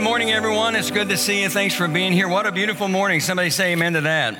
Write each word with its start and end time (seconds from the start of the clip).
good 0.00 0.04
morning, 0.04 0.30
everyone. 0.30 0.76
It's 0.76 0.90
good 0.90 1.10
to 1.10 1.16
see 1.18 1.42
you. 1.42 1.50
Thanks 1.50 1.74
for 1.74 1.86
being 1.86 2.14
here. 2.14 2.26
What 2.26 2.46
a 2.46 2.52
beautiful 2.52 2.88
morning. 2.88 3.20
Somebody 3.20 3.50
say 3.50 3.72
amen 3.72 3.92
to 3.92 4.00
that. 4.00 4.34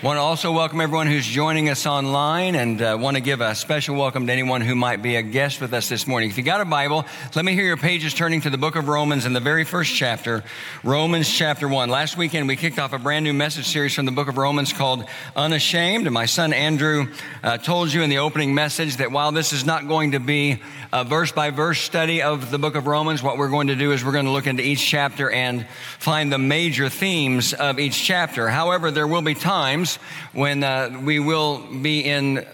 Want 0.00 0.16
to 0.16 0.20
also 0.20 0.52
welcome 0.52 0.80
everyone 0.80 1.08
who's 1.08 1.26
joining 1.26 1.70
us 1.70 1.84
online 1.84 2.54
and 2.54 2.80
uh, 2.80 2.96
want 3.00 3.16
to 3.16 3.20
give 3.20 3.40
a 3.40 3.52
special 3.56 3.96
welcome 3.96 4.28
to 4.28 4.32
anyone 4.32 4.60
who 4.60 4.76
might 4.76 5.02
be 5.02 5.16
a 5.16 5.22
guest 5.22 5.60
with 5.60 5.74
us 5.74 5.88
this 5.88 6.06
morning. 6.06 6.30
If 6.30 6.38
you 6.38 6.44
got 6.44 6.60
a 6.60 6.64
Bible, 6.64 7.04
let 7.34 7.44
me 7.44 7.52
hear 7.52 7.64
your 7.64 7.76
pages 7.76 8.14
turning 8.14 8.40
to 8.42 8.50
the 8.50 8.58
book 8.58 8.76
of 8.76 8.86
Romans 8.86 9.26
in 9.26 9.32
the 9.32 9.40
very 9.40 9.64
first 9.64 9.92
chapter, 9.92 10.44
Romans 10.84 11.28
chapter 11.28 11.66
1. 11.66 11.88
Last 11.88 12.16
weekend 12.16 12.46
we 12.46 12.54
kicked 12.54 12.78
off 12.78 12.92
a 12.92 12.98
brand 12.98 13.24
new 13.24 13.32
message 13.32 13.66
series 13.66 13.92
from 13.92 14.06
the 14.06 14.12
book 14.12 14.28
of 14.28 14.36
Romans 14.36 14.72
called 14.72 15.04
Unashamed. 15.34 16.06
And 16.06 16.14
my 16.14 16.26
son 16.26 16.52
Andrew 16.52 17.08
uh, 17.42 17.58
told 17.58 17.92
you 17.92 18.02
in 18.02 18.08
the 18.08 18.18
opening 18.18 18.54
message 18.54 18.98
that 18.98 19.10
while 19.10 19.32
this 19.32 19.52
is 19.52 19.64
not 19.66 19.88
going 19.88 20.12
to 20.12 20.20
be 20.20 20.62
a 20.92 21.02
verse 21.02 21.32
by 21.32 21.50
verse 21.50 21.80
study 21.80 22.22
of 22.22 22.52
the 22.52 22.58
book 22.58 22.76
of 22.76 22.86
Romans, 22.86 23.20
what 23.20 23.36
we're 23.36 23.50
going 23.50 23.66
to 23.66 23.74
do 23.74 23.90
is 23.90 24.04
we're 24.04 24.12
going 24.12 24.26
to 24.26 24.30
look 24.30 24.46
into 24.46 24.62
each 24.62 24.86
chapter 24.86 25.28
and 25.28 25.66
find 25.98 26.32
the 26.32 26.38
major 26.38 26.88
themes 26.88 27.52
of 27.52 27.80
each 27.80 28.00
chapter. 28.00 28.48
However, 28.48 28.92
there 28.92 29.08
will 29.08 29.22
be 29.22 29.34
times 29.34 29.87
times 29.88 30.04
when 30.32 30.62
uh, 30.62 31.00
we 31.04 31.18
will 31.18 31.58
be 31.82 32.00
in 32.00 32.46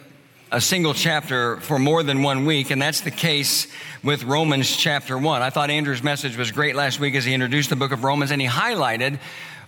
a 0.53 0.61
single 0.61 0.95
chapter 0.95 1.57
for 1.59 1.79
more 1.79 2.03
than 2.03 2.23
one 2.23 2.45
week, 2.45 2.71
and 2.71 2.81
that's 2.81 3.01
the 3.01 3.11
case 3.11 3.67
with 4.03 4.23
Romans 4.25 4.77
chapter 4.77 5.19
1. 5.19 5.43
I 5.43 5.51
thought 5.51 5.71
Andrew's 5.71 6.03
message 6.03 6.37
was 6.37 6.53
great 6.53 6.77
last 6.77 7.01
week 7.01 7.15
as 7.15 7.25
he 7.25 7.35
introduced 7.35 7.71
the 7.71 7.77
book 7.77 7.93
of 7.93 8.05
Romans 8.05 8.31
and 8.31 8.41
he 8.41 8.47
highlighted 8.47 9.19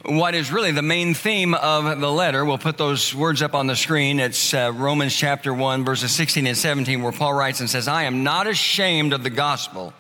what 0.05 0.37
is 0.37 0.53
really 0.53 0.71
the 0.71 0.83
main 0.83 1.15
theme 1.15 1.55
of 1.55 2.01
the 2.01 2.13
letter. 2.13 2.45
We'll 2.45 2.59
put 2.59 2.79
those 2.79 3.13
words 3.13 3.43
up 3.43 3.55
on 3.55 3.67
the 3.67 3.75
screen. 3.75 4.21
It's 4.21 4.55
uh, 4.55 4.73
Romans 4.73 5.17
chapter 5.17 5.53
1, 5.53 5.85
verses 5.85 6.13
16 6.13 6.47
and 6.47 6.57
17, 6.57 7.03
where 7.03 7.13
Paul 7.13 7.35
writes 7.35 7.59
and 7.59 7.69
says, 7.69 7.89
I 7.89 8.05
am 8.05 8.23
not 8.23 8.47
ashamed 8.47 9.13
of 9.13 9.25
the 9.25 9.31
gospel 9.31 9.93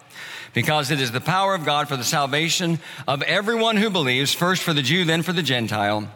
because 0.56 0.90
it 0.90 1.00
is 1.02 1.12
the 1.12 1.20
power 1.20 1.54
of 1.54 1.66
God 1.66 1.86
for 1.86 1.98
the 1.98 2.04
salvation 2.04 2.78
of 3.06 3.20
everyone 3.22 3.76
who 3.76 3.90
believes, 3.90 4.32
first 4.32 4.62
for 4.62 4.72
the 4.72 4.80
Jew, 4.80 5.04
then 5.04 5.22
for 5.22 5.34
the 5.34 5.42
Gentile. 5.42 6.08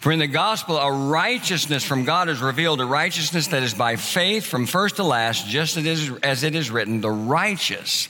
For 0.00 0.10
in 0.10 0.18
the 0.18 0.26
gospel, 0.26 0.78
a 0.78 0.90
righteousness 0.90 1.84
from 1.84 2.06
God 2.06 2.30
is 2.30 2.40
revealed, 2.40 2.80
a 2.80 2.86
righteousness 2.86 3.48
that 3.48 3.62
is 3.62 3.74
by 3.74 3.96
faith 3.96 4.46
from 4.46 4.64
first 4.64 4.96
to 4.96 5.02
last, 5.04 5.46
just 5.46 5.76
as 5.76 6.42
it 6.42 6.54
is 6.54 6.70
written, 6.70 7.02
the 7.02 7.10
righteous 7.10 8.08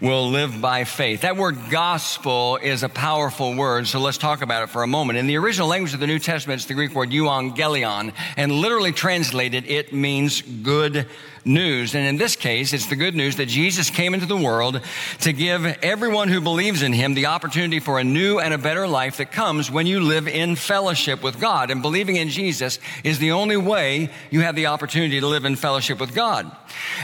will 0.00 0.28
live 0.30 0.60
by 0.60 0.82
faith. 0.82 1.20
That 1.20 1.36
word 1.36 1.56
gospel 1.70 2.58
is 2.60 2.82
a 2.82 2.88
powerful 2.88 3.54
word, 3.54 3.86
so 3.86 4.00
let's 4.00 4.18
talk 4.18 4.42
about 4.42 4.64
it 4.64 4.70
for 4.70 4.82
a 4.82 4.88
moment. 4.88 5.20
In 5.20 5.28
the 5.28 5.36
original 5.36 5.68
language 5.68 5.94
of 5.94 6.00
the 6.00 6.08
New 6.08 6.18
Testament, 6.18 6.58
it's 6.58 6.66
the 6.66 6.74
Greek 6.74 6.96
word 6.96 7.10
euangelion, 7.10 8.12
and 8.36 8.50
literally 8.50 8.90
translated, 8.90 9.66
it 9.68 9.92
means 9.92 10.42
good 10.42 11.06
news. 11.44 11.94
And 11.94 12.06
in 12.06 12.16
this 12.16 12.36
case, 12.36 12.72
it's 12.72 12.86
the 12.86 12.96
good 12.96 13.14
news 13.14 13.36
that 13.36 13.46
Jesus 13.46 13.90
came 13.90 14.14
into 14.14 14.26
the 14.26 14.36
world 14.36 14.80
to 15.20 15.32
give 15.32 15.64
everyone 15.82 16.28
who 16.28 16.40
believes 16.40 16.82
in 16.82 16.92
him 16.92 17.14
the 17.14 17.26
opportunity 17.26 17.80
for 17.80 17.98
a 17.98 18.04
new 18.04 18.38
and 18.38 18.52
a 18.52 18.58
better 18.58 18.86
life 18.86 19.16
that 19.18 19.32
comes 19.32 19.70
when 19.70 19.86
you 19.86 20.00
live 20.00 20.28
in 20.28 20.56
fellowship 20.56 21.22
with 21.22 21.40
God. 21.40 21.70
And 21.70 21.82
believing 21.82 22.16
in 22.16 22.28
Jesus 22.28 22.78
is 23.04 23.18
the 23.18 23.32
only 23.32 23.56
way 23.56 24.10
you 24.30 24.40
have 24.40 24.56
the 24.56 24.66
opportunity 24.66 25.20
to 25.20 25.26
live 25.26 25.44
in 25.44 25.56
fellowship 25.56 26.00
with 26.00 26.14
God. 26.14 26.50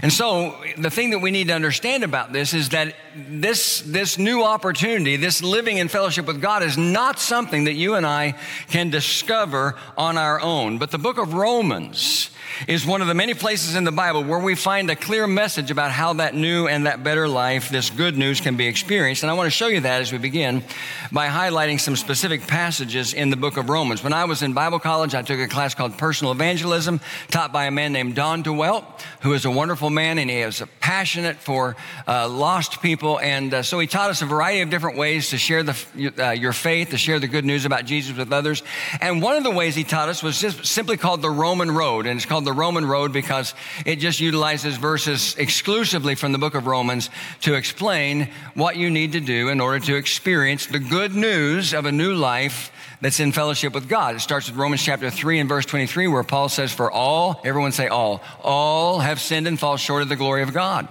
And 0.02 0.12
so 0.12 0.60
the 0.76 0.90
thing 0.90 1.10
that 1.10 1.20
we 1.20 1.30
need 1.30 1.48
to 1.48 1.54
understand 1.54 2.04
about 2.04 2.32
this 2.32 2.54
is 2.54 2.70
that 2.70 2.94
this, 3.14 3.80
this 3.82 4.18
new 4.18 4.42
opportunity, 4.42 5.16
this 5.16 5.42
living 5.42 5.78
in 5.78 5.88
fellowship 5.88 6.26
with 6.26 6.40
God 6.40 6.62
is 6.62 6.76
not 6.76 7.18
something 7.18 7.64
that 7.64 7.74
you 7.74 7.94
and 7.94 8.06
I 8.06 8.34
can 8.68 8.90
discover 8.90 9.74
on 9.96 10.18
our 10.18 10.40
own. 10.40 10.78
But 10.78 10.90
the 10.90 10.98
book 10.98 11.18
of 11.18 11.34
Romans 11.34 12.30
is 12.66 12.86
one 12.86 13.02
of 13.02 13.08
the 13.08 13.14
many 13.14 13.34
places 13.34 13.74
in 13.74 13.84
the 13.84 13.92
Bible 13.92 14.24
where 14.26 14.38
we 14.38 14.54
find 14.54 14.90
a 14.90 14.96
clear 14.96 15.26
message 15.26 15.70
about 15.70 15.90
how 15.90 16.14
that 16.14 16.34
new 16.34 16.66
and 16.66 16.86
that 16.86 17.04
better 17.04 17.28
life, 17.28 17.68
this 17.68 17.90
good 17.90 18.16
news, 18.16 18.40
can 18.40 18.56
be 18.56 18.66
experienced. 18.66 19.22
And 19.22 19.30
I 19.30 19.34
want 19.34 19.46
to 19.46 19.50
show 19.50 19.68
you 19.68 19.80
that 19.80 20.00
as 20.00 20.12
we 20.12 20.18
begin 20.18 20.64
by 21.12 21.28
highlighting 21.28 21.78
some 21.78 21.94
specific 21.94 22.46
passages 22.46 23.14
in 23.14 23.30
the 23.30 23.36
book 23.36 23.56
of 23.56 23.68
Romans. 23.68 24.02
When 24.02 24.12
I 24.12 24.24
was 24.24 24.42
in 24.42 24.52
Bible 24.52 24.78
college, 24.78 25.14
I 25.14 25.22
took 25.22 25.38
a 25.38 25.46
class 25.46 25.74
called 25.74 25.96
Personal 25.96 26.32
Evangelism, 26.32 27.00
taught 27.28 27.52
by 27.52 27.66
a 27.66 27.70
man 27.70 27.92
named 27.92 28.16
Don 28.16 28.42
DeWelt, 28.42 28.84
who 29.20 29.32
is 29.32 29.44
a 29.44 29.50
wonderful 29.50 29.90
man 29.90 30.18
and 30.18 30.28
he 30.28 30.38
is 30.38 30.62
passionate 30.80 31.36
for 31.36 31.76
uh, 32.08 32.28
lost 32.28 32.82
people. 32.82 33.20
And 33.20 33.54
uh, 33.54 33.62
so 33.62 33.78
he 33.78 33.86
taught 33.86 34.10
us 34.10 34.22
a 34.22 34.26
variety 34.26 34.62
of 34.62 34.70
different 34.70 34.96
ways 34.96 35.30
to 35.30 35.38
share 35.38 35.62
the, 35.62 36.12
uh, 36.18 36.30
your 36.30 36.52
faith, 36.52 36.90
to 36.90 36.98
share 36.98 37.18
the 37.18 37.28
good 37.28 37.44
news 37.44 37.64
about 37.64 37.84
Jesus 37.84 38.16
with 38.16 38.32
others. 38.32 38.62
And 39.00 39.22
one 39.22 39.36
of 39.36 39.44
the 39.44 39.50
ways 39.50 39.74
he 39.74 39.84
taught 39.84 40.08
us 40.08 40.22
was 40.22 40.40
just 40.40 40.66
simply 40.66 40.96
called 40.96 41.22
the 41.22 41.30
Roman 41.30 41.70
Road. 41.70 42.06
And 42.06 42.16
it's 42.16 42.26
called 42.26 42.44
the 42.44 42.52
Roman 42.52 42.86
road 42.86 43.12
because 43.12 43.54
it 43.84 43.96
just 43.96 44.15
utilizes 44.20 44.76
verses 44.76 45.34
exclusively 45.36 46.14
from 46.14 46.32
the 46.32 46.38
book 46.38 46.54
of 46.54 46.66
Romans 46.66 47.10
to 47.42 47.54
explain 47.54 48.30
what 48.54 48.76
you 48.76 48.90
need 48.90 49.12
to 49.12 49.20
do 49.20 49.48
in 49.48 49.60
order 49.60 49.84
to 49.86 49.96
experience 49.96 50.66
the 50.66 50.78
good 50.78 51.14
news 51.14 51.72
of 51.72 51.86
a 51.86 51.92
new 51.92 52.14
life 52.14 52.70
that's 53.00 53.20
in 53.20 53.32
fellowship 53.32 53.74
with 53.74 53.88
God. 53.88 54.14
It 54.14 54.20
starts 54.20 54.48
with 54.48 54.56
Romans 54.56 54.82
chapter 54.82 55.10
3 55.10 55.40
and 55.40 55.48
verse 55.48 55.66
23, 55.66 56.08
where 56.08 56.22
Paul 56.22 56.48
says, 56.48 56.72
For 56.72 56.90
all, 56.90 57.40
everyone 57.44 57.72
say 57.72 57.88
all, 57.88 58.22
all 58.42 59.00
have 59.00 59.20
sinned 59.20 59.46
and 59.46 59.58
fall 59.58 59.76
short 59.76 60.02
of 60.02 60.08
the 60.08 60.16
glory 60.16 60.42
of 60.42 60.52
God. 60.52 60.88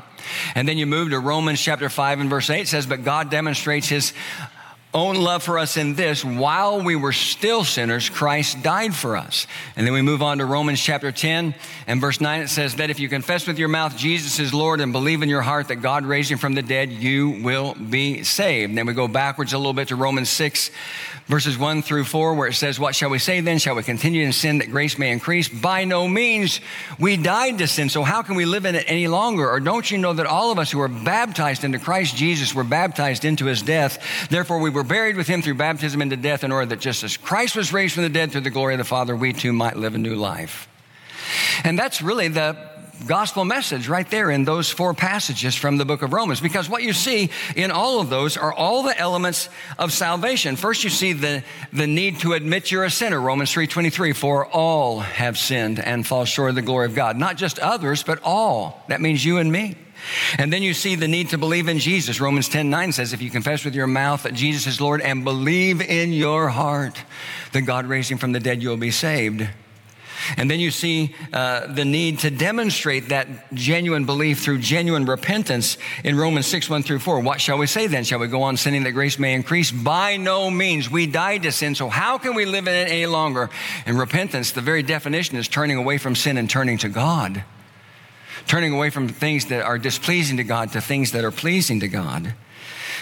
And 0.56 0.68
then 0.68 0.78
you 0.78 0.86
move 0.86 1.12
to 1.12 1.20
Romans 1.20 1.62
chapter 1.62 1.90
5 1.90 2.20
and 2.20 2.30
verse 2.30 2.50
8 2.50 2.68
says, 2.68 2.86
But 2.86 3.04
God 3.04 3.30
demonstrates 3.30 3.88
his 3.88 4.14
own 4.96 5.18
love 5.18 5.44
for 5.44 5.60
us 5.60 5.76
in 5.76 5.94
this 5.94 6.24
while 6.24 6.82
we 6.82 6.96
were 6.96 7.12
still 7.12 7.66
sinners, 7.66 8.10
Christ 8.10 8.64
died 8.64 8.96
for 8.96 9.18
us. 9.18 9.46
And 9.76 9.86
then 9.86 9.94
we 9.94 10.02
move 10.02 10.24
on 10.24 10.38
to 10.38 10.46
Romans 10.46 10.82
chapter 10.82 11.12
10 11.12 11.54
and 11.86 12.02
verse 12.02 12.22
9. 12.22 12.42
It 12.42 12.48
says 12.48 12.76
that 12.76 12.90
if 12.90 13.00
you 13.00 13.10
confess 13.10 13.46
with 13.46 13.60
your 13.60 13.68
mouth 13.68 13.98
Jesus 13.98 14.40
is 14.40 14.54
Lord 14.54 14.80
and 14.80 14.94
believe 14.94 15.22
in 15.22 15.30
your 15.30 15.42
heart 15.42 15.68
that 15.68 15.78
God 15.78 16.06
raised 16.06 16.32
him 16.32 16.38
from 16.38 16.54
the 16.54 16.62
dead, 16.62 16.92
you 16.92 17.42
will 17.44 17.76
be 17.76 18.24
saved. 18.24 18.70
And 18.70 18.78
then 18.78 18.88
we 18.88 18.94
go 18.94 19.10
backwards 19.10 19.52
a 19.52 19.58
little 19.58 19.74
bit 19.74 19.90
to 19.90 19.98
Romans 19.98 20.30
6 20.30 20.72
verses 21.28 21.58
1 21.58 21.82
through 21.82 22.06
4, 22.06 22.36
where 22.36 22.48
it 22.48 22.54
says, 22.54 22.80
What 22.80 22.96
shall 22.96 23.10
we 23.10 23.20
say 23.20 23.40
then? 23.42 23.58
Shall 23.58 23.76
we 23.76 23.84
continue 23.84 24.24
in 24.24 24.32
sin 24.32 24.60
that 24.60 24.72
grace 24.72 24.98
may 24.98 25.12
increase? 25.12 25.48
By 25.48 25.86
no 25.86 26.08
means. 26.08 26.60
We 27.00 27.18
died 27.18 27.58
to 27.60 27.68
sin, 27.68 27.90
so 27.90 28.04
how 28.04 28.22
can 28.22 28.36
we 28.36 28.46
live 28.46 28.66
in 28.66 28.76
it 28.76 28.86
any 28.88 29.08
longer? 29.08 29.50
Or 29.50 29.60
don't 29.60 29.90
you 29.90 29.98
know 29.98 30.14
that 30.14 30.26
all 30.26 30.52
of 30.52 30.60
us 30.60 30.72
who 30.72 30.80
were 30.80 30.88
baptized 30.88 31.64
into 31.64 31.80
Christ 31.80 32.16
Jesus 32.16 32.54
were 32.54 32.64
baptized 32.64 33.26
into 33.26 33.46
his 33.46 33.62
death? 33.62 34.28
Therefore, 34.30 34.60
we 34.60 34.70
were 34.70 34.84
buried 34.84 35.16
with 35.16 35.28
him 35.28 35.42
through 35.42 35.56
baptism 35.56 36.02
into 36.02 36.18
death, 36.18 36.44
in 36.44 36.52
order 36.52 36.68
that 36.68 36.80
just 36.80 37.04
as 37.04 37.18
Christ 37.18 37.56
was 37.56 37.74
raised 37.74 37.96
from 37.96 38.04
the 38.04 38.10
dead 38.10 38.32
through 38.32 38.42
the 38.42 38.50
glory 38.50 38.74
of 38.74 38.80
the 38.80 38.84
Father, 38.84 39.16
we 39.16 39.34
too 39.34 39.54
might 39.54 39.78
live 39.78 39.96
a 39.96 40.00
new 40.00 40.16
life. 40.16 40.68
And 41.64 41.78
that's 41.80 42.02
really 42.02 42.28
the 42.28 42.75
gospel 43.08 43.46
message 43.46 43.88
right 43.88 44.10
there 44.10 44.30
in 44.32 44.46
those 44.46 44.70
four 44.70 44.94
passages 44.94 45.56
from 45.56 45.78
the 45.78 45.86
book 45.86 46.02
of 46.02 46.14
Romans. 46.14 46.42
Because 46.42 46.70
what 46.70 46.84
you 46.84 46.94
see 46.94 47.30
in 47.56 47.72
all 47.72 48.00
of 48.00 48.10
those 48.10 48.38
are 48.38 48.54
all 48.54 48.84
the 48.84 48.98
elements 48.98 49.50
of 49.78 49.94
salvation. 49.94 50.56
First, 50.56 50.84
you 50.84 50.90
see 50.90 51.14
the, 51.14 51.44
the 51.72 51.88
need 51.88 52.20
to 52.20 52.34
admit 52.34 52.72
you're 52.72 52.84
a 52.84 52.92
sinner. 52.92 53.20
Romans 53.20 53.54
3.23, 53.54 54.16
for 54.16 54.46
all 54.46 55.00
have 55.00 55.38
sinned 55.38 55.80
and 55.80 56.06
fall 56.06 56.26
short 56.26 56.50
of 56.50 56.56
the 56.56 56.62
glory 56.62 56.86
of 56.86 56.96
God. 56.96 57.18
Not 57.18 57.38
just 57.38 57.60
others, 57.60 58.04
but 58.04 58.20
all. 58.24 58.84
That 58.88 59.02
means 59.02 59.24
you 59.24 59.38
and 59.38 59.52
me. 59.52 59.76
And 60.38 60.52
then 60.52 60.62
you 60.62 60.74
see 60.74 60.96
the 60.96 61.08
need 61.08 61.30
to 61.30 61.38
believe 61.38 61.68
in 61.68 61.80
Jesus. 61.80 62.20
Romans 62.20 62.50
10 62.50 62.70
9 62.70 62.92
says, 62.92 63.14
If 63.14 63.22
you 63.22 63.30
confess 63.30 63.66
with 63.66 63.76
your 63.76 63.88
mouth 63.88 64.24
that 64.24 64.34
Jesus 64.34 64.68
is 64.68 64.82
Lord 64.82 65.02
and 65.02 65.24
believe 65.24 65.82
in 65.82 66.14
your 66.14 66.50
heart 66.50 67.02
that 67.54 67.62
God 67.62 67.86
raised 67.86 68.12
him 68.12 68.18
from 68.18 68.32
the 68.32 68.40
dead, 68.40 68.62
you'll 68.62 68.78
be 68.78 68.92
saved. 68.92 69.48
And 70.38 70.50
then 70.50 70.60
you 70.60 70.72
see 70.72 71.16
uh, 71.34 71.68
the 71.68 71.86
need 71.86 72.20
to 72.20 72.32
demonstrate 72.32 73.10
that 73.10 73.54
genuine 73.54 74.06
belief 74.06 74.42
through 74.42 74.60
genuine 74.60 75.06
repentance 75.06 75.78
in 76.04 76.18
Romans 76.18 76.48
6, 76.48 76.70
1 76.70 76.84
through 76.84 77.00
4. 77.00 77.20
What 77.20 77.42
shall 77.42 77.58
we 77.58 77.68
say 77.68 77.88
then? 77.88 78.04
Shall 78.04 78.20
we 78.20 78.28
go 78.28 78.44
on 78.44 78.58
sinning 78.58 78.84
that 78.84 78.92
grace 78.92 79.20
may 79.20 79.34
increase? 79.34 79.72
By 79.72 80.18
no 80.18 80.50
means. 80.50 80.90
We 80.90 81.08
died 81.08 81.44
to 81.44 81.52
sin, 81.52 81.76
so 81.76 81.90
how 81.90 82.18
can 82.18 82.36
we 82.36 82.46
live 82.46 82.68
in 82.68 82.74
it 82.74 82.90
any 82.90 83.06
longer? 83.06 83.50
And 83.86 83.98
repentance, 83.98 84.52
the 84.52 84.62
very 84.62 84.84
definition 84.84 85.38
is 85.38 85.48
turning 85.48 85.78
away 85.78 85.98
from 85.98 86.16
sin 86.16 86.38
and 86.38 86.50
turning 86.50 86.78
to 86.80 86.90
God. 86.90 87.44
Turning 88.48 88.74
away 88.74 88.90
from 88.90 89.08
things 89.08 89.46
that 89.46 89.64
are 89.64 89.78
displeasing 89.78 90.38
to 90.38 90.44
God 90.44 90.72
to 90.74 90.82
things 90.82 91.12
that 91.12 91.24
are 91.24 91.32
pleasing 91.32 91.80
to 91.80 91.88
God. 91.88 92.34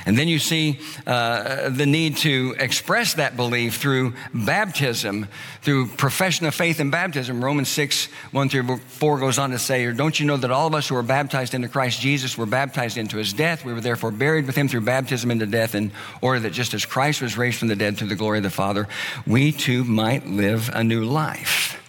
And 0.05 0.17
then 0.17 0.27
you 0.27 0.39
see 0.39 0.79
uh, 1.07 1.69
the 1.69 1.85
need 1.85 2.17
to 2.17 2.55
express 2.59 3.13
that 3.15 3.37
belief 3.37 3.77
through 3.77 4.13
baptism, 4.33 5.27
through 5.61 5.87
profession 5.87 6.45
of 6.45 6.53
faith 6.53 6.79
in 6.79 6.89
baptism. 6.89 7.43
Romans 7.43 7.69
6, 7.69 8.05
1 8.31 8.49
through 8.49 8.77
4 8.77 9.19
goes 9.19 9.37
on 9.37 9.51
to 9.51 9.59
say, 9.59 9.85
Or 9.85 9.93
don't 9.93 10.19
you 10.19 10.25
know 10.25 10.37
that 10.37 10.51
all 10.51 10.67
of 10.67 10.75
us 10.75 10.87
who 10.87 10.95
were 10.95 11.03
baptized 11.03 11.53
into 11.53 11.69
Christ 11.69 12.01
Jesus 12.01 12.37
were 12.37 12.45
baptized 12.45 12.97
into 12.97 13.17
his 13.17 13.33
death? 13.33 13.63
We 13.63 13.73
were 13.73 13.81
therefore 13.81 14.11
buried 14.11 14.45
with 14.45 14.55
him 14.55 14.67
through 14.67 14.81
baptism 14.81 15.31
into 15.31 15.45
death, 15.45 15.75
in 15.75 15.91
order 16.21 16.41
that 16.41 16.53
just 16.53 16.73
as 16.73 16.85
Christ 16.85 17.21
was 17.21 17.37
raised 17.37 17.59
from 17.59 17.69
the 17.69 17.75
dead 17.75 17.97
through 17.97 18.09
the 18.09 18.15
glory 18.15 18.39
of 18.39 18.43
the 18.43 18.49
Father, 18.49 18.87
we 19.25 19.51
too 19.51 19.83
might 19.83 20.27
live 20.27 20.69
a 20.73 20.83
new 20.83 21.03
life. 21.03 21.82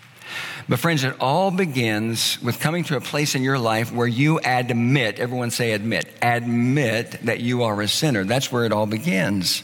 But, 0.68 0.78
friends, 0.78 1.04
it 1.04 1.14
all 1.20 1.50
begins 1.50 2.40
with 2.42 2.58
coming 2.58 2.84
to 2.84 2.96
a 2.96 3.00
place 3.00 3.34
in 3.34 3.42
your 3.42 3.58
life 3.58 3.92
where 3.92 4.06
you 4.06 4.40
admit, 4.42 5.18
everyone 5.18 5.50
say 5.50 5.72
admit, 5.72 6.06
admit 6.22 7.12
that 7.24 7.40
you 7.40 7.64
are 7.64 7.80
a 7.82 7.88
sinner. 7.88 8.24
That's 8.24 8.50
where 8.50 8.64
it 8.64 8.72
all 8.72 8.86
begins. 8.86 9.62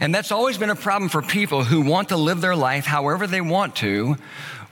And 0.00 0.12
that's 0.12 0.32
always 0.32 0.58
been 0.58 0.70
a 0.70 0.76
problem 0.76 1.08
for 1.08 1.22
people 1.22 1.62
who 1.62 1.82
want 1.82 2.08
to 2.08 2.16
live 2.16 2.40
their 2.40 2.56
life 2.56 2.84
however 2.84 3.28
they 3.28 3.40
want 3.40 3.76
to 3.76 4.16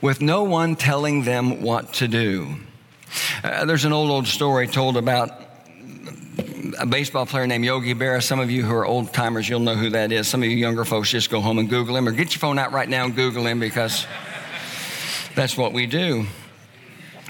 with 0.01 0.19
no 0.21 0.43
one 0.43 0.75
telling 0.75 1.23
them 1.23 1.61
what 1.61 1.93
to 1.93 2.07
do. 2.07 2.55
Uh, 3.43 3.65
there's 3.65 3.85
an 3.85 3.93
old, 3.93 4.09
old 4.09 4.27
story 4.27 4.67
told 4.67 4.97
about 4.97 5.31
a 6.79 6.85
baseball 6.85 7.25
player 7.25 7.47
named 7.47 7.63
Yogi 7.63 7.93
Berra. 7.93 8.21
Some 8.21 8.39
of 8.39 8.49
you 8.49 8.63
who 8.63 8.73
are 8.73 8.85
old 8.85 9.13
timers, 9.13 9.47
you'll 9.47 9.59
know 9.59 9.75
who 9.75 9.91
that 9.91 10.11
is. 10.11 10.27
Some 10.27 10.43
of 10.43 10.49
you 10.49 10.57
younger 10.57 10.85
folks 10.85 11.09
just 11.09 11.29
go 11.29 11.41
home 11.41 11.59
and 11.59 11.69
Google 11.69 11.95
him 11.95 12.07
or 12.07 12.11
get 12.11 12.33
your 12.33 12.39
phone 12.39 12.57
out 12.57 12.71
right 12.71 12.89
now 12.89 13.05
and 13.05 13.15
Google 13.15 13.45
him 13.45 13.59
because 13.59 14.05
that's 15.35 15.57
what 15.57 15.73
we 15.73 15.85
do. 15.85 16.25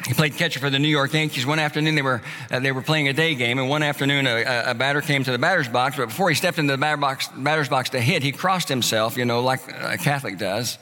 He 0.08 0.14
played 0.14 0.36
catcher 0.36 0.60
for 0.60 0.70
the 0.70 0.80
New 0.80 0.88
York 0.88 1.14
Yankees. 1.14 1.46
One 1.46 1.60
afternoon, 1.60 1.96
they 1.96 2.02
were, 2.02 2.22
uh, 2.50 2.60
they 2.60 2.72
were 2.72 2.82
playing 2.82 3.08
a 3.08 3.14
day 3.14 3.36
game, 3.36 3.60
and 3.60 3.70
one 3.70 3.84
afternoon, 3.84 4.26
a, 4.26 4.64
a, 4.68 4.74
batter 4.74 5.02
came 5.02 5.24
to 5.24 5.32
the 5.32 5.38
batter's 5.38 5.68
box, 5.68 5.98
but 5.98 6.08
before 6.08 6.30
he 6.30 6.36
stepped 6.36 6.58
into 6.58 6.74
the 6.74 6.78
batter 6.78 6.98
box, 6.98 7.28
batter's 7.38 7.70
box 7.70 7.92
to 7.92 8.02
hit, 8.02 8.24
he 8.24 8.32
crossed 8.32 8.68
himself, 8.68 9.18
you 9.18 9.26
know, 9.26 9.42
like 9.42 9.62
a 9.68 9.98
Catholic 9.98 10.38
does, 10.38 10.80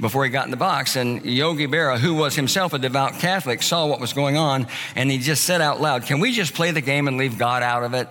before 0.00 0.24
he 0.24 0.30
got 0.30 0.46
in 0.46 0.50
the 0.50 0.56
box. 0.56 0.96
And 0.96 1.24
Yogi 1.24 1.66
Berra, 1.66 1.98
who 1.98 2.14
was 2.14 2.34
himself 2.34 2.72
a 2.72 2.78
devout 2.78 3.14
Catholic, 3.14 3.62
saw 3.62 3.86
what 3.86 4.00
was 4.00 4.12
going 4.12 4.36
on, 4.36 4.66
and 4.94 5.10
he 5.10 5.18
just 5.18 5.44
said 5.44 5.60
out 5.60 5.80
loud, 5.80 6.04
Can 6.04 6.20
we 6.20 6.32
just 6.32 6.54
play 6.54 6.70
the 6.70 6.80
game 6.80 7.08
and 7.08 7.18
leave 7.18 7.38
God 7.38 7.62
out 7.62 7.84
of 7.84 7.92
it? 7.92 8.08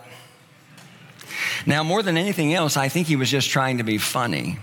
Now, 1.65 1.83
more 1.83 2.03
than 2.03 2.17
anything 2.17 2.53
else, 2.53 2.77
I 2.77 2.89
think 2.89 3.07
he 3.07 3.15
was 3.15 3.31
just 3.31 3.49
trying 3.49 3.79
to 3.79 3.83
be 3.83 3.97
funny. 3.97 4.59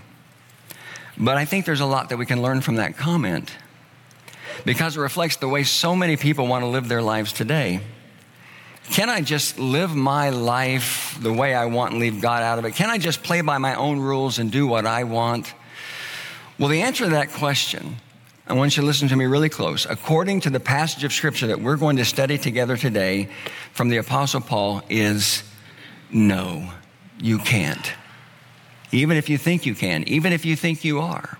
But 1.17 1.37
I 1.37 1.45
think 1.45 1.65
there's 1.65 1.81
a 1.81 1.85
lot 1.85 2.09
that 2.09 2.17
we 2.17 2.25
can 2.25 2.41
learn 2.41 2.61
from 2.61 2.75
that 2.75 2.97
comment 2.97 3.51
because 4.65 4.97
it 4.97 5.01
reflects 5.01 5.37
the 5.37 5.47
way 5.47 5.63
so 5.63 5.95
many 5.95 6.17
people 6.17 6.47
want 6.47 6.63
to 6.63 6.67
live 6.67 6.87
their 6.87 7.01
lives 7.01 7.33
today. 7.33 7.81
Can 8.91 9.09
I 9.09 9.21
just 9.21 9.57
live 9.57 9.95
my 9.95 10.29
life 10.29 11.17
the 11.21 11.31
way 11.31 11.55
I 11.55 11.65
want 11.65 11.93
and 11.93 12.01
leave 12.01 12.21
God 12.21 12.43
out 12.43 12.59
of 12.59 12.65
it? 12.65 12.75
Can 12.75 12.89
I 12.89 12.97
just 12.97 13.23
play 13.23 13.41
by 13.41 13.57
my 13.57 13.75
own 13.75 13.99
rules 13.99 14.39
and 14.39 14.51
do 14.51 14.67
what 14.67 14.85
I 14.85 15.05
want? 15.05 15.53
Well, 16.59 16.69
the 16.69 16.81
answer 16.81 17.05
to 17.05 17.11
that 17.11 17.31
question, 17.31 17.97
I 18.45 18.53
want 18.53 18.75
you 18.75 18.81
to 18.81 18.87
listen 18.87 19.07
to 19.07 19.15
me 19.15 19.25
really 19.25 19.49
close. 19.49 19.85
According 19.89 20.41
to 20.41 20.49
the 20.49 20.59
passage 20.59 21.03
of 21.03 21.13
Scripture 21.13 21.47
that 21.47 21.61
we're 21.61 21.77
going 21.77 21.95
to 21.97 22.05
study 22.05 22.37
together 22.37 22.75
today 22.75 23.29
from 23.71 23.89
the 23.89 23.97
Apostle 23.97 24.41
Paul, 24.41 24.81
is 24.89 25.43
no, 26.11 26.69
you 27.19 27.39
can't. 27.39 27.93
Even 28.91 29.17
if 29.17 29.29
you 29.29 29.37
think 29.37 29.65
you 29.65 29.73
can, 29.73 30.03
even 30.07 30.33
if 30.33 30.45
you 30.45 30.55
think 30.55 30.83
you 30.83 30.99
are. 30.99 31.39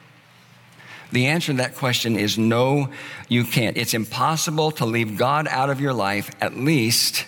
The 1.14 1.28
answer 1.28 1.52
to 1.52 1.58
that 1.60 1.76
question 1.76 2.18
is 2.18 2.40
no, 2.40 2.90
you 3.30 3.46
can't. 3.46 3.78
It's 3.78 3.94
impossible 3.94 4.72
to 4.72 4.86
leave 4.86 5.16
God 5.16 5.48
out 5.48 5.70
of 5.70 5.80
your 5.80 5.94
life, 5.94 6.32
at 6.42 6.58
least 6.58 7.26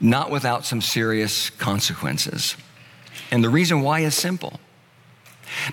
not 0.00 0.30
without 0.30 0.64
some 0.64 0.80
serious 0.80 1.50
consequences. 1.50 2.56
And 3.30 3.44
the 3.44 3.50
reason 3.50 3.82
why 3.82 4.00
is 4.00 4.14
simple. 4.14 4.60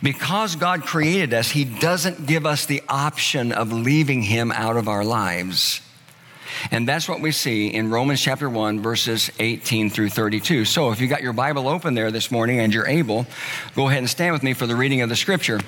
Because 0.04 0.58
God 0.58 0.84
created 0.84 1.34
us, 1.34 1.50
He 1.50 1.64
doesn't 1.64 2.26
give 2.26 2.46
us 2.46 2.66
the 2.66 2.84
option 2.90 3.54
of 3.54 3.72
leaving 3.72 4.22
Him 4.22 4.52
out 4.52 4.76
of 4.76 4.90
our 4.90 5.06
lives. 5.06 5.80
And 6.72 6.88
that's 6.88 7.08
what 7.08 7.22
we 7.22 7.32
see 7.32 7.68
in 7.68 7.90
Romans 7.90 8.22
chapter 8.22 8.50
1, 8.50 8.82
verses 8.82 9.32
18 9.40 9.90
through 9.90 10.10
32. 10.10 10.66
So 10.66 10.92
if 10.92 11.00
you 11.00 11.08
got 11.08 11.22
your 11.22 11.34
Bible 11.34 11.68
open 11.68 11.94
there 11.94 12.12
this 12.12 12.32
morning 12.32 12.60
and 12.60 12.74
you're 12.74 12.88
able, 12.88 13.26
go 13.76 13.88
ahead 13.88 14.00
and 14.00 14.10
stand 14.10 14.34
with 14.34 14.44
me 14.44 14.54
for 14.54 14.68
the 14.68 14.76
reading 14.76 15.02
of 15.02 15.10
the 15.10 15.16
scripture. 15.16 15.60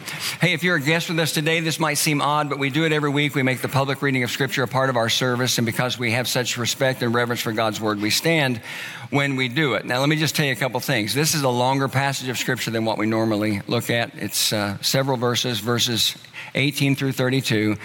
Hey, 0.41 0.53
if 0.53 0.63
you're 0.63 0.75
a 0.77 0.81
guest 0.81 1.09
with 1.09 1.19
us 1.19 1.31
today, 1.31 1.59
this 1.59 1.79
might 1.79 1.95
seem 1.95 2.21
odd, 2.21 2.49
but 2.49 2.59
we 2.59 2.69
do 2.69 2.85
it 2.85 2.91
every 2.91 3.09
week. 3.09 3.35
We 3.35 3.43
make 3.43 3.61
the 3.61 3.67
public 3.67 4.01
reading 4.01 4.23
of 4.23 4.31
scripture 4.31 4.63
a 4.63 4.67
part 4.67 4.89
of 4.89 4.95
our 4.95 5.09
service. 5.09 5.57
And 5.57 5.65
because 5.65 5.97
we 5.97 6.11
have 6.11 6.27
such 6.27 6.57
respect 6.57 7.01
and 7.01 7.13
reverence 7.13 7.41
for 7.41 7.51
God's 7.51 7.81
word, 7.81 8.01
we 8.01 8.09
stand 8.09 8.61
when 9.09 9.35
we 9.35 9.47
do 9.47 9.75
it. 9.75 9.85
Now, 9.85 9.99
let 9.99 10.09
me 10.09 10.15
just 10.15 10.35
tell 10.35 10.45
you 10.45 10.51
a 10.51 10.55
couple 10.55 10.79
things. 10.79 11.13
This 11.13 11.33
is 11.33 11.43
a 11.43 11.49
longer 11.49 11.87
passage 11.87 12.27
of 12.29 12.37
scripture 12.37 12.71
than 12.71 12.85
what 12.85 12.97
we 12.97 13.05
normally 13.05 13.61
look 13.67 13.89
at. 13.89 14.15
It's 14.15 14.51
uh, 14.51 14.77
several 14.81 15.17
verses, 15.17 15.59
verses 15.59 16.15
18 16.55 16.95
through 16.95 17.13
32. 17.13 17.77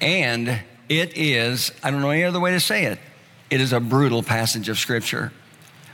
And 0.00 0.60
it 0.88 1.16
is, 1.16 1.72
I 1.82 1.90
don't 1.90 2.00
know 2.00 2.10
any 2.10 2.24
other 2.24 2.40
way 2.40 2.52
to 2.52 2.60
say 2.60 2.84
it, 2.86 2.98
it 3.50 3.60
is 3.60 3.72
a 3.72 3.80
brutal 3.80 4.22
passage 4.22 4.68
of 4.68 4.78
Scripture. 4.78 5.32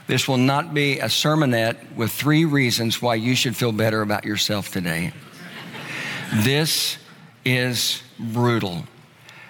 This 0.07 0.27
will 0.27 0.37
not 0.37 0.73
be 0.73 0.99
a 0.99 1.05
sermonette 1.05 1.95
with 1.95 2.11
three 2.11 2.45
reasons 2.45 3.01
why 3.01 3.15
you 3.15 3.35
should 3.35 3.55
feel 3.55 3.71
better 3.71 4.01
about 4.01 4.23
yourself 4.23 4.71
today. 4.71 5.13
this 6.33 6.97
is 7.43 8.03
brutal, 8.19 8.83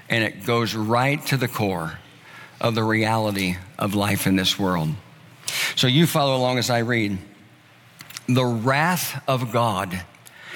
and 0.10 0.24
it 0.24 0.46
goes 0.46 0.74
right 0.74 1.24
to 1.28 1.38
the 1.38 1.48
core 1.48 2.00
of 2.62 2.74
the 2.74 2.84
reality 2.84 3.58
of 3.78 3.96
life 3.96 4.28
in 4.28 4.36
this 4.36 4.58
world. 4.58 4.90
So 5.76 5.88
you 5.88 6.08
follow 6.08 6.38
along 6.38 6.58
as 6.58 6.70
I 6.70 6.80
read. 6.80 7.18
The 8.28 8.46
wrath 8.46 9.22
of 9.28 9.52
God 9.52 10.02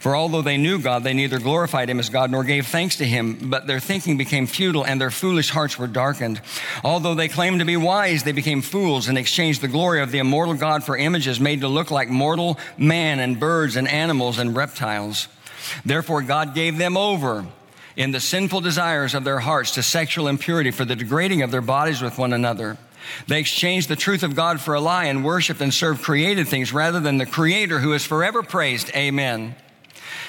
For 0.00 0.16
although 0.16 0.40
they 0.40 0.56
knew 0.56 0.78
God, 0.78 1.04
they 1.04 1.12
neither 1.12 1.38
glorified 1.38 1.90
him 1.90 2.00
as 2.00 2.08
God 2.08 2.30
nor 2.30 2.42
gave 2.42 2.66
thanks 2.66 2.96
to 2.96 3.04
him, 3.04 3.50
but 3.50 3.66
their 3.66 3.80
thinking 3.80 4.16
became 4.16 4.46
futile 4.46 4.82
and 4.82 4.98
their 4.98 5.10
foolish 5.10 5.50
hearts 5.50 5.78
were 5.78 5.86
darkened. 5.86 6.40
Although 6.82 7.14
they 7.14 7.28
claimed 7.28 7.58
to 7.58 7.66
be 7.66 7.76
wise, 7.76 8.22
they 8.22 8.32
became 8.32 8.62
fools 8.62 9.08
and 9.08 9.18
exchanged 9.18 9.60
the 9.60 9.68
glory 9.68 10.00
of 10.00 10.10
the 10.10 10.18
immortal 10.18 10.54
God 10.54 10.84
for 10.84 10.96
images 10.96 11.38
made 11.38 11.60
to 11.60 11.68
look 11.68 11.90
like 11.90 12.08
mortal 12.08 12.58
man 12.78 13.20
and 13.20 13.38
birds 13.38 13.76
and 13.76 13.86
animals 13.86 14.38
and 14.38 14.56
reptiles. 14.56 15.28
Therefore, 15.84 16.22
God 16.22 16.54
gave 16.54 16.78
them 16.78 16.96
over 16.96 17.44
in 17.94 18.10
the 18.10 18.20
sinful 18.20 18.62
desires 18.62 19.12
of 19.12 19.24
their 19.24 19.40
hearts 19.40 19.72
to 19.72 19.82
sexual 19.82 20.28
impurity 20.28 20.70
for 20.70 20.86
the 20.86 20.96
degrading 20.96 21.42
of 21.42 21.50
their 21.50 21.60
bodies 21.60 22.00
with 22.00 22.16
one 22.16 22.32
another. 22.32 22.78
They 23.26 23.40
exchanged 23.40 23.90
the 23.90 23.96
truth 23.96 24.22
of 24.22 24.34
God 24.34 24.62
for 24.62 24.72
a 24.72 24.80
lie 24.80 25.04
and 25.04 25.26
worshiped 25.26 25.60
and 25.60 25.74
served 25.74 26.02
created 26.02 26.48
things 26.48 26.72
rather 26.72 27.00
than 27.00 27.18
the 27.18 27.26
Creator 27.26 27.80
who 27.80 27.92
is 27.92 28.06
forever 28.06 28.42
praised. 28.42 28.90
Amen. 28.96 29.54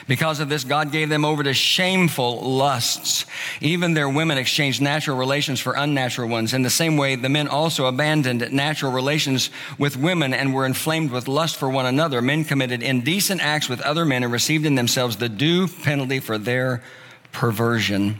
Because 0.08 0.40
of 0.40 0.50
this, 0.50 0.64
God 0.64 0.92
gave 0.92 1.10
them 1.10 1.26
over 1.26 1.44
to 1.44 1.54
shameful 1.54 2.42
lusts. 2.42 3.26
Even 3.60 3.94
their 3.94 4.10
women 4.10 4.38
exchanged 4.38 4.82
natural 4.82 5.18
relations 5.18 5.60
for 5.60 5.74
unnatural 5.74 6.30
ones. 6.30 6.54
In 6.54 6.64
the 6.64 6.70
same 6.70 6.98
way, 6.98 7.16
the 7.16 7.30
men 7.30 7.48
also 7.48 7.86
abandoned 7.86 8.52
natural 8.52 8.92
relations 8.92 9.50
with 9.78 9.98
women 9.98 10.34
and 10.34 10.54
were 10.54 10.66
inflamed 10.66 11.12
with 11.12 11.28
lust 11.28 11.58
for 11.58 11.70
one 11.70 11.86
another. 11.86 12.22
Men 12.22 12.44
committed 12.44 12.82
indecent 12.82 13.42
acts 13.42 13.70
with 13.70 13.82
other 13.82 14.06
men 14.06 14.24
and 14.24 14.32
received 14.32 14.66
in 14.66 14.76
themselves 14.76 15.18
the 15.18 15.30
due 15.30 15.68
penalty 15.68 16.20
for 16.20 16.38
their 16.38 16.84
perversion. 17.32 18.20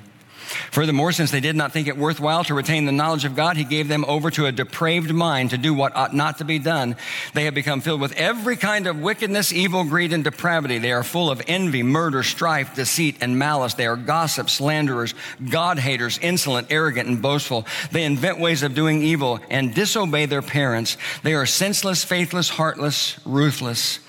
Furthermore, 0.72 1.12
since 1.12 1.32
they 1.32 1.40
did 1.40 1.56
not 1.56 1.72
think 1.72 1.88
it 1.88 1.98
worthwhile 1.98 2.44
to 2.44 2.54
retain 2.54 2.86
the 2.86 2.92
knowledge 2.92 3.26
of 3.26 3.36
God, 3.36 3.58
he 3.58 3.64
gave 3.64 3.88
them 3.88 4.06
over 4.08 4.30
to 4.32 4.46
a 4.46 4.52
depraved 4.52 5.14
mind 5.14 5.52
to 5.52 5.58
do 5.58 5.74
what 5.74 5.96
ought 5.96 6.14
not 6.14 6.38
to 6.40 6.46
be 6.46 6.60
done. 6.60 6.96
They 7.34 7.46
have 7.46 7.54
become 7.54 7.82
filled 7.82 8.02
with 8.02 8.14
every 8.14 8.58
kind 8.58 8.88
of 8.88 9.00
wickedness, 9.00 9.54
evil, 9.54 9.84
greed, 9.84 10.14
and 10.14 10.24
depravity. 10.24 10.78
They 10.78 10.92
are 10.92 11.04
full 11.04 11.32
of 11.32 11.42
envy, 11.48 11.84
murder, 11.84 12.24
strife, 12.24 12.76
deceit, 12.76 13.18
and 13.22 13.40
malice. 13.40 13.74
They 13.74 13.88
are 13.88 13.96
gossips, 13.96 14.54
slanderers, 14.54 15.14
God 15.50 15.80
haters, 15.80 16.20
insolent, 16.20 16.68
arrogant, 16.70 17.08
and 17.08 17.22
boastful. 17.22 17.66
They 17.92 18.04
invent 18.04 18.40
ways 18.40 18.64
of 18.64 18.76
doing 18.76 19.02
evil 19.02 19.40
and 19.50 19.74
disobey 19.74 20.26
their 20.26 20.42
parents. 20.42 20.98
They 21.24 21.34
are 21.34 21.46
senseless, 21.46 22.04
faithless, 22.04 22.50
heartless, 22.50 23.18
ruthless. 23.26 24.00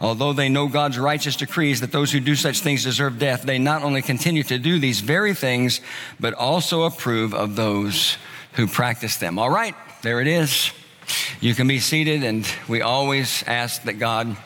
Although 0.00 0.32
they 0.32 0.48
know 0.48 0.68
God's 0.68 0.98
righteous 0.98 1.34
decrees 1.34 1.80
that 1.80 1.90
those 1.90 2.12
who 2.12 2.20
do 2.20 2.36
such 2.36 2.60
things 2.60 2.84
deserve 2.84 3.18
death, 3.18 3.42
they 3.42 3.58
not 3.58 3.82
only 3.82 4.00
continue 4.00 4.44
to 4.44 4.58
do 4.58 4.78
these 4.78 5.00
very 5.00 5.34
things, 5.34 5.80
but 6.20 6.34
also 6.34 6.82
approve 6.82 7.34
of 7.34 7.56
those 7.56 8.16
who 8.52 8.68
practice 8.68 9.16
them. 9.16 9.38
All 9.38 9.50
right, 9.50 9.74
there 10.02 10.20
it 10.20 10.28
is. 10.28 10.70
You 11.40 11.54
can 11.54 11.66
be 11.66 11.80
seated, 11.80 12.22
and 12.22 12.46
we 12.68 12.82
always 12.82 13.42
ask 13.46 13.82
that 13.84 13.94
God 13.94 14.36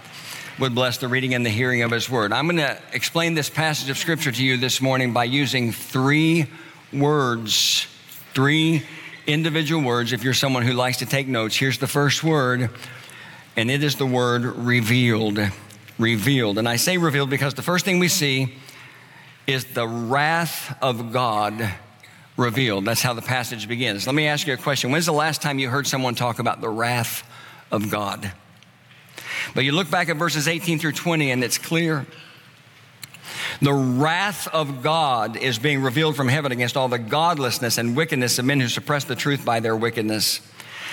would 0.58 0.74
bless 0.74 0.98
the 0.98 1.08
reading 1.08 1.34
and 1.34 1.44
the 1.44 1.50
hearing 1.50 1.82
of 1.82 1.90
His 1.90 2.08
word. 2.08 2.32
I'm 2.32 2.46
going 2.46 2.58
to 2.58 2.78
explain 2.92 3.34
this 3.34 3.50
passage 3.50 3.90
of 3.90 3.98
Scripture 3.98 4.32
to 4.32 4.44
you 4.44 4.56
this 4.56 4.80
morning 4.80 5.12
by 5.12 5.24
using 5.24 5.72
three 5.72 6.46
words, 6.92 7.86
three 8.32 8.84
individual 9.26 9.82
words. 9.82 10.12
If 10.12 10.24
you're 10.24 10.34
someone 10.34 10.62
who 10.62 10.72
likes 10.72 10.98
to 10.98 11.06
take 11.06 11.26
notes, 11.26 11.56
here's 11.56 11.78
the 11.78 11.86
first 11.86 12.22
word 12.22 12.70
and 13.56 13.70
it 13.70 13.82
is 13.82 13.96
the 13.96 14.06
word 14.06 14.44
revealed. 14.44 15.38
Revealed. 15.98 16.58
And 16.58 16.68
I 16.68 16.76
say 16.76 16.98
revealed 16.98 17.30
because 17.30 17.54
the 17.54 17.62
first 17.62 17.84
thing 17.84 17.98
we 17.98 18.08
see 18.08 18.54
is 19.46 19.64
the 19.66 19.86
wrath 19.86 20.76
of 20.80 21.12
God 21.12 21.74
revealed. 22.36 22.84
That's 22.84 23.02
how 23.02 23.12
the 23.12 23.22
passage 23.22 23.68
begins. 23.68 24.06
Let 24.06 24.14
me 24.14 24.26
ask 24.26 24.46
you 24.46 24.54
a 24.54 24.56
question. 24.56 24.90
When's 24.90 25.06
the 25.06 25.12
last 25.12 25.42
time 25.42 25.58
you 25.58 25.68
heard 25.68 25.86
someone 25.86 26.14
talk 26.14 26.38
about 26.38 26.60
the 26.60 26.68
wrath 26.68 27.28
of 27.70 27.90
God? 27.90 28.32
But 29.54 29.64
you 29.64 29.72
look 29.72 29.90
back 29.90 30.08
at 30.08 30.16
verses 30.16 30.48
18 30.48 30.78
through 30.78 30.92
20, 30.92 31.30
and 31.30 31.44
it's 31.44 31.58
clear. 31.58 32.06
The 33.60 33.72
wrath 33.72 34.48
of 34.48 34.82
God 34.82 35.36
is 35.36 35.58
being 35.58 35.82
revealed 35.82 36.16
from 36.16 36.28
heaven 36.28 36.52
against 36.52 36.76
all 36.76 36.88
the 36.88 36.98
godlessness 36.98 37.78
and 37.78 37.96
wickedness 37.96 38.38
of 38.38 38.44
men 38.44 38.60
who 38.60 38.68
suppress 38.68 39.04
the 39.04 39.14
truth 39.14 39.44
by 39.44 39.60
their 39.60 39.76
wickedness. 39.76 40.40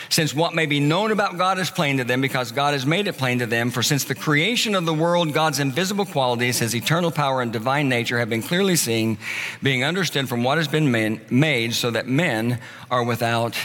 Since 0.09 0.33
what 0.33 0.55
may 0.55 0.65
be 0.65 0.79
known 0.79 1.11
about 1.11 1.37
God 1.37 1.59
is 1.59 1.69
plain 1.69 1.97
to 1.97 2.03
them, 2.03 2.19
because 2.19 2.51
God 2.51 2.73
has 2.73 2.85
made 2.85 3.07
it 3.07 3.17
plain 3.17 3.39
to 3.39 3.45
them. 3.45 3.69
For 3.69 3.83
since 3.83 4.03
the 4.03 4.15
creation 4.15 4.75
of 4.75 4.85
the 4.85 4.93
world, 4.93 5.33
God's 5.33 5.59
invisible 5.59 6.05
qualities, 6.05 6.59
his 6.59 6.75
eternal 6.75 7.11
power 7.11 7.41
and 7.41 7.53
divine 7.53 7.89
nature 7.89 8.19
have 8.19 8.29
been 8.29 8.41
clearly 8.41 8.75
seen, 8.75 9.17
being 9.61 9.83
understood 9.83 10.27
from 10.27 10.43
what 10.43 10.57
has 10.57 10.67
been 10.67 10.91
made, 11.29 11.73
so 11.73 11.91
that 11.91 12.07
men 12.07 12.59
are 12.89 13.03
without 13.03 13.55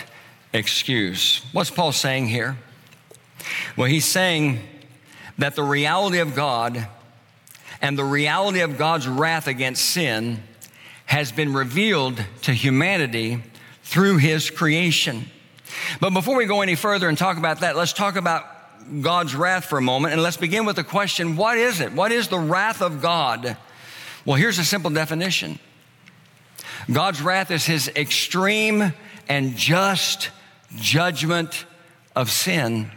excuse. 0.52 1.42
What's 1.52 1.70
Paul 1.70 1.92
saying 1.92 2.28
here? 2.28 2.56
Well, 3.76 3.88
he's 3.88 4.04
saying 4.04 4.60
that 5.38 5.56
the 5.56 5.62
reality 5.62 6.18
of 6.18 6.34
God 6.34 6.86
and 7.82 7.98
the 7.98 8.04
reality 8.04 8.60
of 8.60 8.78
God's 8.78 9.08
wrath 9.08 9.46
against 9.46 9.84
sin 9.84 10.42
has 11.06 11.32
been 11.32 11.52
revealed 11.52 12.24
to 12.42 12.52
humanity 12.52 13.42
through 13.82 14.18
his 14.18 14.48
creation. 14.48 15.30
But 16.00 16.10
before 16.10 16.36
we 16.36 16.46
go 16.46 16.62
any 16.62 16.74
further 16.74 17.08
and 17.08 17.16
talk 17.16 17.36
about 17.36 17.60
that, 17.60 17.76
let's 17.76 17.92
talk 17.92 18.16
about 18.16 18.46
God's 19.00 19.34
wrath 19.34 19.64
for 19.64 19.78
a 19.78 19.82
moment 19.82 20.12
and 20.12 20.22
let's 20.22 20.36
begin 20.36 20.66
with 20.66 20.76
the 20.76 20.84
question 20.84 21.36
what 21.36 21.56
is 21.56 21.80
it? 21.80 21.92
What 21.92 22.12
is 22.12 22.28
the 22.28 22.38
wrath 22.38 22.82
of 22.82 23.00
God? 23.00 23.56
Well, 24.24 24.36
here's 24.36 24.58
a 24.58 24.64
simple 24.64 24.90
definition 24.90 25.58
God's 26.90 27.22
wrath 27.22 27.50
is 27.50 27.64
his 27.64 27.88
extreme 27.88 28.92
and 29.28 29.56
just 29.56 30.30
judgment 30.76 31.64
of 32.14 32.30
sin. 32.30 32.90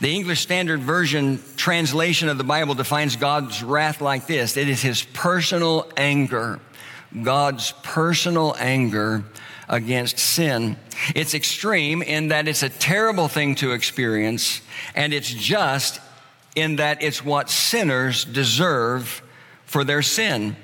The 0.00 0.14
English 0.14 0.40
Standard 0.40 0.80
Version 0.80 1.40
translation 1.56 2.28
of 2.28 2.36
the 2.36 2.44
Bible 2.44 2.74
defines 2.74 3.16
God's 3.16 3.62
wrath 3.62 4.00
like 4.00 4.26
this 4.26 4.56
it 4.56 4.68
is 4.68 4.82
his 4.82 5.02
personal 5.02 5.90
anger. 5.96 6.60
God's 7.22 7.72
personal 7.82 8.54
anger 8.58 9.24
against 9.68 10.18
sin. 10.18 10.76
It's 11.14 11.34
extreme 11.34 12.02
in 12.02 12.28
that 12.28 12.48
it's 12.48 12.62
a 12.62 12.68
terrible 12.68 13.28
thing 13.28 13.54
to 13.56 13.72
experience, 13.72 14.60
and 14.94 15.12
it's 15.12 15.32
just 15.32 16.00
in 16.54 16.76
that 16.76 17.02
it's 17.02 17.24
what 17.24 17.50
sinners 17.50 18.24
deserve 18.24 19.22
for 19.64 19.84
their 19.84 20.02
sin. 20.02 20.56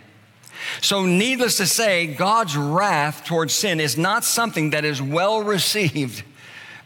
So, 0.81 1.05
needless 1.05 1.57
to 1.57 1.67
say, 1.67 2.07
God's 2.07 2.57
wrath 2.57 3.25
towards 3.25 3.53
sin 3.53 3.81
is 3.81 3.99
not 3.99 4.25
something 4.25 4.71
that 4.71 4.85
is 4.85 5.03
well 5.03 5.43
received 5.43 6.23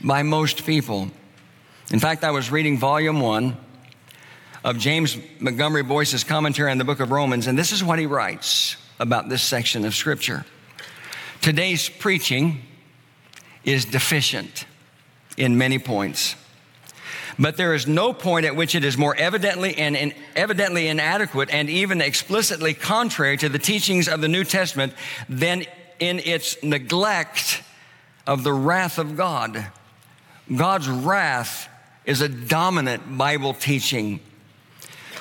by 0.02 0.22
most 0.22 0.64
people. 0.64 1.10
In 1.92 2.00
fact, 2.00 2.24
I 2.24 2.30
was 2.30 2.50
reading 2.50 2.78
volume 2.78 3.20
one 3.20 3.56
of 4.64 4.78
James 4.78 5.16
Montgomery 5.38 5.82
Boice's 5.82 6.24
commentary 6.24 6.70
on 6.70 6.78
the 6.78 6.84
book 6.84 7.00
of 7.00 7.10
Romans, 7.10 7.46
and 7.46 7.58
this 7.58 7.70
is 7.70 7.84
what 7.84 7.98
he 7.98 8.06
writes 8.06 8.76
about 8.98 9.28
this 9.28 9.42
section 9.42 9.84
of 9.84 9.94
Scripture. 9.94 10.44
Today's 11.46 11.88
preaching 11.88 12.60
is 13.62 13.84
deficient 13.84 14.64
in 15.36 15.56
many 15.56 15.78
points. 15.78 16.34
But 17.38 17.56
there 17.56 17.72
is 17.72 17.86
no 17.86 18.12
point 18.12 18.46
at 18.46 18.56
which 18.56 18.74
it 18.74 18.82
is 18.82 18.98
more 18.98 19.14
evidently 19.14 19.76
and, 19.76 19.96
and, 19.96 20.12
evidently 20.34 20.88
inadequate 20.88 21.48
and 21.52 21.70
even 21.70 22.00
explicitly 22.00 22.74
contrary 22.74 23.36
to 23.36 23.48
the 23.48 23.60
teachings 23.60 24.08
of 24.08 24.22
the 24.22 24.26
New 24.26 24.42
Testament 24.42 24.92
than 25.28 25.64
in 26.00 26.18
its 26.18 26.60
neglect 26.64 27.62
of 28.26 28.42
the 28.42 28.52
wrath 28.52 28.98
of 28.98 29.16
God. 29.16 29.68
God's 30.52 30.88
wrath 30.88 31.68
is 32.04 32.22
a 32.22 32.28
dominant 32.28 33.16
Bible 33.16 33.54
teaching. 33.54 34.18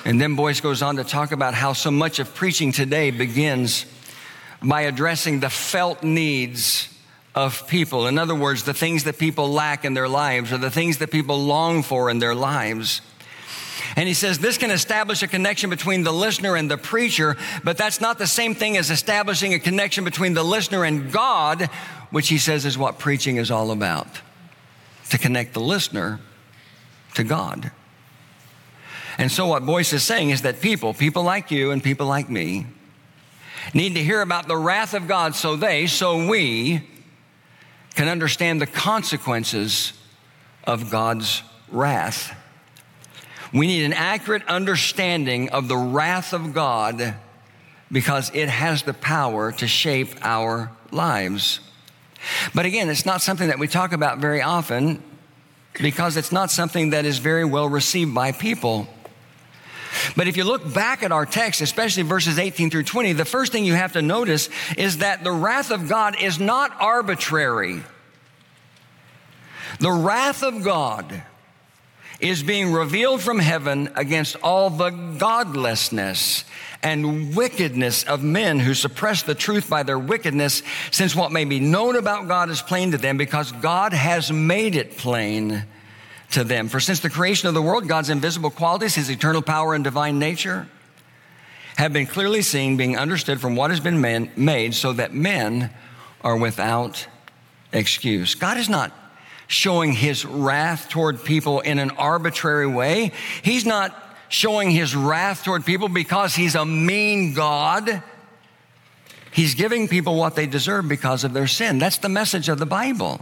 And 0.04 0.20
then 0.20 0.34
Boice 0.34 0.60
goes 0.60 0.82
on 0.82 0.96
to 0.96 1.04
talk 1.04 1.30
about 1.30 1.54
how 1.54 1.72
so 1.72 1.92
much 1.92 2.18
of 2.18 2.34
preaching 2.34 2.72
today 2.72 3.12
begins 3.12 3.86
by 4.62 4.82
addressing 4.82 5.40
the 5.40 5.50
felt 5.50 6.02
needs 6.02 6.88
of 7.34 7.68
people. 7.68 8.06
In 8.06 8.18
other 8.18 8.34
words, 8.34 8.62
the 8.62 8.74
things 8.74 9.04
that 9.04 9.18
people 9.18 9.50
lack 9.50 9.84
in 9.84 9.94
their 9.94 10.08
lives 10.08 10.52
or 10.52 10.58
the 10.58 10.70
things 10.70 10.98
that 10.98 11.10
people 11.10 11.38
long 11.38 11.82
for 11.82 12.08
in 12.08 12.18
their 12.18 12.34
lives. 12.34 13.02
And 13.94 14.08
he 14.08 14.14
says 14.14 14.38
this 14.38 14.58
can 14.58 14.70
establish 14.70 15.22
a 15.22 15.26
connection 15.28 15.68
between 15.68 16.02
the 16.02 16.12
listener 16.12 16.56
and 16.56 16.70
the 16.70 16.78
preacher, 16.78 17.36
but 17.62 17.76
that's 17.76 18.00
not 18.00 18.18
the 18.18 18.26
same 18.26 18.54
thing 18.54 18.76
as 18.76 18.90
establishing 18.90 19.54
a 19.54 19.58
connection 19.58 20.04
between 20.04 20.32
the 20.34 20.42
listener 20.42 20.84
and 20.84 21.12
God, 21.12 21.66
which 22.10 22.28
he 22.28 22.38
says 22.38 22.64
is 22.64 22.78
what 22.78 22.98
preaching 22.98 23.36
is 23.36 23.50
all 23.50 23.70
about 23.70 24.08
to 25.10 25.18
connect 25.18 25.54
the 25.54 25.60
listener 25.60 26.20
to 27.14 27.24
God. 27.24 27.70
And 29.18 29.30
so, 29.30 29.46
what 29.46 29.64
Boice 29.64 29.92
is 29.92 30.02
saying 30.02 30.30
is 30.30 30.42
that 30.42 30.60
people, 30.60 30.92
people 30.92 31.22
like 31.22 31.50
you 31.50 31.70
and 31.70 31.82
people 31.82 32.06
like 32.06 32.28
me, 32.28 32.66
need 33.74 33.94
to 33.94 34.02
hear 34.02 34.20
about 34.20 34.48
the 34.48 34.56
wrath 34.56 34.94
of 34.94 35.08
God 35.08 35.34
so 35.34 35.56
they, 35.56 35.86
so 35.86 36.26
we, 36.26 36.82
can 37.94 38.08
understand 38.08 38.60
the 38.60 38.66
consequences 38.66 39.94
of 40.64 40.90
God's 40.90 41.42
wrath. 41.70 42.36
We 43.52 43.66
need 43.66 43.84
an 43.84 43.94
accurate 43.94 44.46
understanding 44.46 45.48
of 45.50 45.68
the 45.68 45.76
wrath 45.76 46.32
of 46.32 46.52
God 46.52 47.14
because 47.90 48.30
it 48.34 48.48
has 48.48 48.82
the 48.82 48.92
power 48.92 49.52
to 49.52 49.66
shape 49.66 50.08
our 50.22 50.70
lives. 50.90 51.60
But 52.54 52.66
again, 52.66 52.90
it's 52.90 53.06
not 53.06 53.22
something 53.22 53.48
that 53.48 53.58
we 53.58 53.68
talk 53.68 53.92
about 53.92 54.18
very 54.18 54.42
often 54.42 55.02
because 55.80 56.16
it's 56.16 56.32
not 56.32 56.50
something 56.50 56.90
that 56.90 57.04
is 57.04 57.18
very 57.18 57.44
well 57.44 57.68
received 57.68 58.14
by 58.14 58.32
people. 58.32 58.88
But 60.14 60.28
if 60.28 60.36
you 60.36 60.44
look 60.44 60.72
back 60.72 61.02
at 61.02 61.12
our 61.12 61.26
text, 61.26 61.60
especially 61.60 62.02
verses 62.02 62.38
18 62.38 62.70
through 62.70 62.84
20, 62.84 63.14
the 63.14 63.24
first 63.24 63.52
thing 63.52 63.64
you 63.64 63.74
have 63.74 63.94
to 63.94 64.02
notice 64.02 64.48
is 64.76 64.98
that 64.98 65.24
the 65.24 65.32
wrath 65.32 65.70
of 65.70 65.88
God 65.88 66.20
is 66.20 66.38
not 66.38 66.72
arbitrary. 66.78 67.82
The 69.80 69.92
wrath 69.92 70.42
of 70.42 70.62
God 70.62 71.22
is 72.20 72.42
being 72.42 72.72
revealed 72.72 73.20
from 73.20 73.38
heaven 73.38 73.90
against 73.94 74.36
all 74.36 74.70
the 74.70 74.90
godlessness 74.90 76.44
and 76.82 77.34
wickedness 77.34 78.04
of 78.04 78.22
men 78.22 78.58
who 78.58 78.74
suppress 78.74 79.22
the 79.22 79.34
truth 79.34 79.68
by 79.68 79.82
their 79.82 79.98
wickedness, 79.98 80.62
since 80.90 81.14
what 81.14 81.32
may 81.32 81.44
be 81.44 81.60
known 81.60 81.96
about 81.96 82.28
God 82.28 82.48
is 82.48 82.62
plain 82.62 82.92
to 82.92 82.98
them 82.98 83.16
because 83.16 83.52
God 83.52 83.92
has 83.92 84.30
made 84.30 84.76
it 84.76 84.96
plain 84.96 85.64
to 86.30 86.44
them. 86.44 86.68
For 86.68 86.80
since 86.80 87.00
the 87.00 87.10
creation 87.10 87.48
of 87.48 87.54
the 87.54 87.62
world, 87.62 87.88
God's 87.88 88.10
invisible 88.10 88.50
qualities, 88.50 88.94
his 88.94 89.10
eternal 89.10 89.42
power 89.42 89.74
and 89.74 89.84
divine 89.84 90.18
nature, 90.18 90.68
have 91.76 91.92
been 91.92 92.06
clearly 92.06 92.42
seen, 92.42 92.76
being 92.76 92.96
understood 92.96 93.40
from 93.40 93.54
what 93.54 93.70
has 93.70 93.80
been 93.80 94.00
man, 94.00 94.30
made, 94.36 94.74
so 94.74 94.92
that 94.94 95.12
men 95.12 95.70
are 96.22 96.36
without 96.36 97.06
excuse. 97.72 98.34
God 98.34 98.56
is 98.56 98.68
not 98.68 98.92
showing 99.46 99.92
his 99.92 100.24
wrath 100.24 100.88
toward 100.88 101.22
people 101.22 101.60
in 101.60 101.78
an 101.78 101.90
arbitrary 101.92 102.66
way. 102.66 103.12
He's 103.42 103.64
not 103.64 103.94
showing 104.28 104.70
his 104.70 104.96
wrath 104.96 105.44
toward 105.44 105.64
people 105.64 105.88
because 105.88 106.34
he's 106.34 106.54
a 106.54 106.64
mean 106.64 107.34
God. 107.34 108.02
He's 109.30 109.54
giving 109.54 109.86
people 109.86 110.16
what 110.16 110.34
they 110.34 110.46
deserve 110.46 110.88
because 110.88 111.22
of 111.22 111.32
their 111.32 111.46
sin. 111.46 111.78
That's 111.78 111.98
the 111.98 112.08
message 112.08 112.48
of 112.48 112.58
the 112.58 112.66
Bible. 112.66 113.20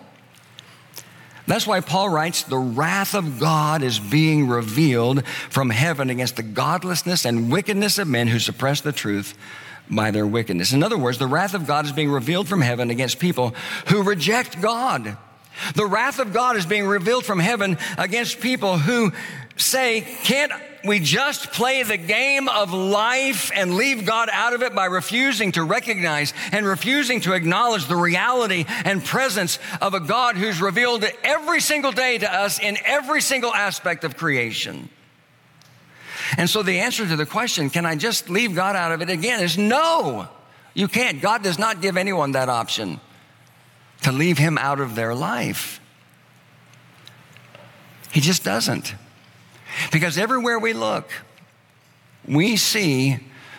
That's 1.46 1.66
why 1.66 1.80
Paul 1.80 2.08
writes, 2.08 2.42
the 2.42 2.56
wrath 2.56 3.14
of 3.14 3.38
God 3.38 3.82
is 3.82 3.98
being 3.98 4.48
revealed 4.48 5.26
from 5.26 5.70
heaven 5.70 6.08
against 6.08 6.36
the 6.36 6.42
godlessness 6.42 7.24
and 7.24 7.52
wickedness 7.52 7.98
of 7.98 8.08
men 8.08 8.28
who 8.28 8.38
suppress 8.38 8.80
the 8.80 8.92
truth 8.92 9.36
by 9.90 10.10
their 10.10 10.26
wickedness. 10.26 10.72
In 10.72 10.82
other 10.82 10.96
words, 10.96 11.18
the 11.18 11.26
wrath 11.26 11.52
of 11.52 11.66
God 11.66 11.84
is 11.84 11.92
being 11.92 12.10
revealed 12.10 12.48
from 12.48 12.62
heaven 12.62 12.90
against 12.90 13.18
people 13.18 13.54
who 13.88 14.02
reject 14.02 14.60
God. 14.62 15.18
The 15.74 15.86
wrath 15.86 16.18
of 16.18 16.32
God 16.32 16.56
is 16.56 16.66
being 16.66 16.86
revealed 16.86 17.24
from 17.24 17.38
heaven 17.38 17.76
against 17.98 18.40
people 18.40 18.78
who 18.78 19.12
say, 19.56 20.00
can't 20.24 20.52
we 20.84 21.00
just 21.00 21.50
play 21.52 21.82
the 21.82 21.96
game 21.96 22.48
of 22.48 22.72
life 22.72 23.50
and 23.54 23.74
leave 23.74 24.04
God 24.04 24.28
out 24.30 24.52
of 24.52 24.62
it 24.62 24.74
by 24.74 24.84
refusing 24.84 25.52
to 25.52 25.64
recognize 25.64 26.34
and 26.52 26.66
refusing 26.66 27.20
to 27.22 27.32
acknowledge 27.32 27.86
the 27.86 27.96
reality 27.96 28.66
and 28.68 29.04
presence 29.04 29.58
of 29.80 29.94
a 29.94 30.00
God 30.00 30.36
who's 30.36 30.60
revealed 30.60 31.04
every 31.22 31.60
single 31.60 31.92
day 31.92 32.18
to 32.18 32.32
us 32.32 32.58
in 32.60 32.76
every 32.84 33.20
single 33.20 33.54
aspect 33.54 34.04
of 34.04 34.16
creation. 34.16 34.88
And 36.36 36.48
so 36.48 36.62
the 36.62 36.80
answer 36.80 37.06
to 37.06 37.16
the 37.16 37.26
question, 37.26 37.70
can 37.70 37.86
I 37.86 37.96
just 37.96 38.28
leave 38.28 38.54
God 38.54 38.76
out 38.76 38.92
of 38.92 39.02
it 39.02 39.10
again, 39.10 39.42
is 39.42 39.56
no. 39.56 40.28
You 40.74 40.88
can't. 40.88 41.22
God 41.22 41.42
does 41.42 41.58
not 41.58 41.80
give 41.80 41.96
anyone 41.96 42.32
that 42.32 42.48
option 42.48 43.00
to 44.02 44.12
leave 44.12 44.38
him 44.38 44.58
out 44.58 44.80
of 44.80 44.94
their 44.94 45.14
life. 45.14 45.80
He 48.12 48.20
just 48.20 48.44
doesn't. 48.44 48.94
Because 49.92 50.18
everywhere 50.18 50.58
we 50.58 50.72
look, 50.72 51.10
we 52.26 52.56
see 52.56 53.18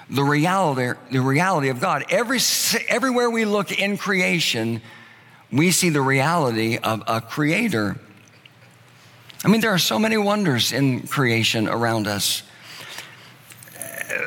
the 0.09 0.23
reality, 0.23 0.99
the 1.11 1.21
reality 1.21 1.69
of 1.69 1.79
God. 1.79 2.05
Every, 2.09 2.39
everywhere 2.87 3.29
we 3.29 3.45
look 3.45 3.71
in 3.71 3.97
creation, 3.97 4.81
we 5.51 5.71
see 5.71 5.89
the 5.89 6.01
reality 6.01 6.77
of 6.77 7.03
a 7.07 7.21
creator. 7.21 7.97
I 9.43 9.47
mean, 9.47 9.61
there 9.61 9.71
are 9.71 9.79
so 9.79 9.99
many 9.99 10.17
wonders 10.17 10.71
in 10.71 11.07
creation 11.07 11.67
around 11.67 12.07
us. 12.07 12.43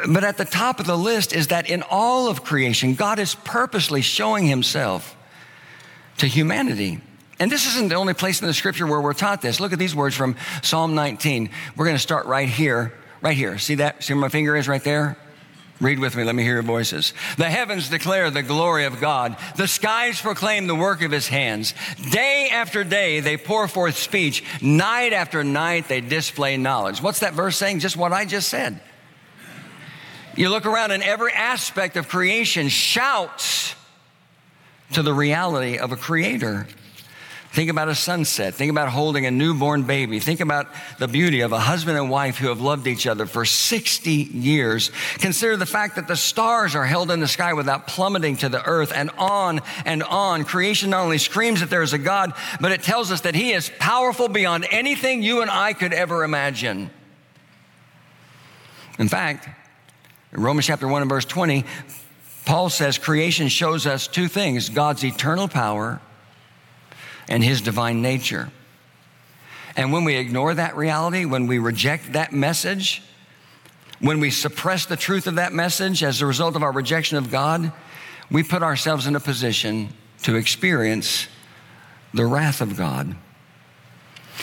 But 0.08 0.24
at 0.24 0.36
the 0.36 0.44
top 0.44 0.80
of 0.80 0.86
the 0.86 0.96
list 0.96 1.32
is 1.32 1.48
that 1.48 1.68
in 1.68 1.82
all 1.82 2.28
of 2.28 2.44
creation, 2.44 2.94
God 2.94 3.18
is 3.18 3.34
purposely 3.34 4.00
showing 4.00 4.46
himself 4.46 5.16
to 6.18 6.26
humanity. 6.26 7.00
And 7.40 7.52
this 7.52 7.66
isn't 7.66 7.88
the 7.88 7.94
only 7.94 8.14
place 8.14 8.40
in 8.40 8.46
the 8.46 8.54
scripture 8.54 8.86
where 8.86 9.00
we're 9.00 9.12
taught 9.12 9.40
this. 9.42 9.60
Look 9.60 9.72
at 9.72 9.78
these 9.78 9.94
words 9.94 10.16
from 10.16 10.36
Psalm 10.62 10.94
19. 10.94 11.50
We're 11.76 11.84
going 11.84 11.96
to 11.96 12.02
start 12.02 12.26
right 12.26 12.48
here, 12.48 12.92
right 13.20 13.36
here. 13.36 13.58
See 13.58 13.76
that? 13.76 14.02
See 14.02 14.12
where 14.12 14.20
my 14.20 14.28
finger 14.28 14.56
is 14.56 14.66
right 14.66 14.82
there? 14.82 15.16
Read 15.80 16.00
with 16.00 16.16
me. 16.16 16.24
Let 16.24 16.34
me 16.34 16.42
hear 16.42 16.54
your 16.54 16.62
voices. 16.64 17.14
The 17.36 17.44
heavens 17.44 17.88
declare 17.88 18.30
the 18.30 18.42
glory 18.42 18.84
of 18.86 19.00
God. 19.00 19.36
The 19.56 19.68
skies 19.68 20.20
proclaim 20.20 20.66
the 20.66 20.74
work 20.74 21.02
of 21.02 21.12
his 21.12 21.28
hands. 21.28 21.72
Day 22.10 22.48
after 22.50 22.82
day, 22.82 23.20
they 23.20 23.36
pour 23.36 23.68
forth 23.68 23.96
speech. 23.96 24.42
Night 24.60 25.12
after 25.12 25.44
night, 25.44 25.86
they 25.86 26.00
display 26.00 26.56
knowledge. 26.56 27.00
What's 27.00 27.20
that 27.20 27.34
verse 27.34 27.56
saying? 27.56 27.78
Just 27.78 27.96
what 27.96 28.12
I 28.12 28.24
just 28.24 28.48
said. 28.48 28.80
You 30.34 30.50
look 30.50 30.66
around 30.66 30.90
and 30.90 31.02
every 31.02 31.32
aspect 31.32 31.96
of 31.96 32.08
creation 32.08 32.68
shouts 32.68 33.76
to 34.94 35.02
the 35.02 35.14
reality 35.14 35.78
of 35.78 35.92
a 35.92 35.96
creator. 35.96 36.66
Think 37.50 37.70
about 37.70 37.88
a 37.88 37.94
sunset. 37.94 38.54
Think 38.54 38.70
about 38.70 38.90
holding 38.90 39.24
a 39.24 39.30
newborn 39.30 39.84
baby. 39.84 40.20
Think 40.20 40.40
about 40.40 40.66
the 40.98 41.08
beauty 41.08 41.40
of 41.40 41.52
a 41.52 41.58
husband 41.58 41.96
and 41.96 42.10
wife 42.10 42.36
who 42.36 42.48
have 42.48 42.60
loved 42.60 42.86
each 42.86 43.06
other 43.06 43.24
for 43.24 43.46
60 43.46 44.10
years. 44.10 44.90
Consider 45.14 45.56
the 45.56 45.66
fact 45.66 45.96
that 45.96 46.06
the 46.06 46.16
stars 46.16 46.74
are 46.74 46.84
held 46.84 47.10
in 47.10 47.20
the 47.20 47.28
sky 47.28 47.54
without 47.54 47.86
plummeting 47.86 48.36
to 48.38 48.50
the 48.50 48.62
earth 48.64 48.92
and 48.94 49.10
on 49.16 49.60
and 49.86 50.02
on. 50.02 50.44
Creation 50.44 50.90
not 50.90 51.02
only 51.02 51.16
screams 51.16 51.60
that 51.60 51.70
there 51.70 51.82
is 51.82 51.94
a 51.94 51.98
God, 51.98 52.34
but 52.60 52.70
it 52.70 52.82
tells 52.82 53.10
us 53.10 53.22
that 53.22 53.34
He 53.34 53.52
is 53.52 53.70
powerful 53.78 54.28
beyond 54.28 54.66
anything 54.70 55.22
you 55.22 55.40
and 55.40 55.50
I 55.50 55.72
could 55.72 55.94
ever 55.94 56.24
imagine. 56.24 56.90
In 58.98 59.08
fact, 59.08 59.48
in 60.32 60.42
Romans 60.42 60.66
chapter 60.66 60.86
1 60.86 61.00
and 61.00 61.08
verse 61.08 61.24
20, 61.24 61.64
Paul 62.44 62.68
says 62.68 62.98
creation 62.98 63.48
shows 63.48 63.86
us 63.86 64.06
two 64.06 64.28
things 64.28 64.68
God's 64.68 65.02
eternal 65.02 65.48
power 65.48 66.02
and 67.28 67.42
his 67.42 67.60
divine 67.60 68.02
nature. 68.02 68.50
And 69.76 69.92
when 69.92 70.04
we 70.04 70.16
ignore 70.16 70.54
that 70.54 70.76
reality, 70.76 71.24
when 71.24 71.46
we 71.46 71.58
reject 71.58 72.14
that 72.14 72.32
message, 72.32 73.02
when 74.00 74.20
we 74.20 74.30
suppress 74.30 74.86
the 74.86 74.96
truth 74.96 75.26
of 75.26 75.36
that 75.36 75.52
message 75.52 76.02
as 76.02 76.20
a 76.20 76.26
result 76.26 76.56
of 76.56 76.62
our 76.62 76.72
rejection 76.72 77.18
of 77.18 77.30
God, 77.30 77.72
we 78.30 78.42
put 78.42 78.62
ourselves 78.62 79.06
in 79.06 79.16
a 79.16 79.20
position 79.20 79.90
to 80.22 80.36
experience 80.36 81.28
the 82.14 82.26
wrath 82.26 82.60
of 82.60 82.76
God. 82.76 83.16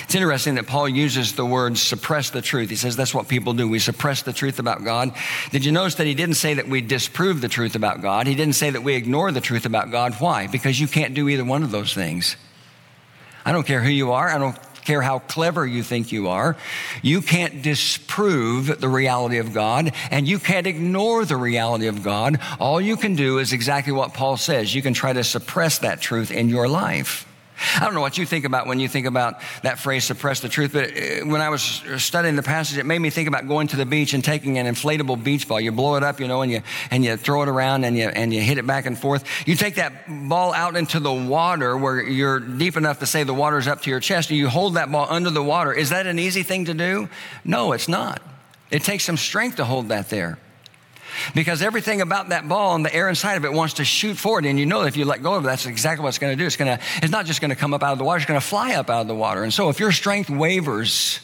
It's 0.04 0.16
interesting 0.16 0.56
that 0.56 0.68
Paul 0.68 0.90
uses 0.90 1.34
the 1.34 1.46
word 1.46 1.78
suppress 1.78 2.30
the 2.30 2.42
truth. 2.42 2.70
He 2.70 2.76
says 2.76 2.96
that's 2.96 3.14
what 3.14 3.28
people 3.28 3.54
do. 3.54 3.68
We 3.68 3.80
suppress 3.80 4.22
the 4.22 4.34
truth 4.34 4.60
about 4.60 4.84
God. 4.84 5.14
Did 5.52 5.64
you 5.64 5.72
notice 5.72 5.96
that 5.96 6.08
he 6.08 6.14
didn't 6.14 6.36
say 6.36 6.56
that 6.56 6.68
we 6.68 6.82
disprove 6.82 7.42
the 7.42 7.48
truth 7.48 7.76
about 7.76 8.02
God? 8.02 8.28
He 8.28 8.36
didn't 8.36 8.56
say 8.56 8.70
that 8.70 8.84
we 8.84 8.96
ignore 8.96 9.32
the 9.32 9.42
truth 9.42 9.66
about 9.66 9.92
God. 9.92 10.14
Why? 10.16 10.48
Because 10.48 10.80
you 10.80 10.88
can't 10.88 11.14
do 11.14 11.30
either 11.30 11.46
one 11.46 11.64
of 11.64 11.72
those 11.72 11.94
things. 11.94 12.36
I 13.46 13.52
don't 13.52 13.66
care 13.66 13.82
who 13.82 13.90
you 13.90 14.12
are. 14.12 14.28
I 14.28 14.38
don't 14.38 14.58
care 14.84 15.02
how 15.02 15.20
clever 15.20 15.66
you 15.66 15.84
think 15.84 16.12
you 16.12 16.30
are. 16.30 16.56
You 17.02 17.22
can't 17.22 17.62
disprove 17.62 18.80
the 18.80 18.88
reality 18.88 19.38
of 19.40 19.54
God 19.54 19.92
and 20.12 20.28
you 20.28 20.40
can't 20.40 20.68
ignore 20.68 21.26
the 21.26 21.38
reality 21.38 21.88
of 21.88 22.04
God. 22.04 22.40
All 22.60 22.80
you 22.80 22.96
can 22.96 23.16
do 23.16 23.40
is 23.40 23.52
exactly 23.52 23.92
what 23.92 24.14
Paul 24.14 24.38
says. 24.38 24.74
You 24.74 24.82
can 24.82 24.94
try 24.94 25.12
to 25.12 25.24
suppress 25.24 25.80
that 25.80 26.02
truth 26.02 26.32
in 26.32 26.50
your 26.50 26.68
life. 26.68 27.28
I 27.76 27.86
don't 27.86 27.94
know 27.94 28.02
what 28.02 28.18
you 28.18 28.26
think 28.26 28.46
about 28.46 28.68
when 28.68 28.80
you 28.80 28.88
think 28.88 29.06
about 29.06 29.40
that 29.64 29.80
phrase, 29.80 30.04
suppress 30.04 30.40
the 30.40 30.50
truth, 30.50 30.74
but 30.74 30.90
uh, 30.90 31.26
when 31.26 31.42
I 31.42 31.50
was 31.50 31.62
studying 31.98 32.36
the 32.36 32.44
passage, 32.44 32.78
it 32.78 32.86
made 32.86 33.00
me 33.00 33.10
think 33.10 33.28
about 33.28 33.48
going 33.48 33.68
to 33.68 33.76
the 33.76 33.86
beach 33.86 34.14
and 34.14 34.24
taking 34.24 34.58
an 34.58 34.66
inflatable 34.66 35.24
beach 35.24 35.48
ball. 35.48 35.60
You 35.60 35.72
blow 35.72 35.96
it 35.96 36.04
up, 36.04 36.20
you 36.20 36.28
know, 36.28 36.42
and 36.42 36.52
you, 36.52 36.62
and 36.92 37.04
you 37.04 37.18
throw 37.18 37.44
it 37.44 37.50
around 37.50 37.84
and 37.84 37.98
you, 37.98 38.10
and 38.10 38.34
you 38.34 38.42
hit 38.42 38.58
it 38.58 38.68
back 38.68 38.86
and 38.86 38.98
forth. 38.98 39.24
You 39.48 39.56
take 39.56 39.76
that 39.76 40.08
ball 40.08 40.54
out 40.54 40.76
into 40.76 41.00
the 41.00 41.14
water 41.14 41.78
where 41.78 42.02
you're 42.02 42.40
deep 42.40 42.78
enough 42.78 43.00
to 43.00 43.06
say 43.06 43.24
the 43.24 43.34
water's 43.34 43.68
up 43.68 43.82
to 43.84 43.90
your 43.90 44.00
chest 44.00 44.30
and 44.30 44.40
you 44.40 44.50
hold 44.50 44.76
that 44.76 44.92
ball 44.92 45.08
under 45.10 45.30
the 45.30 45.44
water. 45.44 45.74
Is 45.74 45.90
that 45.90 46.08
an 46.08 46.20
easy 46.20 46.44
thing 46.44 46.66
to 46.66 46.74
do? 46.74 47.10
No, 47.44 47.72
it's 47.72 47.88
not. 47.88 48.22
It 48.72 48.84
takes 48.84 49.04
some 49.04 49.18
strength 49.18 49.58
to 49.58 49.66
hold 49.66 49.90
that 49.90 50.10
there 50.10 50.38
because 51.34 51.62
everything 51.62 52.02
about 52.02 52.30
that 52.30 52.48
ball 52.48 52.76
and 52.76 52.86
the 52.86 52.94
air 52.94 53.10
inside 53.10 53.36
of 53.36 53.46
it 53.46 53.54
wants 53.54 53.76
to 53.76 53.86
shoot 53.86 54.16
forward. 54.16 54.46
And 54.46 54.60
you 54.60 54.66
know, 54.66 54.84
if 54.84 54.98
you 54.98 55.06
let 55.06 55.24
go 55.24 55.36
of 55.36 55.44
it, 55.44 55.48
that's 55.48 55.66
exactly 55.66 56.04
what 56.04 56.10
it's 56.10 56.20
going 56.20 56.36
to 56.36 56.42
do. 56.42 56.46
It's 56.46 56.58
going 56.58 56.78
to, 56.78 56.84
it's 56.98 57.12
not 57.12 57.26
just 57.26 57.42
going 57.42 57.50
to 57.50 57.56
come 57.56 57.74
up 57.74 57.84
out 57.84 57.94
of 57.94 57.98
the 57.98 58.04
water, 58.04 58.18
it's 58.18 58.26
going 58.26 58.40
to 58.40 58.46
fly 58.46 58.76
up 58.76 58.90
out 58.90 59.02
of 59.02 59.08
the 59.08 59.16
water. 59.16 59.44
And 59.44 59.54
so 59.54 59.70
if 59.70 59.80
your 59.80 59.92
strength 59.92 60.30
wavers, 60.30 61.20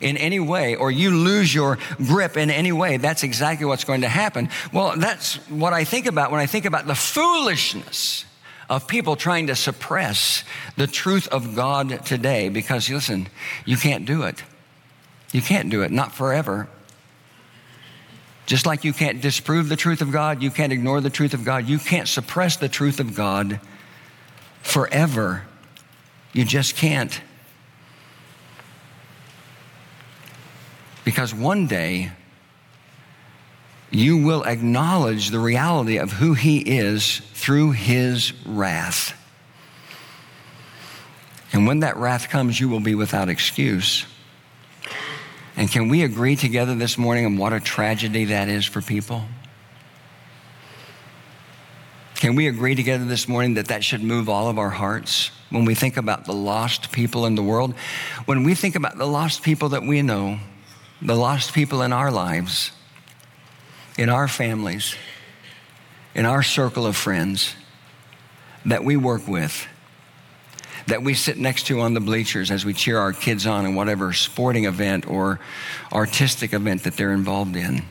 in 0.00 0.16
any 0.16 0.40
way 0.40 0.76
or 0.76 0.90
you 0.90 1.10
lose 1.10 1.52
your 1.52 1.78
grip 2.06 2.36
in 2.36 2.50
any 2.50 2.72
way, 2.72 2.96
that's 2.96 3.22
exactly 3.22 3.66
what's 3.66 3.84
going 3.84 4.02
to 4.02 4.08
happen. 4.08 4.48
Well, 4.72 4.94
that's 4.96 5.36
what 5.48 5.72
I 5.72 5.84
think 5.84 6.06
about 6.06 6.30
when 6.30 6.40
I 6.40 6.46
think 6.46 6.64
about 6.64 6.86
the 6.86 6.94
foolishness 6.94 8.24
of 8.68 8.86
people 8.86 9.16
trying 9.16 9.46
to 9.46 9.56
suppress 9.56 10.44
the 10.76 10.86
truth 10.86 11.26
of 11.28 11.54
God 11.54 12.04
today 12.04 12.48
because 12.48 12.88
listen, 12.90 13.28
you 13.64 13.76
can't 13.76 14.04
do 14.04 14.22
it. 14.24 14.42
You 15.32 15.42
can't 15.42 15.70
do 15.70 15.82
it, 15.82 15.90
not 15.90 16.12
forever. 16.12 16.68
Just 18.48 18.64
like 18.64 18.82
you 18.82 18.94
can't 18.94 19.20
disprove 19.20 19.68
the 19.68 19.76
truth 19.76 20.00
of 20.00 20.10
God, 20.10 20.42
you 20.42 20.50
can't 20.50 20.72
ignore 20.72 21.02
the 21.02 21.10
truth 21.10 21.34
of 21.34 21.44
God, 21.44 21.68
you 21.68 21.78
can't 21.78 22.08
suppress 22.08 22.56
the 22.56 22.68
truth 22.68 22.98
of 22.98 23.14
God 23.14 23.60
forever. 24.62 25.44
You 26.32 26.46
just 26.46 26.74
can't. 26.74 27.20
Because 31.04 31.34
one 31.34 31.66
day, 31.66 32.10
you 33.90 34.16
will 34.16 34.44
acknowledge 34.44 35.28
the 35.28 35.40
reality 35.40 35.98
of 35.98 36.12
who 36.12 36.32
He 36.32 36.60
is 36.60 37.18
through 37.34 37.72
His 37.72 38.32
wrath. 38.46 39.12
And 41.52 41.66
when 41.66 41.80
that 41.80 41.98
wrath 41.98 42.30
comes, 42.30 42.58
you 42.58 42.70
will 42.70 42.80
be 42.80 42.94
without 42.94 43.28
excuse. 43.28 44.06
And 45.58 45.68
can 45.68 45.88
we 45.88 46.04
agree 46.04 46.36
together 46.36 46.76
this 46.76 46.96
morning 46.96 47.26
on 47.26 47.36
what 47.36 47.52
a 47.52 47.58
tragedy 47.58 48.26
that 48.26 48.48
is 48.48 48.64
for 48.64 48.80
people? 48.80 49.24
Can 52.14 52.36
we 52.36 52.46
agree 52.46 52.76
together 52.76 53.04
this 53.04 53.26
morning 53.26 53.54
that 53.54 53.66
that 53.66 53.82
should 53.82 54.00
move 54.00 54.28
all 54.28 54.48
of 54.48 54.56
our 54.56 54.70
hearts 54.70 55.32
when 55.50 55.64
we 55.64 55.74
think 55.74 55.96
about 55.96 56.26
the 56.26 56.32
lost 56.32 56.92
people 56.92 57.26
in 57.26 57.34
the 57.34 57.42
world? 57.42 57.74
When 58.24 58.44
we 58.44 58.54
think 58.54 58.76
about 58.76 58.98
the 58.98 59.06
lost 59.06 59.42
people 59.42 59.70
that 59.70 59.82
we 59.82 60.00
know, 60.00 60.38
the 61.02 61.16
lost 61.16 61.52
people 61.52 61.82
in 61.82 61.92
our 61.92 62.12
lives, 62.12 62.70
in 63.98 64.08
our 64.08 64.28
families, 64.28 64.94
in 66.14 66.24
our 66.24 66.44
circle 66.44 66.86
of 66.86 66.96
friends 66.96 67.56
that 68.64 68.84
we 68.84 68.96
work 68.96 69.26
with, 69.26 69.66
that 70.88 71.02
we 71.02 71.12
sit 71.12 71.36
next 71.36 71.66
to 71.66 71.80
on 71.80 71.92
the 71.92 72.00
bleachers 72.00 72.50
as 72.50 72.64
we 72.64 72.72
cheer 72.72 72.98
our 72.98 73.12
kids 73.12 73.46
on 73.46 73.66
in 73.66 73.74
whatever 73.74 74.12
sporting 74.14 74.64
event 74.64 75.06
or 75.06 75.38
artistic 75.92 76.54
event 76.54 76.82
that 76.84 76.96
they're 76.96 77.12
involved 77.12 77.56
in. 77.56 77.82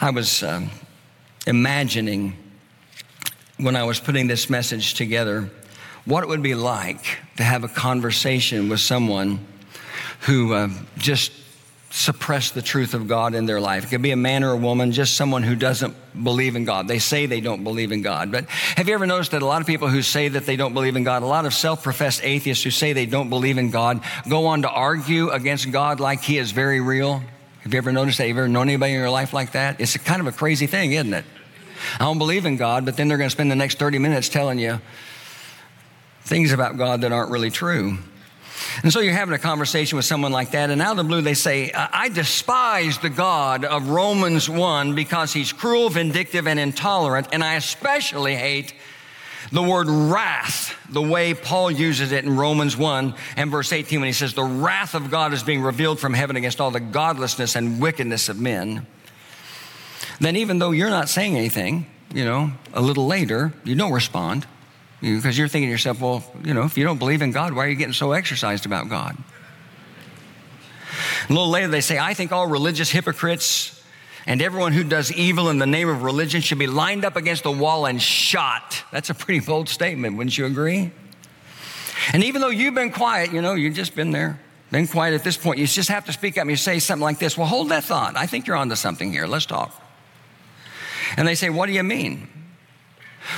I 0.00 0.10
was 0.10 0.42
um, 0.42 0.70
imagining 1.46 2.36
when 3.56 3.76
I 3.76 3.84
was 3.84 4.00
putting 4.00 4.26
this 4.26 4.50
message 4.50 4.94
together 4.94 5.48
what 6.04 6.24
it 6.24 6.28
would 6.28 6.42
be 6.42 6.54
like 6.56 7.18
to 7.36 7.44
have 7.44 7.62
a 7.62 7.68
conversation 7.68 8.68
with 8.68 8.80
someone 8.80 9.46
who 10.20 10.54
uh, 10.54 10.68
just 10.98 11.30
suppress 11.96 12.50
the 12.50 12.60
truth 12.60 12.92
of 12.92 13.08
God 13.08 13.34
in 13.34 13.46
their 13.46 13.58
life. 13.58 13.84
It 13.84 13.86
could 13.88 14.02
be 14.02 14.10
a 14.10 14.16
man 14.16 14.44
or 14.44 14.50
a 14.50 14.56
woman, 14.56 14.92
just 14.92 15.16
someone 15.16 15.42
who 15.42 15.56
doesn't 15.56 15.96
believe 16.22 16.54
in 16.54 16.66
God. 16.66 16.88
They 16.88 16.98
say 16.98 17.24
they 17.24 17.40
don't 17.40 17.64
believe 17.64 17.90
in 17.90 18.02
God. 18.02 18.30
But 18.30 18.50
have 18.50 18.86
you 18.86 18.92
ever 18.92 19.06
noticed 19.06 19.30
that 19.30 19.40
a 19.40 19.46
lot 19.46 19.62
of 19.62 19.66
people 19.66 19.88
who 19.88 20.02
say 20.02 20.28
that 20.28 20.44
they 20.44 20.56
don't 20.56 20.74
believe 20.74 20.94
in 20.96 21.04
God, 21.04 21.22
a 21.22 21.26
lot 21.26 21.46
of 21.46 21.54
self 21.54 21.82
professed 21.82 22.22
atheists 22.22 22.62
who 22.62 22.70
say 22.70 22.92
they 22.92 23.06
don't 23.06 23.30
believe 23.30 23.56
in 23.56 23.70
God, 23.70 24.02
go 24.28 24.44
on 24.46 24.60
to 24.62 24.70
argue 24.70 25.30
against 25.30 25.72
God 25.72 25.98
like 25.98 26.20
he 26.20 26.36
is 26.36 26.50
very 26.50 26.82
real? 26.82 27.22
Have 27.60 27.72
you 27.72 27.78
ever 27.78 27.92
noticed 27.92 28.18
that? 28.18 28.24
Have 28.24 28.36
you 28.36 28.42
ever 28.42 28.48
known 28.48 28.68
anybody 28.68 28.92
in 28.92 29.00
your 29.00 29.08
life 29.08 29.32
like 29.32 29.52
that? 29.52 29.80
It's 29.80 29.96
kind 29.96 30.20
of 30.20 30.26
a 30.26 30.32
crazy 30.32 30.66
thing, 30.66 30.92
isn't 30.92 31.14
it? 31.14 31.24
I 31.98 32.04
don't 32.04 32.18
believe 32.18 32.44
in 32.44 32.58
God, 32.58 32.84
but 32.84 32.98
then 32.98 33.08
they're 33.08 33.18
going 33.18 33.30
to 33.30 33.34
spend 33.34 33.50
the 33.50 33.56
next 33.56 33.78
30 33.78 33.98
minutes 34.00 34.28
telling 34.28 34.58
you 34.58 34.80
things 36.24 36.52
about 36.52 36.76
God 36.76 37.00
that 37.00 37.12
aren't 37.12 37.30
really 37.30 37.50
true. 37.50 37.96
And 38.82 38.92
so 38.92 39.00
you're 39.00 39.12
having 39.12 39.34
a 39.34 39.38
conversation 39.38 39.96
with 39.96 40.04
someone 40.04 40.32
like 40.32 40.50
that, 40.52 40.70
and 40.70 40.82
out 40.82 40.92
of 40.92 40.96
the 40.98 41.04
blue 41.04 41.22
they 41.22 41.34
say, 41.34 41.72
I 41.72 42.08
despise 42.08 42.98
the 42.98 43.10
God 43.10 43.64
of 43.64 43.88
Romans 43.88 44.48
1 44.48 44.94
because 44.94 45.32
he's 45.32 45.52
cruel, 45.52 45.88
vindictive, 45.88 46.46
and 46.46 46.58
intolerant, 46.58 47.28
and 47.32 47.42
I 47.42 47.54
especially 47.54 48.34
hate 48.34 48.74
the 49.52 49.62
word 49.62 49.88
wrath, 49.88 50.76
the 50.90 51.02
way 51.02 51.34
Paul 51.34 51.70
uses 51.70 52.12
it 52.12 52.24
in 52.24 52.36
Romans 52.36 52.76
1 52.76 53.14
and 53.36 53.50
verse 53.50 53.72
18 53.72 54.00
when 54.00 54.08
he 54.08 54.12
says, 54.12 54.34
The 54.34 54.42
wrath 54.42 54.94
of 54.94 55.10
God 55.10 55.32
is 55.32 55.42
being 55.42 55.62
revealed 55.62 56.00
from 56.00 56.14
heaven 56.14 56.36
against 56.36 56.60
all 56.60 56.70
the 56.70 56.80
godlessness 56.80 57.54
and 57.54 57.80
wickedness 57.80 58.28
of 58.28 58.40
men. 58.40 58.86
Then, 60.20 60.36
even 60.36 60.58
though 60.58 60.70
you're 60.70 60.90
not 60.90 61.08
saying 61.08 61.36
anything, 61.36 61.86
you 62.12 62.24
know, 62.24 62.52
a 62.72 62.80
little 62.80 63.06
later, 63.06 63.52
you 63.64 63.74
don't 63.74 63.92
respond. 63.92 64.46
Because 65.14 65.38
you're 65.38 65.48
thinking 65.48 65.68
to 65.68 65.72
yourself, 65.72 66.00
well, 66.00 66.24
you 66.42 66.52
know, 66.52 66.64
if 66.64 66.76
you 66.76 66.84
don't 66.84 66.98
believe 66.98 67.22
in 67.22 67.30
God, 67.30 67.52
why 67.52 67.66
are 67.66 67.68
you 67.68 67.76
getting 67.76 67.92
so 67.94 68.12
exercised 68.12 68.66
about 68.66 68.88
God? 68.88 69.16
A 71.28 71.32
little 71.32 71.48
later, 71.48 71.68
they 71.68 71.80
say, 71.80 71.98
I 71.98 72.14
think 72.14 72.32
all 72.32 72.46
religious 72.46 72.90
hypocrites 72.90 73.72
And 74.28 74.42
everyone 74.42 74.72
who 74.72 74.82
does 74.82 75.12
evil 75.12 75.50
in 75.50 75.58
the 75.58 75.66
name 75.66 75.88
of 75.88 76.02
religion 76.02 76.40
should 76.40 76.58
be 76.58 76.66
lined 76.66 77.04
up 77.04 77.14
against 77.14 77.44
the 77.44 77.52
wall 77.52 77.86
and 77.86 78.02
shot. 78.02 78.82
That's 78.90 79.08
a 79.08 79.14
pretty 79.14 79.38
bold 79.38 79.68
statement, 79.68 80.16
wouldn't 80.16 80.36
you 80.36 80.46
agree? 80.46 80.90
And 82.12 82.24
even 82.24 82.40
though 82.40 82.48
you've 82.48 82.74
been 82.74 82.90
quiet, 82.90 83.32
you 83.32 83.40
know, 83.40 83.54
you've 83.54 83.74
just 83.74 83.94
been 83.94 84.10
there, 84.10 84.40
been 84.72 84.88
quiet 84.88 85.14
at 85.14 85.22
this 85.22 85.36
point, 85.36 85.60
you 85.60 85.66
just 85.68 85.88
have 85.90 86.06
to 86.06 86.12
speak 86.12 86.36
up 86.38 86.42
and 86.42 86.50
you 86.50 86.56
say 86.56 86.80
something 86.80 87.04
like 87.04 87.20
this 87.20 87.38
Well, 87.38 87.46
hold 87.46 87.68
that 87.68 87.84
thought. 87.84 88.16
I 88.16 88.26
think 88.26 88.48
you're 88.48 88.56
onto 88.56 88.74
something 88.74 89.12
here. 89.12 89.28
Let's 89.28 89.46
talk. 89.46 89.80
And 91.16 91.26
they 91.26 91.36
say, 91.36 91.48
What 91.50 91.66
do 91.66 91.72
you 91.72 91.84
mean? 91.84 92.28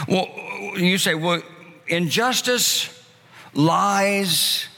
Well, 0.08 0.26
you 0.74 0.96
say, 0.96 1.14
Well, 1.14 1.42
injustice, 1.88 2.88
lies, 3.54 4.68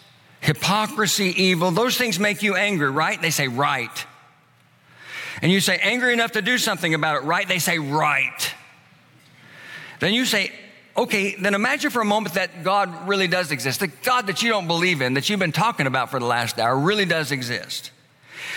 hypocrisy, 0.41 1.35
evil, 1.43 1.71
those 1.71 1.97
things 1.97 2.19
make 2.19 2.43
you 2.43 2.57
angry, 2.57 2.91
right? 2.91 3.21
They 3.21 3.31
say, 3.31 3.49
Right. 3.49 4.07
And 5.43 5.51
you 5.51 5.61
say, 5.61 5.79
Angry 5.83 6.13
enough 6.13 6.33
to 6.33 6.43
do 6.43 6.59
something 6.59 6.95
about 6.95 7.17
it, 7.17 7.25
right? 7.25 7.47
They 7.47 7.59
say, 7.59 7.79
Right. 7.79 8.55
Then 10.01 10.15
you 10.15 10.25
say, 10.25 10.53
Okay, 10.97 11.37
then 11.37 11.55
imagine 11.55 11.91
for 11.91 12.03
a 12.03 12.05
moment 12.05 12.35
that 12.35 12.65
God 12.65 13.09
really 13.09 13.29
does 13.29 13.53
exist. 13.53 13.81
The 13.81 13.87
God 13.87 14.27
that 14.27 14.43
you 14.43 14.51
don't 14.51 14.67
believe 14.67 15.01
in, 15.03 15.15
that 15.15 15.31
you've 15.31 15.41
been 15.41 15.53
talking 15.53 15.87
about 15.87 16.11
for 16.11 16.19
the 16.19 16.27
last 16.27 16.59
hour, 16.59 16.77
really 16.77 17.07
does 17.07 17.33
exist. 17.33 17.91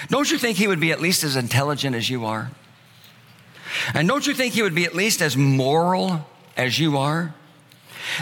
Don't 0.09 0.29
you 0.29 0.37
think 0.37 0.57
He 0.57 0.67
would 0.67 0.79
be 0.79 0.91
at 0.91 1.01
least 1.01 1.23
as 1.23 1.35
intelligent 1.35 1.95
as 1.95 2.09
you 2.09 2.25
are? 2.25 2.51
And 3.93 4.07
don't 4.07 4.25
you 4.25 4.33
think 4.33 4.53
He 4.53 4.61
would 4.61 4.75
be 4.75 4.85
at 4.85 4.95
least 4.95 5.21
as 5.21 5.37
moral 5.37 6.25
as 6.57 6.79
you 6.79 6.97
are? 6.97 7.33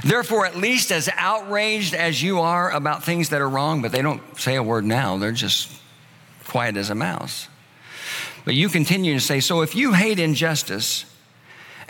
Therefore, 0.03 0.45
at 0.45 0.55
least 0.55 0.91
as 0.91 1.09
outraged 1.15 1.93
as 1.93 2.21
you 2.21 2.39
are 2.39 2.71
about 2.71 3.03
things 3.03 3.29
that 3.29 3.41
are 3.41 3.49
wrong, 3.49 3.81
but 3.81 3.91
they 3.91 4.01
don't 4.01 4.21
say 4.39 4.55
a 4.55 4.63
word 4.63 4.85
now, 4.85 5.17
they're 5.17 5.31
just 5.31 5.71
quiet 6.47 6.77
as 6.77 6.89
a 6.89 6.95
mouse. 6.95 7.47
But 8.45 8.55
you 8.55 8.69
continue 8.69 9.13
to 9.13 9.19
say, 9.19 9.39
So 9.39 9.61
if 9.61 9.75
you 9.75 9.93
hate 9.93 10.19
injustice, 10.19 11.05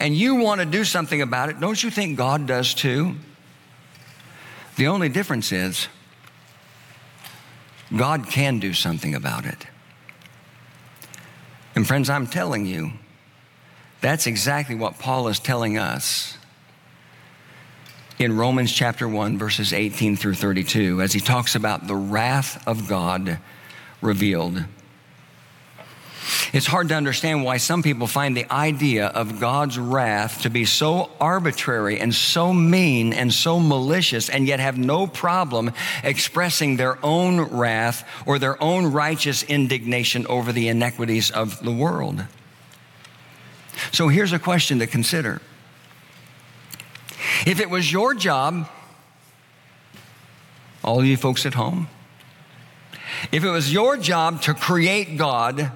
and 0.01 0.15
you 0.15 0.35
want 0.35 0.59
to 0.59 0.65
do 0.65 0.83
something 0.83 1.21
about 1.21 1.49
it, 1.49 1.59
don't 1.59 1.81
you 1.81 1.91
think 1.91 2.17
God 2.17 2.47
does 2.47 2.73
too? 2.73 3.15
The 4.75 4.87
only 4.87 5.09
difference 5.09 5.51
is 5.51 5.87
God 7.95 8.27
can 8.27 8.59
do 8.59 8.73
something 8.73 9.13
about 9.13 9.45
it. 9.45 9.67
And 11.75 11.87
friends, 11.87 12.09
I'm 12.09 12.25
telling 12.25 12.65
you, 12.65 12.93
that's 14.01 14.25
exactly 14.25 14.73
what 14.73 14.97
Paul 14.97 15.27
is 15.27 15.39
telling 15.39 15.77
us 15.77 16.35
in 18.21 18.37
Romans 18.37 18.71
chapter 18.71 19.07
1, 19.07 19.37
verses 19.37 19.73
18 19.73 20.15
through 20.15 20.35
32, 20.35 21.01
as 21.01 21.13
he 21.13 21.19
talks 21.19 21.55
about 21.55 21.87
the 21.87 21.95
wrath 21.95 22.65
of 22.67 22.87
God 22.87 23.39
revealed 24.01 24.63
it's 26.53 26.65
hard 26.65 26.89
to 26.89 26.95
understand 26.95 27.43
why 27.43 27.57
some 27.57 27.81
people 27.81 28.07
find 28.07 28.35
the 28.35 28.51
idea 28.51 29.07
of 29.07 29.39
God's 29.39 29.79
wrath 29.79 30.41
to 30.41 30.49
be 30.49 30.65
so 30.65 31.09
arbitrary 31.19 31.99
and 31.99 32.13
so 32.13 32.53
mean 32.53 33.13
and 33.13 33.33
so 33.33 33.59
malicious, 33.59 34.29
and 34.29 34.47
yet 34.47 34.59
have 34.59 34.77
no 34.77 35.07
problem 35.07 35.71
expressing 36.03 36.75
their 36.75 37.03
own 37.05 37.39
wrath 37.39 38.07
or 38.25 38.37
their 38.37 38.61
own 38.61 38.91
righteous 38.91 39.43
indignation 39.43 40.27
over 40.27 40.51
the 40.51 40.67
inequities 40.67 41.31
of 41.31 41.61
the 41.63 41.71
world. 41.71 42.23
So 43.93 44.09
here's 44.09 44.33
a 44.33 44.39
question 44.39 44.79
to 44.79 44.87
consider. 44.87 45.41
If 47.45 47.59
it 47.59 47.69
was 47.69 47.91
your 47.91 48.13
job, 48.13 48.69
all 50.83 51.03
you 51.03 51.17
folks 51.17 51.45
at 51.45 51.53
home, 51.53 51.87
if 53.31 53.43
it 53.43 53.49
was 53.49 53.71
your 53.71 53.97
job 53.97 54.41
to 54.43 54.53
create 54.53 55.17
God, 55.17 55.71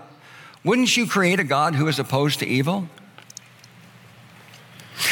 wouldn't 0.64 0.96
you 0.96 1.08
create 1.08 1.40
a 1.40 1.44
God 1.44 1.76
who 1.76 1.88
is 1.88 2.00
opposed 2.00 2.40
to 2.40 2.48
evil? 2.48 2.88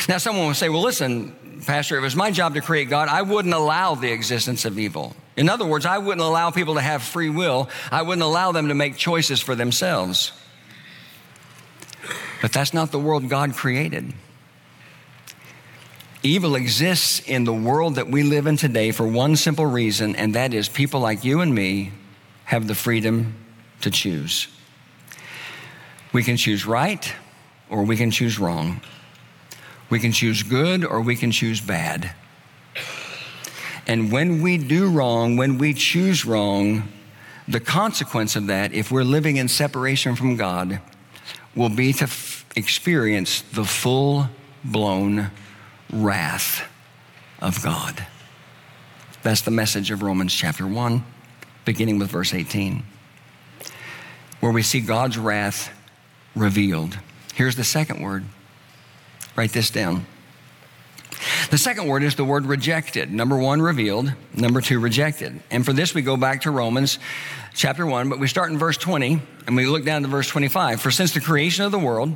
Now, 0.07 0.17
someone 0.17 0.47
will 0.47 0.53
say, 0.53 0.69
well, 0.69 0.81
listen, 0.81 1.61
Pastor, 1.65 1.95
if 1.95 2.01
it 2.01 2.03
was 2.03 2.15
my 2.15 2.31
job 2.31 2.55
to 2.55 2.61
create 2.61 2.89
God, 2.89 3.07
I 3.07 3.21
wouldn't 3.21 3.53
allow 3.53 3.95
the 3.95 4.11
existence 4.11 4.65
of 4.65 4.77
evil. 4.77 5.15
In 5.35 5.49
other 5.49 5.65
words, 5.65 5.85
I 5.85 5.97
wouldn't 5.97 6.21
allow 6.21 6.51
people 6.51 6.75
to 6.75 6.81
have 6.81 7.01
free 7.01 7.29
will, 7.29 7.69
I 7.91 8.01
wouldn't 8.01 8.23
allow 8.23 8.51
them 8.51 8.67
to 8.67 8.75
make 8.75 8.97
choices 8.97 9.41
for 9.41 9.55
themselves. 9.55 10.31
But 12.41 12.51
that's 12.51 12.73
not 12.73 12.91
the 12.91 12.99
world 12.99 13.29
God 13.29 13.53
created. 13.53 14.13
Evil 16.25 16.55
exists 16.55 17.19
in 17.19 17.43
the 17.43 17.53
world 17.53 17.95
that 17.95 18.07
we 18.07 18.23
live 18.23 18.47
in 18.47 18.55
today 18.55 18.91
for 18.91 19.05
one 19.05 19.35
simple 19.35 19.65
reason, 19.65 20.15
and 20.15 20.35
that 20.35 20.53
is 20.53 20.69
people 20.69 21.01
like 21.01 21.25
you 21.25 21.41
and 21.41 21.53
me 21.53 21.91
have 22.45 22.65
the 22.65 22.75
freedom 22.75 23.35
to 23.81 23.91
choose. 23.91 24.47
We 26.13 26.23
can 26.23 26.37
choose 26.37 26.65
right 26.65 27.13
or 27.69 27.83
we 27.83 27.97
can 27.97 28.09
choose 28.09 28.39
wrong. 28.39 28.79
We 29.89 29.99
can 29.99 30.13
choose 30.13 30.43
good 30.43 30.85
or 30.85 31.01
we 31.01 31.17
can 31.17 31.29
choose 31.29 31.59
bad. 31.59 32.15
And 33.85 34.09
when 34.09 34.41
we 34.41 34.57
do 34.57 34.89
wrong, 34.89 35.35
when 35.35 35.57
we 35.57 35.73
choose 35.73 36.23
wrong, 36.23 36.87
the 37.49 37.59
consequence 37.59 38.37
of 38.37 38.47
that, 38.47 38.71
if 38.71 38.93
we're 38.93 39.03
living 39.03 39.35
in 39.35 39.49
separation 39.49 40.15
from 40.15 40.37
God, 40.37 40.79
will 41.53 41.67
be 41.67 41.91
to 41.91 42.05
f- 42.05 42.45
experience 42.55 43.41
the 43.41 43.65
full 43.65 44.29
blown 44.63 45.29
wrath 45.93 46.69
of 47.39 47.63
God. 47.63 48.05
That's 49.21 49.41
the 49.41 49.51
message 49.51 49.91
of 49.91 50.01
Romans 50.01 50.33
chapter 50.33 50.67
1, 50.67 51.03
beginning 51.65 51.99
with 51.99 52.09
verse 52.09 52.33
18, 52.33 52.83
where 54.39 54.51
we 54.51 54.63
see 54.63 54.81
God's 54.81 55.17
wrath 55.17 55.69
revealed. 56.35 56.97
Here's 57.35 57.55
the 57.55 57.63
second 57.63 58.01
word. 58.01 58.25
Write 59.35 59.53
this 59.53 59.69
down. 59.69 60.05
The 61.51 61.57
second 61.57 61.87
word 61.87 62.03
is 62.03 62.15
the 62.15 62.25
word 62.25 62.45
rejected. 62.45 63.11
Number 63.11 63.37
one, 63.37 63.61
revealed. 63.61 64.11
Number 64.35 64.61
two, 64.61 64.79
rejected. 64.79 65.41
And 65.51 65.65
for 65.65 65.71
this, 65.71 65.93
we 65.93 66.01
go 66.01 66.17
back 66.17 66.41
to 66.41 66.51
Romans 66.51 66.99
chapter 67.53 67.85
one, 67.85 68.09
but 68.09 68.19
we 68.19 68.27
start 68.27 68.51
in 68.51 68.57
verse 68.57 68.77
20 68.77 69.21
and 69.47 69.55
we 69.55 69.65
look 69.65 69.85
down 69.85 70.01
to 70.01 70.07
verse 70.07 70.27
25. 70.27 70.81
For 70.81 70.91
since 70.91 71.13
the 71.13 71.21
creation 71.21 71.63
of 71.63 71.71
the 71.71 71.79
world, 71.79 72.15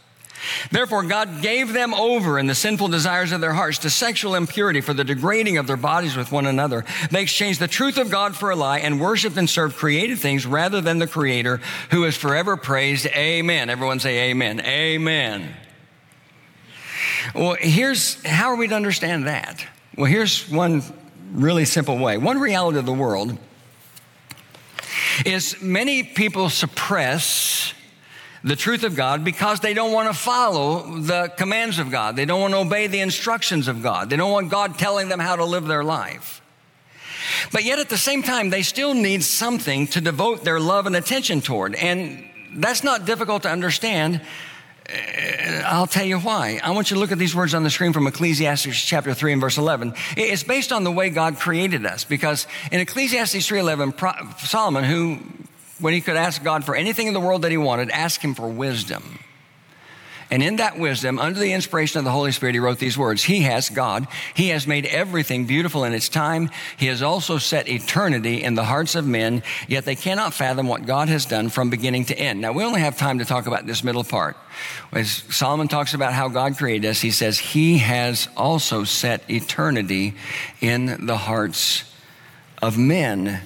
Therefore, 0.69 1.03
God 1.03 1.41
gave 1.41 1.73
them 1.73 1.93
over 1.93 2.39
in 2.39 2.47
the 2.47 2.55
sinful 2.55 2.87
desires 2.87 3.31
of 3.31 3.41
their 3.41 3.53
hearts 3.53 3.79
to 3.79 3.89
sexual 3.89 4.35
impurity 4.35 4.81
for 4.81 4.93
the 4.93 5.03
degrading 5.03 5.57
of 5.57 5.67
their 5.67 5.77
bodies 5.77 6.15
with 6.15 6.31
one 6.31 6.45
another. 6.45 6.85
They 7.11 7.21
exchanged 7.21 7.59
the 7.59 7.67
truth 7.67 7.97
of 7.97 8.09
God 8.09 8.35
for 8.35 8.49
a 8.49 8.55
lie 8.55 8.79
and 8.79 8.99
worshiped 8.99 9.37
and 9.37 9.49
served 9.49 9.75
created 9.75 10.19
things 10.19 10.45
rather 10.45 10.81
than 10.81 10.99
the 10.99 11.07
Creator 11.07 11.61
who 11.91 12.05
is 12.05 12.15
forever 12.15 12.57
praised. 12.57 13.05
Amen. 13.07 13.69
Everyone 13.69 13.99
say 13.99 14.31
amen. 14.31 14.61
Amen. 14.61 15.55
Well, 17.35 17.55
here's 17.59 18.23
how 18.25 18.49
are 18.49 18.55
we 18.55 18.67
to 18.67 18.75
understand 18.75 19.27
that? 19.27 19.65
Well, 19.95 20.07
here's 20.07 20.49
one 20.49 20.81
really 21.31 21.65
simple 21.65 21.97
way. 21.97 22.17
One 22.17 22.39
reality 22.39 22.79
of 22.79 22.85
the 22.85 22.93
world 22.93 23.37
is 25.25 25.61
many 25.61 26.03
people 26.03 26.49
suppress 26.49 27.73
the 28.43 28.55
truth 28.55 28.83
of 28.83 28.95
God 28.95 29.23
because 29.23 29.59
they 29.59 29.73
don't 29.73 29.91
want 29.91 30.11
to 30.11 30.17
follow 30.17 30.99
the 30.99 31.31
commands 31.37 31.79
of 31.79 31.91
God. 31.91 32.15
They 32.15 32.25
don't 32.25 32.41
want 32.41 32.53
to 32.53 32.59
obey 32.59 32.87
the 32.87 32.99
instructions 32.99 33.67
of 33.67 33.83
God. 33.83 34.09
They 34.09 34.15
don't 34.15 34.31
want 34.31 34.49
God 34.49 34.79
telling 34.79 35.09
them 35.09 35.19
how 35.19 35.35
to 35.35 35.45
live 35.45 35.67
their 35.67 35.83
life. 35.83 36.41
But 37.51 37.63
yet 37.63 37.79
at 37.79 37.89
the 37.89 37.97
same 37.97 38.23
time, 38.23 38.49
they 38.49 38.63
still 38.63 38.93
need 38.93 39.23
something 39.23 39.87
to 39.87 40.01
devote 40.01 40.43
their 40.43 40.59
love 40.59 40.85
and 40.85 40.95
attention 40.95 41.41
toward. 41.41 41.75
And 41.75 42.25
that's 42.55 42.83
not 42.83 43.05
difficult 43.05 43.43
to 43.43 43.49
understand 43.49 44.21
uh, 44.91 45.61
I'll 45.65 45.87
tell 45.87 46.05
you 46.05 46.19
why. 46.19 46.59
I 46.63 46.71
want 46.71 46.91
you 46.91 46.95
to 46.95 46.99
look 46.99 47.11
at 47.11 47.17
these 47.17 47.35
words 47.35 47.53
on 47.53 47.63
the 47.63 47.69
screen 47.69 47.93
from 47.93 48.07
Ecclesiastes 48.07 48.81
chapter 48.81 49.13
3 49.13 49.33
and 49.33 49.41
verse 49.41 49.57
11. 49.57 49.93
It's 50.17 50.43
based 50.43 50.71
on 50.71 50.83
the 50.83 50.91
way 50.91 51.09
God 51.09 51.37
created 51.37 51.85
us 51.85 52.03
because 52.03 52.47
in 52.71 52.79
Ecclesiastes 52.79 53.47
3:11 53.47 53.93
Solomon 54.39 54.83
who 54.83 55.19
when 55.81 55.93
he 55.93 56.01
could 56.01 56.15
ask 56.15 56.43
God 56.43 56.63
for 56.63 56.75
anything 56.75 57.07
in 57.07 57.13
the 57.13 57.19
world 57.19 57.41
that 57.41 57.51
he 57.51 57.57
wanted 57.57 57.89
ask 57.91 58.21
him 58.21 58.33
for 58.33 58.47
wisdom. 58.47 59.19
And 60.31 60.41
in 60.41 60.55
that 60.55 60.79
wisdom, 60.79 61.19
under 61.19 61.37
the 61.37 61.51
inspiration 61.51 61.99
of 61.99 62.05
the 62.05 62.11
Holy 62.11 62.31
Spirit, 62.31 62.55
he 62.55 62.59
wrote 62.59 62.79
these 62.79 62.97
words 62.97 63.21
He 63.21 63.41
has, 63.41 63.69
God, 63.69 64.07
He 64.33 64.47
has 64.47 64.65
made 64.65 64.85
everything 64.85 65.45
beautiful 65.45 65.83
in 65.83 65.93
its 65.93 66.07
time. 66.07 66.49
He 66.77 66.85
has 66.85 67.01
also 67.01 67.37
set 67.37 67.67
eternity 67.67 68.41
in 68.41 68.55
the 68.55 68.63
hearts 68.63 68.95
of 68.95 69.05
men, 69.05 69.43
yet 69.67 69.83
they 69.83 69.97
cannot 69.97 70.33
fathom 70.33 70.69
what 70.69 70.85
God 70.85 71.09
has 71.09 71.25
done 71.25 71.49
from 71.49 71.69
beginning 71.69 72.05
to 72.05 72.17
end. 72.17 72.39
Now, 72.39 72.53
we 72.53 72.63
only 72.63 72.79
have 72.79 72.97
time 72.97 73.19
to 73.19 73.25
talk 73.25 73.45
about 73.45 73.65
this 73.65 73.83
middle 73.83 74.05
part. 74.05 74.37
As 74.93 75.11
Solomon 75.11 75.67
talks 75.67 75.93
about 75.93 76.13
how 76.13 76.29
God 76.29 76.57
created 76.57 76.87
us, 76.87 77.01
he 77.01 77.11
says, 77.11 77.37
He 77.37 77.79
has 77.79 78.29
also 78.37 78.85
set 78.85 79.29
eternity 79.29 80.13
in 80.61 81.07
the 81.07 81.17
hearts 81.17 81.83
of 82.61 82.77
men. 82.77 83.41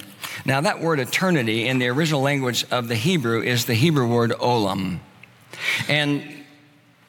Now, 0.46 0.62
that 0.62 0.80
word 0.80 1.00
eternity 1.00 1.68
in 1.68 1.80
the 1.80 1.88
original 1.88 2.22
language 2.22 2.66
of 2.70 2.88
the 2.88 2.96
Hebrew 2.96 3.42
is 3.42 3.66
the 3.66 3.74
Hebrew 3.74 4.08
word 4.08 4.32
olam. 4.32 5.00
And 5.90 6.45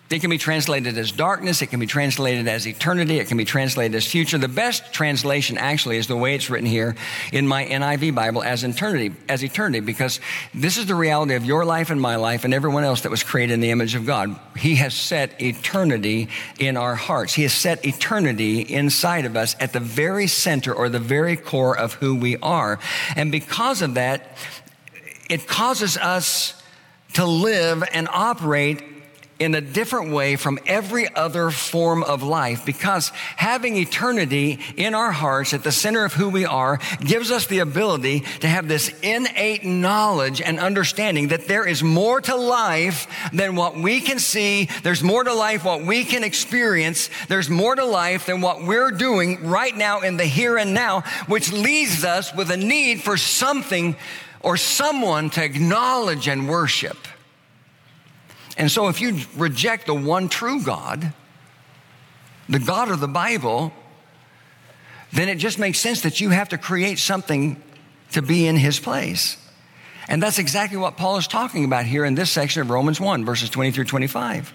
it 0.09 0.21
can 0.21 0.31
be 0.31 0.39
translated 0.39 0.97
as 0.99 1.11
darkness, 1.11 1.63
it 1.63 1.67
can 1.67 1.81
be 1.81 1.87
translated 1.87 2.47
as 2.47 2.67
eternity, 2.67 3.19
it 3.19 3.27
can 3.27 3.37
be 3.37 3.45
translated 3.45 3.95
as 3.97 4.07
future. 4.07 4.39
The 4.39 4.47
best 4.47 4.93
translation 4.93 5.59
actually 5.59 5.97
is 5.97 6.07
the 6.07 6.17
way 6.17 6.35
it's 6.35 6.49
written 6.49 6.69
here 6.69 6.95
in 7.33 7.49
my 7.49 7.65
NIV 7.65 8.15
Bible 8.15 8.43
as 8.43 8.63
eternity, 8.63 9.15
as 9.29 9.43
eternity, 9.43 9.81
because 9.81 10.21
this 10.55 10.77
is 10.77 10.87
the 10.87 10.95
reality 10.95 11.35
of 11.35 11.45
your 11.45 11.65
life 11.65 11.91
and 11.91 12.01
my 12.01 12.17
life 12.17 12.45
and 12.45 12.55
everyone 12.55 12.85
else 12.85 13.01
that 13.01 13.11
was 13.11 13.25
created 13.25 13.55
in 13.55 13.61
the 13.61 13.71
image 13.71 13.97
of 13.97 14.07
God. 14.07 14.39
He 14.57 14.77
has 14.77 14.95
set 14.95 15.43
eternity 15.43 16.29
in 16.61 16.77
our 16.77 16.95
hearts. 16.95 17.35
He 17.35 17.43
has 17.43 17.53
set 17.53 17.85
eternity 17.85 18.61
inside 18.61 19.25
of 19.25 19.37
us 19.37 19.57
at 19.59 19.73
the 19.73 19.81
very 19.81 20.29
center 20.29 20.73
or 20.73 20.89
the 20.89 21.01
very 21.01 21.37
core 21.37 21.77
of 21.77 21.95
who 21.95 22.15
we 22.15 22.37
are. 22.39 22.79
And 23.17 23.33
because 23.33 23.83
of 23.83 23.95
that, 23.95 24.37
it 25.29 25.49
causes 25.49 25.97
us 25.97 26.63
to 27.15 27.25
live 27.25 27.83
and 27.93 28.09
operate 28.13 28.85
in 29.39 29.55
a 29.55 29.61
different 29.61 30.13
way 30.13 30.37
from 30.37 30.59
every 30.67 31.15
other 31.15 31.51
form 31.51 32.03
of 32.03 32.23
life 32.23 32.65
because 32.65 33.11
having 33.37 33.77
eternity 33.77 34.59
in 34.77 34.95
our 34.95 35.13
hearts 35.13 35.53
at 35.53 35.63
the 35.63 35.73
center 35.73 36.05
of 36.05 36.15
who 36.15 36.29
we 36.29 36.47
are 36.47 36.79
gives 37.01 37.31
us 37.31 37.47
the 37.47 37.59
ability 37.59 38.21
to 38.41 38.49
have 38.49 38.67
this 38.67 38.89
innate 39.03 39.65
knowledge 39.65 40.41
and 40.41 40.59
understanding 40.59 41.29
that 41.29 41.47
there 41.47 41.67
is 41.67 41.83
more 41.83 42.21
to 42.21 42.35
life 42.35 43.07
than 43.33 43.57
what 43.57 43.77
we 43.77 44.01
can 44.01 44.19
see. 44.19 44.69
There's 44.83 45.03
more 45.03 45.25
to 45.25 45.35
life 45.35 45.65
what 45.65 45.83
we 45.83 46.05
can 46.05 46.25
experience. 46.25 47.11
There's 47.29 47.51
more 47.51 47.75
to 47.75 47.85
life 47.85 48.27
than 48.27 48.41
what 48.41 48.65
we're 48.65 48.91
doing 48.91 49.47
right 49.47 49.77
now 49.77 50.01
in 50.01 50.17
the 50.17 50.25
here 50.25 50.57
and 50.57 50.73
now, 50.73 51.03
which 51.27 51.53
leaves 51.53 52.05
us 52.05 52.35
with 52.35 52.51
a 52.51 52.57
need 52.57 53.03
for 53.03 53.17
something 53.17 53.97
or 54.41 54.57
someone 54.57 55.29
to 55.31 55.45
acknowledge 55.45 56.29
and 56.29 56.49
worship. 56.49 56.97
And 58.57 58.71
so, 58.71 58.89
if 58.89 59.01
you 59.01 59.21
reject 59.37 59.87
the 59.87 59.95
one 59.95 60.29
true 60.29 60.63
God, 60.63 61.13
the 62.49 62.59
God 62.59 62.91
of 62.91 63.01
the 63.01 63.09
Bible, 63.09 63.73
then 65.13 65.29
it 65.29 65.37
just 65.37 65.59
makes 65.59 65.79
sense 65.79 66.03
that 66.03 66.21
you 66.21 66.31
have 66.31 66.49
to 66.51 66.59
create 66.59 66.99
something 66.99 67.63
to 68.13 68.23
be 68.23 68.47
in 68.47 68.57
his 68.57 68.79
place. 68.79 69.37
And 70.09 70.23
that's 70.23 70.39
exactly 70.39 70.79
what 70.79 70.97
Paul 70.97 71.19
is 71.19 71.27
talking 71.27 71.65
about 71.65 71.85
here 71.85 72.05
in 72.05 72.15
this 72.15 72.31
section 72.31 72.63
of 72.63 72.71
Romans 72.71 73.01
1, 73.01 73.25
verses 73.25 73.51
20 73.51 73.73
through 73.73 73.85
25. 73.85 74.53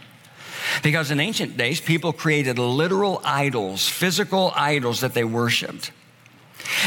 Because 0.83 1.11
in 1.11 1.19
ancient 1.19 1.57
days, 1.57 1.81
people 1.81 2.13
created 2.13 2.57
literal 2.57 3.21
idols, 3.25 3.87
physical 3.87 4.53
idols 4.55 5.01
that 5.01 5.13
they 5.13 5.23
worshiped. 5.23 5.91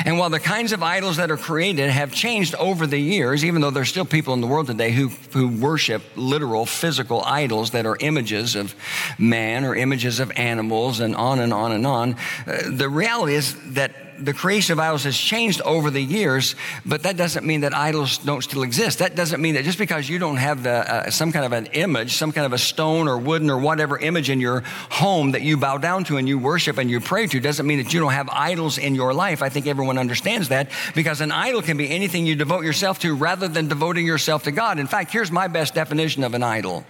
And 0.05 0.19
while 0.19 0.31
the 0.31 0.41
kinds 0.41 0.73
of 0.73 0.83
idols 0.83 1.17
that 1.17 1.31
are 1.31 1.37
created 1.37 1.91
have 1.91 2.13
changed 2.13 2.55
over 2.57 2.87
the 2.87 2.99
years, 2.99 3.45
even 3.45 3.61
though 3.61 3.71
there's 3.71 3.89
still 3.89 4.05
people 4.05 4.35
in 4.35 4.41
the 4.41 4.47
world 4.47 4.67
today 4.67 4.93
who, 4.93 5.09
who 5.33 5.49
worship 5.49 6.03
literal 6.17 6.67
physical 6.67 7.23
idols 7.25 7.71
that 7.71 7.87
are 7.87 7.97
images 8.01 8.55
of 8.55 8.75
man 9.19 9.65
or 9.65 9.75
images 9.75 10.21
of 10.21 10.33
animals 10.37 11.01
and 11.01 11.15
on 11.17 11.39
and 11.39 11.53
on 11.53 11.73
and 11.73 11.87
on, 11.87 12.17
uh, 12.47 12.63
the 12.69 12.89
reality 12.89 13.35
is 13.35 13.55
that 13.75 14.04
the 14.19 14.33
creation 14.33 14.73
of 14.73 14.79
idols 14.79 15.05
has 15.05 15.17
changed 15.17 15.61
over 15.63 15.91
the 15.91 16.01
years, 16.01 16.55
but 16.85 17.03
that 17.05 17.17
doesn't 17.17 17.45
mean 17.45 17.63
that 17.63 17.75
idols 17.75 18.19
don't 18.19 18.43
still 18.43 18.63
exist. 18.63 18.99
That 18.99 19.15
doesn't 19.15 19.41
mean 19.41 19.55
that 19.55 19.65
just 19.65 19.79
because 19.79 20.09
you 20.09 20.19
don't 20.19 20.37
have 20.37 20.63
the, 20.63 20.71
uh, 20.71 21.11
some 21.11 21.33
kind 21.33 21.45
of 21.45 21.53
an 21.53 21.67
image, 21.67 22.17
some 22.17 22.33
kind 22.33 22.47
of 22.47 22.53
a 22.53 22.59
stone 22.59 23.09
or 23.09 23.19
wooden 23.19 23.51
or 23.51 23.59
whatever 23.59 23.99
image 23.99 24.31
in 24.31 24.41
your 24.41 24.61
home 24.91 25.33
that 25.33 25.43
you 25.43 25.57
bow 25.57 25.79
down 25.79 26.05
to 26.05 26.17
and 26.17 26.29
you 26.29 26.39
worship 26.39 26.79
and 26.79 26.91
you 26.91 27.01
pray 27.01 27.27
to, 27.27 27.41
doesn't 27.41 27.67
mean 27.67 27.79
that 27.79 27.93
you 27.93 28.01
don't 28.01 28.13
have 28.13 28.29
idols 28.31 28.79
in 28.79 28.95
your 28.95 29.13
life. 29.15 29.43
I 29.43 29.49
think 29.49 29.67
everyone 29.67 29.99
understands 29.99 30.49
that 30.49 30.71
because 30.95 31.21
an 31.21 31.33
idol 31.33 31.63
can 31.63 31.77
be 31.77 31.91
anything 31.91 32.27
you 32.27 32.37
devote 32.37 32.65
yourself 32.65 32.99
to 33.01 33.15
rather 33.15 33.49
than 33.49 33.69
devoting 33.69 34.07
yourself 34.07 34.45
to 34.45 34.53
God. 34.53 34.79
In 34.79 34.87
fact, 34.87 35.13
here's 35.13 35.31
my 35.31 35.49
best 35.49 35.75
definition 35.75 36.25
of 36.25 36.35
an 36.35 36.43
idol 36.43 36.85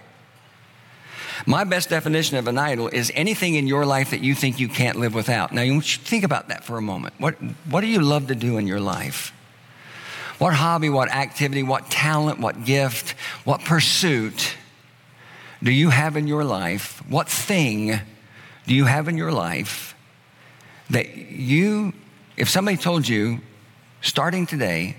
my 1.45 1.63
best 1.63 1.89
definition 1.89 2.37
of 2.37 2.47
an 2.47 2.57
idol 2.57 2.87
is 2.87 3.11
anything 3.13 3.55
in 3.55 3.67
your 3.67 3.85
life 3.85 4.11
that 4.11 4.21
you 4.21 4.33
think 4.33 4.59
you 4.59 4.67
can't 4.67 4.97
live 4.97 5.13
without. 5.13 5.51
Now, 5.51 5.61
you 5.61 5.81
think 5.81 6.23
about 6.23 6.47
that 6.47 6.63
for 6.63 6.77
a 6.77 6.81
moment. 6.81 7.13
What, 7.19 7.35
what 7.69 7.81
do 7.81 7.87
you 7.87 8.01
love 8.01 8.27
to 8.27 8.35
do 8.35 8.57
in 8.57 8.65
your 8.65 8.79
life? 8.79 9.31
What 10.39 10.53
hobby, 10.53 10.89
what 10.89 11.09
activity, 11.11 11.63
what 11.63 11.89
talent, 11.89 12.39
what 12.39 12.65
gift, 12.65 13.11
what 13.43 13.61
pursuit 13.61 14.55
do 15.63 15.71
you 15.71 15.89
have 15.89 16.17
in 16.17 16.27
your 16.27 16.43
life? 16.43 17.01
What 17.07 17.29
thing 17.29 17.99
do 18.67 18.73
you 18.75 18.85
have 18.85 19.07
in 19.07 19.17
your 19.17 19.31
life 19.31 19.95
that 20.89 21.15
you, 21.15 21.93
if 22.37 22.49
somebody 22.49 22.77
told 22.77 23.07
you 23.07 23.39
starting 24.01 24.45
today, 24.45 24.97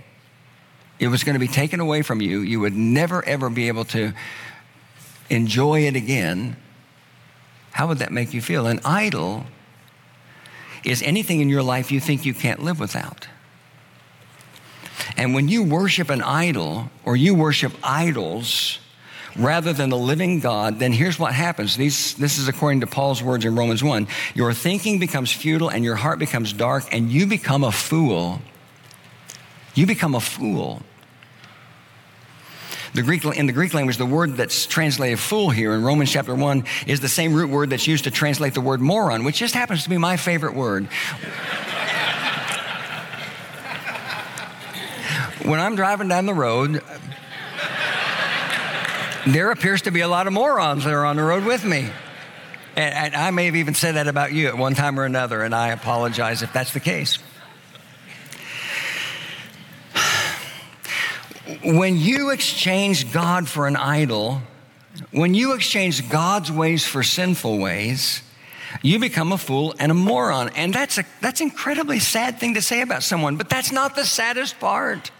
it 0.98 1.08
was 1.08 1.24
going 1.24 1.34
to 1.34 1.40
be 1.40 1.48
taken 1.48 1.80
away 1.80 2.02
from 2.02 2.20
you, 2.20 2.40
you 2.40 2.60
would 2.60 2.74
never 2.74 3.24
ever 3.26 3.50
be 3.50 3.68
able 3.68 3.84
to 3.84 4.12
enjoy 5.30 5.86
it 5.86 5.96
again, 5.96 6.56
how 7.72 7.86
would 7.88 7.98
that 7.98 8.12
make 8.12 8.32
you 8.32 8.40
feel? 8.40 8.66
An 8.66 8.80
idol 8.84 9.44
is 10.84 11.02
anything 11.02 11.40
in 11.40 11.48
your 11.48 11.62
life 11.62 11.90
you 11.90 12.00
think 12.00 12.24
you 12.24 12.32
can't 12.32 12.62
live 12.62 12.80
without. 12.80 13.28
And 15.16 15.34
when 15.34 15.48
you 15.48 15.62
worship 15.62 16.10
an 16.10 16.22
idol 16.22 16.90
or 17.04 17.16
you 17.16 17.34
worship 17.34 17.72
idols 17.82 18.78
rather 19.36 19.72
than 19.72 19.90
the 19.90 19.98
living 19.98 20.40
God, 20.40 20.78
then 20.78 20.92
here's 20.92 21.18
what 21.18 21.32
happens. 21.32 21.76
These, 21.76 22.14
this 22.14 22.38
is 22.38 22.48
according 22.48 22.80
to 22.80 22.86
Paul's 22.86 23.22
words 23.22 23.44
in 23.44 23.54
Romans 23.54 23.82
1. 23.84 24.06
Your 24.34 24.52
thinking 24.52 24.98
becomes 24.98 25.32
futile 25.32 25.68
and 25.68 25.84
your 25.84 25.96
heart 25.96 26.18
becomes 26.18 26.52
dark 26.52 26.84
and 26.92 27.10
you 27.10 27.26
become 27.26 27.64
a 27.64 27.72
fool. 27.72 28.40
You 29.74 29.86
become 29.86 30.14
a 30.14 30.20
fool. 30.20 30.82
The 32.94 33.02
Greek, 33.02 33.24
in 33.24 33.46
the 33.46 33.52
Greek 33.52 33.74
language, 33.74 33.96
the 33.96 34.06
word 34.06 34.36
that's 34.36 34.66
translated 34.66 35.18
fool 35.18 35.50
here 35.50 35.72
in 35.74 35.82
Romans 35.82 36.10
chapter 36.10 36.34
1 36.34 36.64
is 36.86 37.00
the 37.00 37.08
same 37.08 37.34
root 37.34 37.50
word 37.50 37.70
that's 37.70 37.86
used 37.86 38.04
to 38.04 38.10
translate 38.10 38.54
the 38.54 38.60
word 38.60 38.80
moron, 38.80 39.24
which 39.24 39.38
just 39.38 39.54
happens 39.54 39.84
to 39.84 39.90
be 39.90 39.98
my 39.98 40.16
favorite 40.16 40.54
word. 40.54 40.88
when 45.44 45.60
I'm 45.60 45.76
driving 45.76 46.08
down 46.08 46.26
the 46.26 46.34
road, 46.34 46.82
there 49.26 49.50
appears 49.50 49.82
to 49.82 49.90
be 49.90 50.00
a 50.00 50.08
lot 50.08 50.26
of 50.26 50.32
morons 50.32 50.84
that 50.84 50.92
are 50.92 51.04
on 51.04 51.16
the 51.16 51.22
road 51.22 51.44
with 51.44 51.64
me. 51.64 51.88
And, 52.76 52.94
and 52.94 53.14
I 53.16 53.30
may 53.30 53.46
have 53.46 53.56
even 53.56 53.74
said 53.74 53.96
that 53.96 54.06
about 54.06 54.32
you 54.32 54.48
at 54.48 54.56
one 54.56 54.74
time 54.74 55.00
or 55.00 55.04
another, 55.04 55.42
and 55.42 55.54
I 55.54 55.68
apologize 55.68 56.42
if 56.42 56.52
that's 56.52 56.72
the 56.72 56.80
case. 56.80 57.18
When 61.66 61.96
you 61.96 62.30
exchange 62.30 63.12
God 63.12 63.48
for 63.48 63.66
an 63.66 63.76
idol, 63.76 64.40
when 65.10 65.34
you 65.34 65.54
exchange 65.54 66.08
God's 66.08 66.50
ways 66.50 66.86
for 66.86 67.02
sinful 67.02 67.58
ways, 67.58 68.22
you 68.82 68.98
become 68.98 69.32
a 69.32 69.38
fool 69.38 69.74
and 69.78 69.90
a 69.90 69.94
moron. 69.94 70.50
And 70.50 70.72
that's 70.72 70.98
a 70.98 71.04
that's 71.20 71.40
incredibly 71.40 71.98
sad 71.98 72.38
thing 72.38 72.54
to 72.54 72.62
say 72.62 72.82
about 72.82 73.02
someone, 73.02 73.36
but 73.36 73.48
that's 73.48 73.72
not 73.72 73.96
the 73.96 74.04
saddest 74.04 74.60
part. 74.60 75.10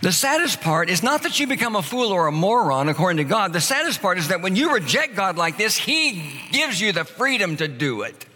The 0.00 0.12
saddest 0.12 0.60
part 0.60 0.90
is 0.90 1.02
not 1.02 1.22
that 1.22 1.38
you 1.38 1.46
become 1.46 1.76
a 1.76 1.82
fool 1.82 2.12
or 2.12 2.26
a 2.26 2.32
moron 2.32 2.88
according 2.88 3.18
to 3.18 3.24
God. 3.24 3.52
The 3.52 3.60
saddest 3.60 4.02
part 4.02 4.18
is 4.18 4.28
that 4.28 4.42
when 4.42 4.56
you 4.56 4.72
reject 4.72 5.14
God 5.14 5.36
like 5.36 5.56
this, 5.56 5.76
He 5.76 6.32
gives 6.50 6.80
you 6.80 6.92
the 6.92 7.04
freedom 7.04 7.56
to 7.58 7.68
do 7.68 8.02
it. 8.02 8.26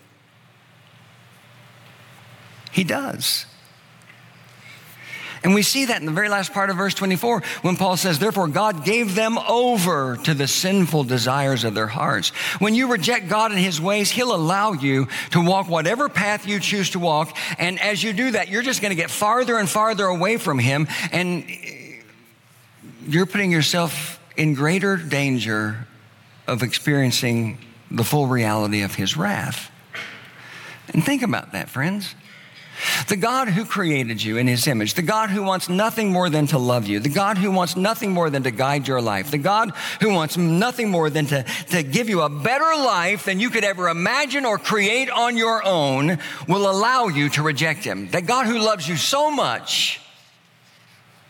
He 2.71 2.85
does. 2.85 3.47
And 5.47 5.55
we 5.55 5.63
see 5.63 5.85
that 5.85 6.01
in 6.01 6.07
the 6.07 6.13
very 6.13 6.29
last 6.29 6.53
part 6.53 6.71
of 6.71 6.77
verse 6.77 6.93
24 6.93 7.41
when 7.63 7.77
Paul 7.77 7.97
says, 7.97 8.19
Therefore, 8.19 8.49
God 8.49 8.85
gave 8.85 9.15
them 9.15 9.39
over 9.39 10.17
to 10.25 10.35
the 10.35 10.49
sinful 10.49 11.05
desires 11.05 11.63
of 11.63 11.73
their 11.73 11.87
hearts. 11.87 12.31
When 12.59 12.75
you 12.75 12.91
reject 12.91 13.29
God 13.29 13.53
and 13.53 13.61
His 13.61 13.81
ways, 13.81 14.11
He'll 14.11 14.35
allow 14.35 14.73
you 14.73 15.07
to 15.31 15.41
walk 15.41 15.69
whatever 15.69 16.09
path 16.09 16.49
you 16.49 16.59
choose 16.59 16.91
to 16.91 16.99
walk. 16.99 17.37
And 17.61 17.81
as 17.81 18.03
you 18.03 18.13
do 18.13 18.33
that, 18.33 18.49
you're 18.49 18.63
just 18.65 18.83
going 18.83 18.91
to 18.91 18.97
get 18.97 19.09
farther 19.09 19.57
and 19.57 19.69
farther 19.71 20.07
away 20.07 20.37
from 20.37 20.59
Him. 20.59 20.89
And 21.13 21.45
you're 23.07 23.27
putting 23.27 23.53
yourself 23.53 24.19
in 24.37 24.55
greater 24.55 24.97
danger 24.97 25.87
of 26.49 26.65
experiencing 26.65 27.59
the 27.89 28.03
full 28.03 28.27
reality 28.27 28.83
of 28.83 28.97
His 28.97 29.17
wrath. 29.17 29.71
And 30.93 31.05
think 31.05 31.23
about 31.23 31.53
that, 31.53 31.71
friends. 31.71 32.17
The 33.09 33.17
God 33.17 33.49
who 33.49 33.65
created 33.65 34.23
you 34.23 34.37
in 34.37 34.47
his 34.47 34.67
image, 34.67 34.95
the 34.95 35.03
God 35.03 35.31
who 35.31 35.43
wants 35.43 35.69
nothing 35.69 36.13
more 36.13 36.29
than 36.29 36.47
to 36.49 36.59
love 36.59 36.87
you, 36.87 37.01
the 37.01 37.09
God 37.09 37.39
who 37.39 37.51
wants 37.51 37.77
nothing 37.77 38.13
more 38.13 38.29
than 38.29 38.43
to 38.43 38.51
guide 38.51 38.87
your 38.87 39.01
life, 39.01 39.31
the 39.31 39.39
God 39.39 39.71
who 40.01 40.13
wants 40.13 40.37
nothing 40.37 40.91
more 40.91 41.09
than 41.09 41.27
to, 41.27 41.45
to 41.71 41.83
give 41.83 42.09
you 42.09 42.23
a 42.23 42.29
better 42.29 42.65
life 42.77 43.25
than 43.25 43.41
you 43.41 43.51
could 43.51 43.65
ever 43.65 43.89
imagine 43.89 44.45
or 44.45 44.59
create 44.59 45.11
on 45.11 45.37
your 45.37 45.65
own 45.65 46.19
will 46.49 46.71
allow 46.71 47.07
you 47.09 47.29
to 47.31 47.43
reject 47.43 47.85
him. 47.85 48.09
That 48.11 48.27
God 48.27 48.47
who 48.47 48.59
loves 48.59 48.89
you 48.89 48.97
so 48.97 49.31
much 49.31 50.01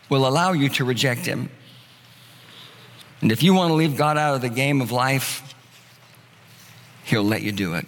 will 0.09 0.27
allow 0.27 0.53
you 0.53 0.69
to 0.69 0.85
reject 0.85 1.25
him. 1.25 1.49
And 3.21 3.31
if 3.31 3.41
you 3.41 3.53
want 3.53 3.71
to 3.71 3.75
leave 3.75 3.97
God 3.97 4.17
out 4.17 4.35
of 4.35 4.41
the 4.41 4.49
game 4.49 4.81
of 4.81 4.91
life, 4.91 5.55
he'll 7.03 7.23
let 7.23 7.41
you 7.41 7.51
do 7.51 7.73
it. 7.73 7.85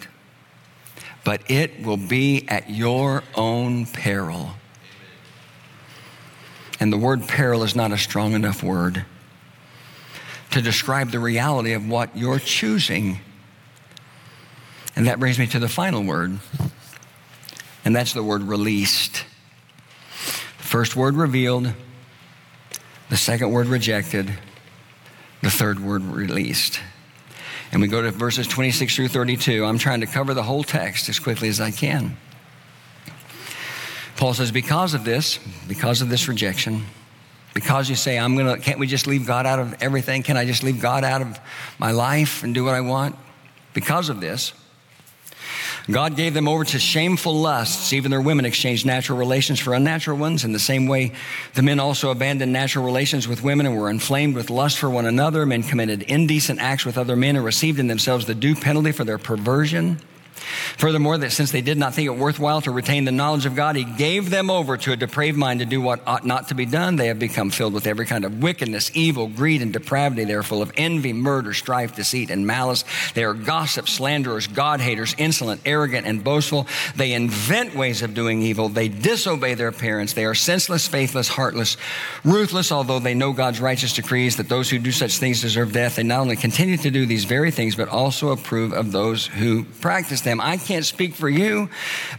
But 1.24 1.50
it 1.50 1.82
will 1.84 1.96
be 1.96 2.46
at 2.48 2.70
your 2.70 3.22
own 3.34 3.86
peril. 3.86 4.52
And 6.78 6.92
the 6.92 6.96
word 6.96 7.28
peril 7.28 7.62
is 7.62 7.76
not 7.76 7.92
a 7.92 7.98
strong 7.98 8.32
enough 8.32 8.62
word 8.62 9.04
to 10.50 10.62
describe 10.62 11.10
the 11.10 11.20
reality 11.20 11.72
of 11.72 11.86
what 11.86 12.16
you're 12.16 12.38
choosing. 12.38 13.18
And 14.96 15.06
that 15.06 15.20
brings 15.20 15.38
me 15.38 15.46
to 15.48 15.58
the 15.58 15.68
final 15.68 16.02
word, 16.02 16.38
and 17.84 17.94
that's 17.94 18.12
the 18.12 18.22
word 18.22 18.42
released. 18.42 19.24
The 20.58 20.64
first 20.64 20.96
word 20.96 21.14
revealed, 21.14 21.72
the 23.08 23.16
second 23.16 23.52
word 23.52 23.66
rejected, 23.66 24.32
the 25.42 25.50
third 25.50 25.80
word 25.80 26.02
released. 26.02 26.80
And 27.72 27.80
we 27.80 27.88
go 27.88 28.02
to 28.02 28.10
verses 28.10 28.46
26 28.48 28.96
through 28.96 29.08
32. 29.08 29.64
I'm 29.64 29.78
trying 29.78 30.00
to 30.00 30.06
cover 30.06 30.34
the 30.34 30.42
whole 30.42 30.64
text 30.64 31.08
as 31.08 31.18
quickly 31.18 31.48
as 31.48 31.60
I 31.60 31.70
can. 31.70 32.16
Paul 34.16 34.34
says, 34.34 34.50
Because 34.50 34.94
of 34.94 35.04
this, 35.04 35.38
because 35.68 36.02
of 36.02 36.08
this 36.08 36.28
rejection, 36.28 36.84
because 37.54 37.88
you 37.88 37.96
say, 37.96 38.18
I'm 38.18 38.36
gonna, 38.36 38.58
can't 38.58 38.78
we 38.78 38.86
just 38.86 39.06
leave 39.06 39.26
God 39.26 39.46
out 39.46 39.58
of 39.58 39.82
everything? 39.82 40.22
Can 40.22 40.36
I 40.36 40.44
just 40.44 40.62
leave 40.62 40.80
God 40.80 41.04
out 41.04 41.22
of 41.22 41.38
my 41.78 41.90
life 41.90 42.42
and 42.42 42.54
do 42.54 42.64
what 42.64 42.74
I 42.74 42.80
want? 42.80 43.16
Because 43.72 44.08
of 44.08 44.20
this, 44.20 44.52
God 45.88 46.16
gave 46.16 46.34
them 46.34 46.48
over 46.48 46.64
to 46.64 46.78
shameful 46.78 47.34
lusts. 47.34 47.92
Even 47.92 48.10
their 48.10 48.20
women 48.20 48.44
exchanged 48.44 48.84
natural 48.84 49.18
relations 49.18 49.60
for 49.60 49.74
unnatural 49.74 50.18
ones. 50.18 50.44
In 50.44 50.52
the 50.52 50.58
same 50.58 50.86
way, 50.86 51.12
the 51.54 51.62
men 51.62 51.78
also 51.78 52.10
abandoned 52.10 52.52
natural 52.52 52.84
relations 52.84 53.28
with 53.28 53.42
women 53.42 53.66
and 53.66 53.78
were 53.78 53.90
inflamed 53.90 54.34
with 54.34 54.50
lust 54.50 54.78
for 54.78 54.90
one 54.90 55.06
another. 55.06 55.46
Men 55.46 55.62
committed 55.62 56.02
indecent 56.02 56.60
acts 56.60 56.84
with 56.84 56.98
other 56.98 57.16
men 57.16 57.36
and 57.36 57.44
received 57.44 57.78
in 57.78 57.86
themselves 57.86 58.26
the 58.26 58.34
due 58.34 58.54
penalty 58.54 58.92
for 58.92 59.04
their 59.04 59.18
perversion. 59.18 60.00
Furthermore, 60.78 61.18
that 61.18 61.32
since 61.32 61.52
they 61.52 61.60
did 61.60 61.78
not 61.78 61.94
think 61.94 62.06
it 62.06 62.16
worthwhile 62.16 62.60
to 62.62 62.70
retain 62.70 63.04
the 63.04 63.12
knowledge 63.12 63.46
of 63.46 63.54
God, 63.54 63.76
He 63.76 63.84
gave 63.84 64.30
them 64.30 64.50
over 64.50 64.76
to 64.76 64.92
a 64.92 64.96
depraved 64.96 65.38
mind 65.38 65.60
to 65.60 65.66
do 65.66 65.80
what 65.80 66.00
ought 66.06 66.24
not 66.24 66.48
to 66.48 66.54
be 66.54 66.66
done. 66.66 66.96
They 66.96 67.08
have 67.08 67.18
become 67.18 67.50
filled 67.50 67.74
with 67.74 67.86
every 67.86 68.06
kind 68.06 68.24
of 68.24 68.42
wickedness, 68.42 68.90
evil, 68.94 69.28
greed, 69.28 69.62
and 69.62 69.72
depravity. 69.72 70.24
They 70.24 70.34
are 70.34 70.42
full 70.42 70.62
of 70.62 70.72
envy, 70.76 71.12
murder, 71.12 71.52
strife, 71.54 71.94
deceit, 71.94 72.30
and 72.30 72.46
malice. 72.46 72.84
They 73.14 73.24
are 73.24 73.34
gossips, 73.34 73.92
slanderers, 73.92 74.46
God 74.46 74.80
haters, 74.80 75.14
insolent, 75.18 75.60
arrogant, 75.64 76.06
and 76.06 76.22
boastful. 76.22 76.66
They 76.96 77.12
invent 77.12 77.74
ways 77.74 78.02
of 78.02 78.14
doing 78.14 78.42
evil. 78.42 78.68
They 78.68 78.88
disobey 78.88 79.54
their 79.54 79.72
parents. 79.72 80.12
They 80.12 80.24
are 80.24 80.34
senseless, 80.34 80.88
faithless, 80.88 81.28
heartless, 81.28 81.76
ruthless, 82.24 82.72
although 82.72 82.98
they 82.98 83.14
know 83.14 83.32
God's 83.32 83.60
righteous 83.60 83.92
decrees 83.92 84.36
that 84.36 84.48
those 84.48 84.70
who 84.70 84.78
do 84.78 84.92
such 84.92 85.18
things 85.18 85.40
deserve 85.40 85.72
death. 85.72 85.96
They 85.96 86.02
not 86.02 86.20
only 86.20 86.36
continue 86.36 86.76
to 86.78 86.90
do 86.90 87.06
these 87.06 87.24
very 87.24 87.50
things, 87.50 87.76
but 87.76 87.88
also 87.88 88.30
approve 88.30 88.72
of 88.72 88.92
those 88.92 89.26
who 89.26 89.64
practice 89.80 90.20
them. 90.20 90.40
I 90.40 90.49
can't 90.56 90.84
speak 90.84 91.14
for 91.14 91.28
you, 91.28 91.68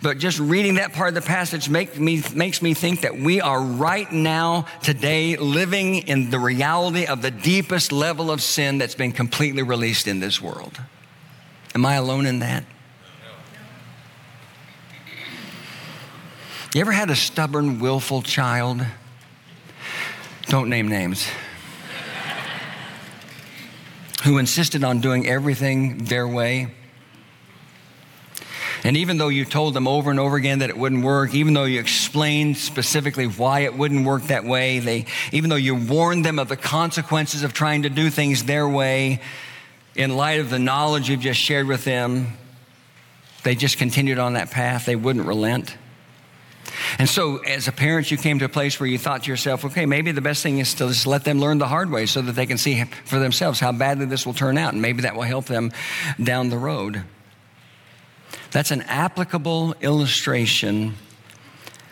but 0.01 0.17
just 0.17 0.39
reading 0.39 0.75
that 0.75 0.93
part 0.93 1.09
of 1.09 1.15
the 1.15 1.21
passage 1.21 1.69
make 1.69 1.99
me, 1.99 2.23
makes 2.33 2.61
me 2.61 2.73
think 2.73 3.01
that 3.01 3.17
we 3.17 3.41
are 3.41 3.61
right 3.61 4.11
now, 4.11 4.65
today, 4.81 5.37
living 5.37 6.07
in 6.07 6.29
the 6.29 6.39
reality 6.39 7.05
of 7.05 7.21
the 7.21 7.31
deepest 7.31 7.91
level 7.91 8.31
of 8.31 8.41
sin 8.41 8.77
that's 8.77 8.95
been 8.95 9.11
completely 9.11 9.63
released 9.63 10.07
in 10.07 10.19
this 10.19 10.41
world. 10.41 10.79
Am 11.73 11.85
I 11.85 11.95
alone 11.95 12.25
in 12.25 12.39
that? 12.39 12.65
You 16.73 16.81
ever 16.81 16.91
had 16.93 17.09
a 17.09 17.15
stubborn, 17.15 17.79
willful 17.79 18.21
child? 18.21 18.85
Don't 20.47 20.69
name 20.69 20.87
names. 20.87 21.27
Who 24.23 24.37
insisted 24.37 24.83
on 24.83 25.01
doing 25.01 25.27
everything 25.27 26.05
their 26.05 26.27
way? 26.27 26.73
And 28.83 28.97
even 28.97 29.17
though 29.17 29.27
you 29.27 29.45
told 29.45 29.73
them 29.73 29.87
over 29.87 30.09
and 30.09 30.19
over 30.19 30.35
again 30.35 30.59
that 30.59 30.69
it 30.69 30.77
wouldn't 30.77 31.03
work, 31.03 31.35
even 31.35 31.53
though 31.53 31.65
you 31.65 31.79
explained 31.79 32.57
specifically 32.57 33.27
why 33.27 33.61
it 33.61 33.75
wouldn't 33.75 34.05
work 34.05 34.23
that 34.23 34.43
way, 34.43 34.79
they, 34.79 35.05
even 35.31 35.49
though 35.49 35.55
you 35.55 35.75
warned 35.75 36.25
them 36.25 36.39
of 36.39 36.47
the 36.47 36.57
consequences 36.57 37.43
of 37.43 37.53
trying 37.53 37.83
to 37.83 37.89
do 37.89 38.09
things 38.09 38.43
their 38.43 38.67
way, 38.67 39.21
in 39.95 40.15
light 40.15 40.39
of 40.39 40.49
the 40.49 40.59
knowledge 40.59 41.09
you've 41.09 41.19
just 41.19 41.39
shared 41.39 41.67
with 41.67 41.83
them, 41.83 42.27
they 43.43 43.55
just 43.55 43.77
continued 43.77 44.19
on 44.19 44.33
that 44.33 44.51
path. 44.51 44.85
They 44.85 44.95
wouldn't 44.95 45.27
relent. 45.27 45.75
And 46.97 47.09
so, 47.09 47.37
as 47.37 47.67
a 47.67 47.71
parent, 47.71 48.11
you 48.11 48.17
came 48.17 48.39
to 48.39 48.45
a 48.45 48.49
place 48.49 48.79
where 48.79 48.87
you 48.87 48.97
thought 48.97 49.23
to 49.23 49.29
yourself, 49.29 49.65
okay, 49.65 49.85
maybe 49.85 50.11
the 50.11 50.21
best 50.21 50.41
thing 50.43 50.59
is 50.59 50.73
to 50.75 50.87
just 50.87 51.05
let 51.05 51.23
them 51.23 51.39
learn 51.39 51.57
the 51.57 51.67
hard 51.67 51.91
way 51.91 52.05
so 52.05 52.21
that 52.21 52.33
they 52.33 52.45
can 52.45 52.57
see 52.57 52.83
for 53.05 53.19
themselves 53.19 53.59
how 53.59 53.71
badly 53.71 54.05
this 54.05 54.25
will 54.25 54.33
turn 54.33 54.57
out. 54.57 54.73
And 54.73 54.81
maybe 54.81 55.01
that 55.01 55.15
will 55.15 55.23
help 55.23 55.45
them 55.45 55.71
down 56.21 56.49
the 56.49 56.57
road. 56.57 57.03
That's 58.51 58.71
an 58.71 58.81
applicable 58.83 59.75
illustration 59.81 60.95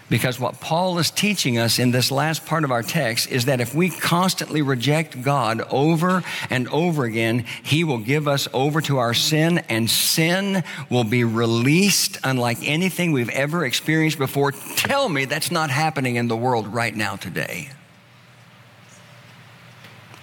because 0.09 0.39
what 0.39 0.59
Paul 0.59 0.97
is 0.97 1.11
teaching 1.11 1.57
us 1.59 1.77
in 1.77 1.91
this 1.91 2.11
last 2.11 2.45
part 2.45 2.63
of 2.63 2.71
our 2.71 2.81
text 2.81 3.29
is 3.29 3.45
that 3.45 3.61
if 3.61 3.75
we 3.75 3.89
constantly 3.89 4.61
reject 4.61 5.21
God 5.21 5.61
over 5.69 6.23
and 6.49 6.67
over 6.69 7.05
again, 7.05 7.45
He 7.63 7.83
will 7.83 7.99
give 7.99 8.27
us 8.27 8.47
over 8.51 8.81
to 8.81 8.97
our 8.97 9.13
sin, 9.13 9.59
and 9.69 9.89
sin 9.89 10.63
will 10.89 11.03
be 11.03 11.23
released 11.23 12.17
unlike 12.23 12.57
anything 12.63 13.11
we've 13.11 13.29
ever 13.29 13.63
experienced 13.63 14.17
before. 14.17 14.51
Tell 14.51 15.09
me 15.09 15.25
that's 15.25 15.51
not 15.51 15.69
happening 15.69 16.15
in 16.15 16.27
the 16.27 16.37
world 16.37 16.67
right 16.67 16.95
now 16.95 17.15
today. 17.15 17.69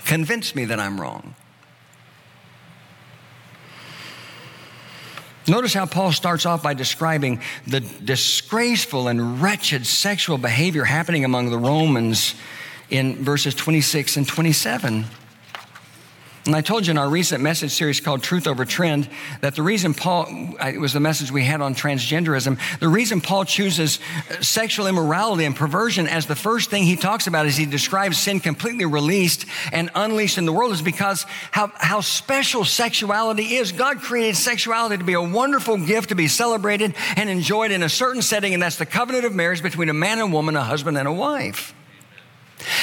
Convince 0.05 0.55
me 0.55 0.65
that 0.65 0.81
I'm 0.81 1.01
wrong. 1.01 1.35
Notice 5.49 5.75
how 5.75 5.87
Paul 5.87 6.11
starts 6.11 6.45
off 6.45 6.63
by 6.63 6.75
describing 6.75 7.41
the 7.67 7.81
disgraceful 7.81 9.07
and 9.07 9.41
wretched 9.41 9.87
sexual 9.87 10.39
behavior 10.39 10.85
happening 10.85 11.25
among 11.25 11.51
the 11.51 11.59
Romans 11.59 12.35
in 12.91 13.17
verses 13.17 13.55
26 13.55 14.17
and 14.17 14.27
27. 14.27 15.05
And 16.47 16.55
I 16.55 16.61
told 16.61 16.87
you 16.87 16.93
in 16.93 16.99
our 16.99 17.09
recent 17.09 17.43
message 17.43 17.73
series 17.73 17.99
called 17.99 18.23
Truth 18.23 18.47
Over 18.47 18.65
Trend 18.65 19.09
that 19.41 19.57
the 19.57 19.63
reason 19.63 19.95
Paul, 19.95 20.55
it 20.61 20.79
was 20.79 20.93
the 20.93 21.01
message 21.01 21.33
we 21.33 21.43
had 21.43 21.61
on 21.61 21.75
transgenderism, 21.75 22.59
the 22.79 22.89
reason 22.89 23.21
Paul 23.21 23.45
chooses 23.45 23.99
uh, 24.31 24.43
sexual 24.43 24.87
immorality 24.87 25.45
and 25.45 25.57
perversion 25.57 26.07
as 26.07 26.27
the 26.27 26.37
first 26.37 26.71
thing 26.71 26.85
he 26.85 26.95
talks 26.95 27.27
about 27.27 27.47
as 27.47 27.57
he 27.57 27.67
describes 27.67 28.19
sin 28.19 28.39
completely 28.39 28.85
released 28.85 29.47
and 29.73 29.91
unleashed 29.97 30.39
in 30.39 30.47
the 30.47 30.53
world 30.53 30.73
is 30.73 30.83
because 30.83 31.25
how, 31.51 31.73
how 31.75 32.01
special 32.01 32.65
sexuality 32.65 33.57
is. 33.57 33.73
God 33.73 33.99
created 33.99 34.37
sexuality 34.37 34.99
to 34.99 35.05
be 35.05 35.15
a 35.15 35.23
wonderful 35.23 35.77
gift 35.79 36.11
to 36.11 36.15
be 36.15 36.29
celebrated 36.29 36.95
and 37.17 37.29
enjoyed 37.29 37.73
in 37.73 37.83
a 37.83 37.89
certain 37.89 38.23
setting, 38.23 38.55
and 38.55 38.63
that's 38.63 38.77
the 38.77 38.87
covenant 38.87 39.25
of 39.25 39.35
marriage 39.35 39.63
between 39.63 39.89
a 39.89 39.95
man 39.95 40.21
and 40.21 40.33
woman, 40.33 40.55
a 40.55 40.63
husband 40.63 40.97
and 40.97 41.09
a 41.09 41.13
wife. 41.13 41.75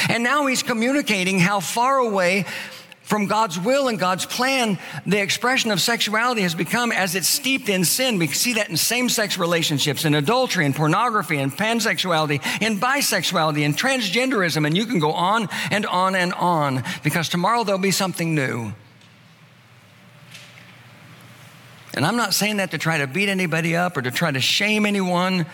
And 0.10 0.23
now 0.23 0.45
he's 0.47 0.63
communicating 0.63 1.39
how 1.39 1.60
far 1.60 1.97
away 1.97 2.45
from 3.04 3.28
God's 3.28 3.60
will 3.60 3.89
and 3.89 4.00
God's 4.00 4.26
plan, 4.26 4.80
the 5.06 5.22
expression 5.22 5.72
of 5.72 5.82
sexuality 5.82 6.42
has 6.42 6.56
become 6.56 6.92
as 6.92 7.16
it's 7.16 7.28
steeped 7.28 7.68
in 7.68 7.84
sin. 7.84 8.18
We 8.18 8.28
see 8.28 8.54
that 8.54 8.70
in 8.70 8.78
same 8.78 9.10
sex 9.10 9.38
relationships, 9.38 10.06
in 10.06 10.16
adultery, 10.16 10.66
in 10.66 10.74
pornography, 10.74 11.38
in 11.38 11.52
pansexuality, 11.52 12.42
in 12.62 12.80
bisexuality, 12.80 13.63
in 13.63 13.74
transgenderism, 13.74 14.66
and 14.66 14.76
you 14.76 14.86
can 14.86 15.00
go 15.00 15.12
on 15.12 15.50
and 15.70 15.86
on 15.86 16.16
and 16.16 16.34
on 16.34 16.84
because 17.04 17.28
tomorrow 17.28 17.66
there'll 17.66 17.82
be 17.82 17.92
something 17.92 18.34
new. 18.34 18.74
And 21.94 22.06
I'm 22.06 22.16
not 22.16 22.34
saying 22.34 22.58
that 22.58 22.72
to 22.72 22.78
try 22.78 22.98
to 23.00 23.06
beat 23.06 23.30
anybody 23.30 23.76
up 23.76 23.98
or 23.98 24.02
to 24.02 24.12
try 24.12 24.32
to 24.32 24.42
shame 24.42 24.86
anyone. 24.86 25.46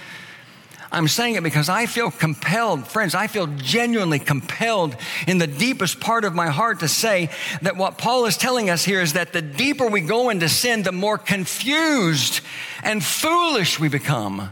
I'm 0.91 1.08
saying 1.08 1.36
it 1.36 1.43
because 1.43 1.69
I 1.69 1.86
feel 1.86 2.10
compelled, 2.10 2.88
friends, 2.88 3.13
I 3.13 3.28
feel 3.28 3.45
genuinely 3.47 4.17
compelled 4.17 4.95
in 5.28 5.38
the 5.38 5.45
deepest 5.45 5.99
part 5.99 6.25
of 6.25 6.34
my 6.34 6.47
heart 6.47 6.80
to 6.80 6.88
say 6.88 7.30
that 7.62 7.78
what 7.78 7.99
Paul 7.99 8.25
is 8.25 8.38
telling 8.38 8.71
us 8.71 8.84
here 8.84 9.02
is 9.02 9.13
that 9.13 9.32
the 9.32 9.41
deeper 9.41 9.86
we 9.86 10.02
go 10.02 10.30
into 10.30 10.49
sin, 10.49 10.82
the 10.82 10.91
more 10.91 11.19
confused 11.19 12.41
and 12.82 13.04
foolish 13.04 13.79
we 13.79 13.87
become. 13.87 14.50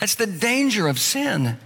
That's 0.00 0.16
the 0.16 0.26
danger 0.26 0.86
of 0.86 0.98
sin. 0.98 1.56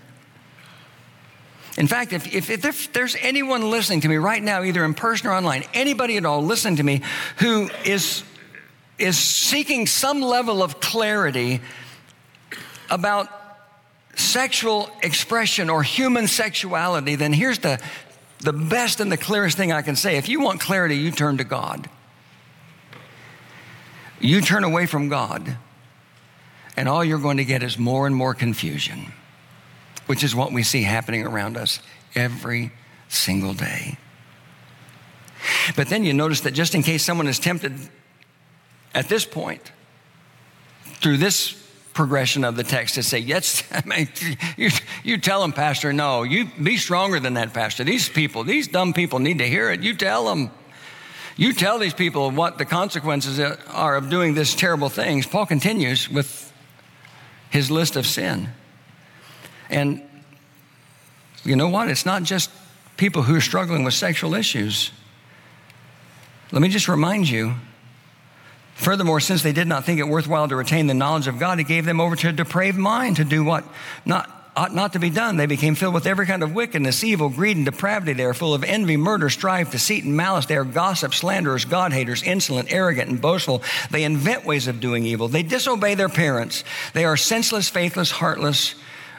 In 1.77 1.89
fact, 1.89 2.13
if, 2.13 2.33
if, 2.33 2.51
if, 2.51 2.93
there's 2.93 3.17
anyone 3.21 3.69
listening 3.69 4.03
to 4.03 4.09
me 4.09 4.17
right 4.17 4.43
now, 4.43 4.63
either 4.63 4.85
in 4.85 4.95
person 4.95 5.29
or 5.29 5.33
online, 5.33 5.65
anybody 5.75 6.17
at 6.17 6.25
all 6.25 6.45
listening 6.45 6.77
to 6.77 6.85
me 6.85 7.03
who 7.39 7.69
is, 7.85 8.23
is 8.97 9.19
seeking 9.19 9.89
some 9.89 10.21
level 10.21 10.63
of 10.63 10.79
clarity 10.79 11.61
about 12.91 13.29
sexual 14.17 14.91
expression 15.03 15.71
or 15.71 15.83
human 15.83 16.27
sexuality, 16.29 17.17
then 17.17 17.33
here's 17.33 17.59
the, 17.59 17.81
the 18.41 18.53
best 18.53 19.01
and 19.01 19.11
the 19.11 19.17
clearest 19.17 19.57
thing 19.57 19.73
I 19.73 19.83
can 19.83 19.97
say. 19.97 20.17
If 20.17 20.29
you 20.29 20.41
want 20.41 20.61
clarity, 20.61 20.97
you 20.97 21.11
turn 21.11 21.39
to 21.39 21.45
God. 21.45 21.89
You 24.21 24.41
turn 24.41 24.65
away 24.65 24.87
from 24.87 25.09
God, 25.09 25.57
and 26.77 26.89
all 26.89 27.05
you're 27.05 27.19
going 27.19 27.37
to 27.37 27.45
get 27.45 27.63
is 27.63 27.79
more 27.79 28.07
and 28.07 28.15
more 28.15 28.35
confusion, 28.35 29.13
which 30.07 30.25
is 30.25 30.35
what 30.35 30.53
we 30.53 30.63
see 30.63 30.83
happening 30.83 31.27
around 31.27 31.57
us 31.57 31.81
every 32.15 32.73
single 33.09 33.53
day. 33.53 33.99
But 35.77 35.89
then 35.89 36.05
you 36.05 36.15
notice 36.15 36.41
that 36.43 36.53
just 36.53 36.75
in 36.75 36.83
case 36.83 37.05
someone 37.05 37.27
is 37.27 37.39
tempted 37.39 37.75
at 38.95 39.09
this 39.09 39.25
point 39.25 39.73
through 41.01 41.19
this 41.19 41.64
progression 41.95 42.45
of 42.45 42.57
the 42.57 42.65
text 42.65 42.97
to 42.97 43.03
say, 43.03 43.19
yes, 43.19 43.63
I 43.73 43.83
mean, 43.87 44.09
you, 44.57 44.71
you 45.03 45.19
tell 45.19 45.41
them, 45.41 45.53
Pastor, 45.53 45.93
no, 45.93 46.25
you 46.25 46.47
be 46.63 46.77
stronger 46.77 47.19
than 47.21 47.35
that, 47.35 47.55
Pastor. 47.55 47.85
These 47.85 48.09
people, 48.09 48.45
these 48.45 48.69
dumb 48.69 48.93
people 48.93 49.21
need 49.21 49.39
to 49.39 49.49
hear 49.49 49.71
it. 49.71 49.81
You 49.81 49.95
tell 49.95 50.27
them. 50.27 50.51
You 51.37 51.53
tell 51.53 51.79
these 51.79 51.95
people 51.95 52.31
what 52.31 52.59
the 52.59 52.65
consequences 52.65 53.41
are 53.41 53.97
of 53.97 54.09
doing 54.09 54.35
this 54.35 54.55
terrible 54.55 54.89
things. 54.89 55.27
Paul 55.27 55.47
continues 55.47 56.09
with 56.09 56.53
his 57.51 57.73
list 57.73 57.97
of 57.97 58.07
sin. 58.07 58.51
And 59.69 60.03
you 61.43 61.57
know 61.57 61.69
what? 61.69 61.89
It's 61.89 62.07
not 62.07 62.23
just 62.23 62.51
people 62.97 63.23
who 63.23 63.35
are 63.35 63.41
struggling 63.41 63.83
with 63.83 63.95
sexual 63.95 64.35
issues. 64.35 64.93
Let 66.53 66.63
me 66.63 66.69
just 66.69 66.87
remind 66.87 67.29
you 67.29 67.55
Furthermore, 68.75 69.21
since 69.21 69.43
they 69.43 69.53
did 69.53 69.69
not 69.69 69.85
think 69.85 70.01
it 70.01 70.09
worthwhile 70.09 70.49
to 70.49 70.57
retain 70.57 70.89
the 70.89 70.95
knowledge 70.95 71.29
of 71.29 71.39
God, 71.39 71.59
he 71.59 71.65
gave 71.65 71.85
them 71.85 72.01
over 72.01 72.17
to 72.17 72.29
a 72.29 72.33
depraved 72.33 72.77
mind 72.77 73.17
to 73.17 73.25
do 73.25 73.45
what 73.45 73.65
not, 74.05 74.29
ought 74.57 74.75
not 74.75 74.93
to 74.95 74.99
be 74.99 75.11
done. 75.11 75.37
They 75.37 75.47
became 75.47 75.77
filled 75.77 75.95
with 75.95 76.07
every 76.07 76.27
kind 76.27 76.43
of 76.43 76.55
wickedness, 76.55 77.05
evil, 77.05 77.29
greed, 77.29 77.57
and 77.57 77.65
depravity. 77.65 78.13
They 78.15 78.25
are 78.25 78.35
full 78.35 78.53
of 78.53 78.65
envy, 78.65 78.97
murder, 78.97 79.31
strife, 79.31 79.71
deceit, 79.71 80.05
and 80.05 80.17
malice. 80.17 80.47
They 80.47 80.57
are 80.57 80.65
gossips, 80.65 81.19
slanderers, 81.19 81.65
God 81.65 81.93
haters, 81.93 82.23
insolent, 82.25 82.73
arrogant, 82.73 83.11
and 83.11 83.21
boastful. 83.21 83.63
They 83.91 84.03
invent 84.03 84.45
ways 84.45 84.67
of 84.67 84.81
doing 84.81 85.05
evil. 85.05 85.29
They 85.29 85.45
disobey 85.45 85.95
their 85.95 86.09
parents. 86.09 86.65
They 86.95 87.05
are 87.05 87.17
senseless, 87.17 87.69
faithless, 87.69 88.11
heartless, 88.11 88.75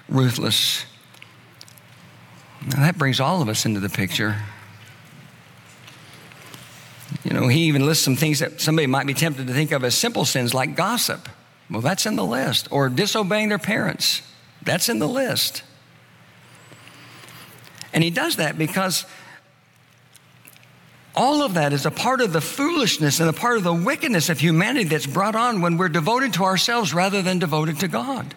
ruthless. 0.10 0.86
Now 2.68 2.82
that 2.82 2.98
brings 2.98 3.20
all 3.20 3.42
of 3.42 3.48
us 3.48 3.66
into 3.66 3.80
the 3.80 3.90
picture. 3.90 4.36
You 7.26 7.34
know, 7.34 7.48
he 7.48 7.64
even 7.64 7.86
lists 7.86 8.06
some 8.06 8.16
things 8.16 8.40
that 8.40 8.62
somebody 8.62 8.86
might 8.86 9.08
be 9.08 9.16
tempted 9.16 9.48
to 9.48 9.54
think 9.54 9.72
of 9.72 9.84
as 9.84 9.96
simple 9.96 10.26
sins 10.26 10.54
like 10.54 10.76
gossip. 10.76 11.28
Well, 11.72 11.82
that's 11.82 12.06
in 12.06 12.16
the 12.16 12.24
list. 12.24 12.68
Or 12.70 12.88
disobeying 12.88 13.50
their 13.50 13.58
parents. 13.58 14.22
That's 14.62 14.90
in 14.90 15.00
the 15.00 15.08
list. 15.08 15.64
And 17.94 18.04
he 18.04 18.12
does 18.12 18.36
that 18.36 18.60
because 18.60 19.06
all 21.16 21.42
of 21.42 21.56
that 21.56 21.74
is 21.74 21.88
a 21.88 21.92
part 21.92 22.22
of 22.22 22.32
the 22.32 22.42
foolishness 22.42 23.20
and 23.20 23.28
a 23.28 23.34
part 23.34 23.58
of 23.58 23.64
the 23.64 23.74
wickedness 23.74 24.30
of 24.30 24.40
humanity 24.40 24.84
that's 24.84 25.08
brought 25.08 25.36
on 25.36 25.62
when 25.62 25.78
we're 25.78 25.90
devoted 25.90 26.34
to 26.34 26.44
ourselves 26.44 26.94
rather 26.94 27.24
than 27.24 27.40
devoted 27.40 27.80
to 27.80 27.88
God. 27.88 28.36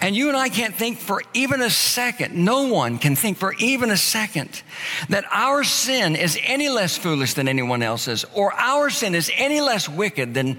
And 0.00 0.16
you 0.16 0.28
and 0.28 0.36
I 0.36 0.48
can't 0.48 0.74
think 0.74 0.98
for 0.98 1.22
even 1.34 1.62
a 1.62 1.70
second, 1.70 2.34
no 2.34 2.68
one 2.68 2.98
can 2.98 3.16
think 3.16 3.38
for 3.38 3.54
even 3.54 3.90
a 3.90 3.96
second 3.96 4.62
that 5.08 5.24
our 5.30 5.64
sin 5.64 6.16
is 6.16 6.38
any 6.42 6.68
less 6.68 6.96
foolish 6.96 7.34
than 7.34 7.48
anyone 7.48 7.82
else's 7.82 8.24
or 8.34 8.52
our 8.52 8.90
sin 8.90 9.14
is 9.14 9.30
any 9.36 9.60
less 9.60 9.88
wicked 9.88 10.34
than 10.34 10.58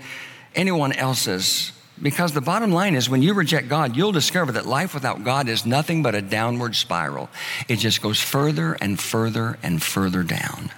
anyone 0.56 0.92
else's. 0.94 1.72
Because 2.02 2.32
the 2.32 2.42
bottom 2.42 2.72
line 2.72 2.96
is 2.96 3.10
when 3.10 3.22
you 3.22 3.34
reject 3.34 3.68
God, 3.68 3.96
you'll 3.98 4.14
discover 4.14 4.54
that 4.54 4.66
life 4.66 4.94
without 4.94 5.24
God 5.24 5.50
is 5.50 5.66
nothing 5.66 6.02
but 6.02 6.16
a 6.16 6.22
downward 6.22 6.76
spiral. 6.76 7.30
It 7.68 7.76
just 7.78 8.02
goes 8.02 8.22
further 8.22 8.78
and 8.80 8.98
further 8.98 9.60
and 9.62 9.84
further 9.84 10.24
down. 10.24 10.72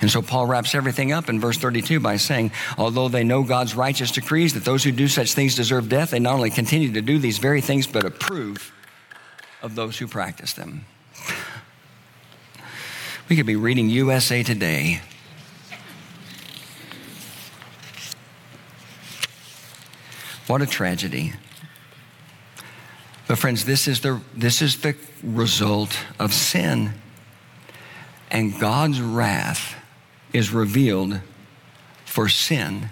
And 0.00 0.10
so 0.10 0.22
Paul 0.22 0.46
wraps 0.46 0.74
everything 0.74 1.12
up 1.12 1.28
in 1.28 1.40
verse 1.40 1.58
32 1.58 2.00
by 2.00 2.16
saying, 2.16 2.52
although 2.78 3.08
they 3.08 3.22
know 3.22 3.42
God's 3.42 3.74
righteous 3.74 4.10
decrees 4.10 4.54
that 4.54 4.64
those 4.64 4.82
who 4.82 4.92
do 4.92 5.08
such 5.08 5.34
things 5.34 5.54
deserve 5.54 5.88
death, 5.88 6.10
they 6.10 6.18
not 6.18 6.34
only 6.34 6.50
continue 6.50 6.92
to 6.92 7.02
do 7.02 7.18
these 7.18 7.38
very 7.38 7.60
things, 7.60 7.86
but 7.86 8.04
approve 8.04 8.72
of 9.62 9.74
those 9.74 9.98
who 9.98 10.06
practice 10.06 10.54
them. 10.54 10.86
We 13.28 13.36
could 13.36 13.46
be 13.46 13.56
reading 13.56 13.90
USA 13.90 14.42
Today. 14.42 15.02
What 20.46 20.62
a 20.62 20.66
tragedy. 20.66 21.32
But, 23.28 23.38
friends, 23.38 23.64
this 23.64 23.86
is 23.86 24.00
the, 24.00 24.20
this 24.34 24.60
is 24.60 24.80
the 24.80 24.96
result 25.22 25.96
of 26.18 26.34
sin. 26.34 26.94
And 28.32 28.58
God's 28.58 29.00
wrath 29.00 29.79
is 30.32 30.52
revealed 30.52 31.20
for 32.04 32.28
sin 32.28 32.88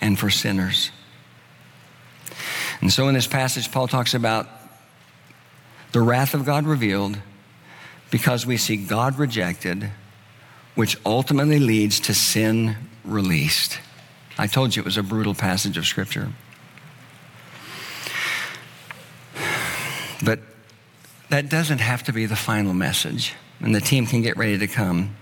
and 0.00 0.18
for 0.18 0.30
sinners. 0.30 0.90
And 2.80 2.92
so 2.92 3.08
in 3.08 3.14
this 3.14 3.26
passage, 3.26 3.70
Paul 3.70 3.88
talks 3.88 4.14
about 4.14 4.48
the 5.92 6.00
wrath 6.00 6.34
of 6.34 6.44
God 6.44 6.66
revealed 6.66 7.18
because 8.10 8.46
we 8.46 8.56
see 8.56 8.76
God 8.76 9.18
rejected, 9.18 9.90
which 10.74 10.98
ultimately 11.06 11.58
leads 11.58 12.00
to 12.00 12.14
sin 12.14 12.76
released. 13.04 13.78
I 14.36 14.46
told 14.46 14.74
you 14.74 14.82
it 14.82 14.84
was 14.84 14.96
a 14.96 15.02
brutal 15.02 15.34
passage 15.34 15.76
of 15.76 15.86
Scripture. 15.86 16.32
But 20.24 20.40
that 21.28 21.48
doesn't 21.48 21.78
have 21.78 22.02
to 22.04 22.12
be 22.12 22.26
the 22.26 22.36
final 22.36 22.74
message 22.74 23.34
and 23.60 23.74
the 23.74 23.80
team 23.80 24.06
can 24.06 24.22
get 24.22 24.36
ready 24.36 24.58
to 24.58 24.66
come. 24.66 25.16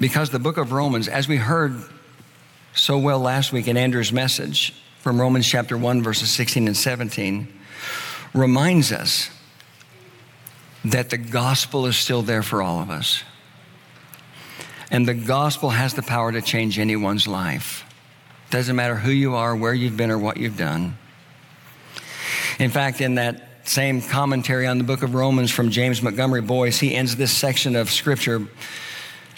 Because 0.00 0.30
the 0.30 0.38
book 0.38 0.56
of 0.56 0.72
Romans, 0.72 1.08
as 1.08 1.26
we 1.26 1.36
heard 1.36 1.82
so 2.74 2.98
well 2.98 3.18
last 3.18 3.52
week 3.52 3.66
in 3.66 3.76
Andrew's 3.76 4.12
message 4.12 4.74
from 5.00 5.20
Romans 5.20 5.46
chapter 5.46 5.76
1, 5.76 6.02
verses 6.02 6.30
16 6.30 6.68
and 6.68 6.76
17, 6.76 7.48
reminds 8.32 8.92
us 8.92 9.30
that 10.84 11.10
the 11.10 11.18
gospel 11.18 11.86
is 11.86 11.96
still 11.96 12.22
there 12.22 12.42
for 12.42 12.62
all 12.62 12.80
of 12.80 12.90
us. 12.90 13.24
And 14.90 15.06
the 15.06 15.14
gospel 15.14 15.70
has 15.70 15.94
the 15.94 16.02
power 16.02 16.30
to 16.30 16.40
change 16.40 16.78
anyone's 16.78 17.26
life. 17.26 17.84
Doesn't 18.50 18.76
matter 18.76 18.94
who 18.94 19.10
you 19.10 19.34
are, 19.34 19.54
where 19.54 19.74
you've 19.74 19.96
been, 19.96 20.10
or 20.10 20.18
what 20.18 20.36
you've 20.36 20.56
done. 20.56 20.96
In 22.58 22.70
fact, 22.70 23.00
in 23.00 23.16
that 23.16 23.68
same 23.68 24.00
commentary 24.00 24.66
on 24.66 24.78
the 24.78 24.84
book 24.84 25.02
of 25.02 25.14
Romans 25.14 25.50
from 25.50 25.70
James 25.70 26.00
Montgomery 26.00 26.40
Boice, 26.40 26.78
he 26.78 26.94
ends 26.94 27.16
this 27.16 27.36
section 27.36 27.76
of 27.76 27.90
scripture 27.90 28.46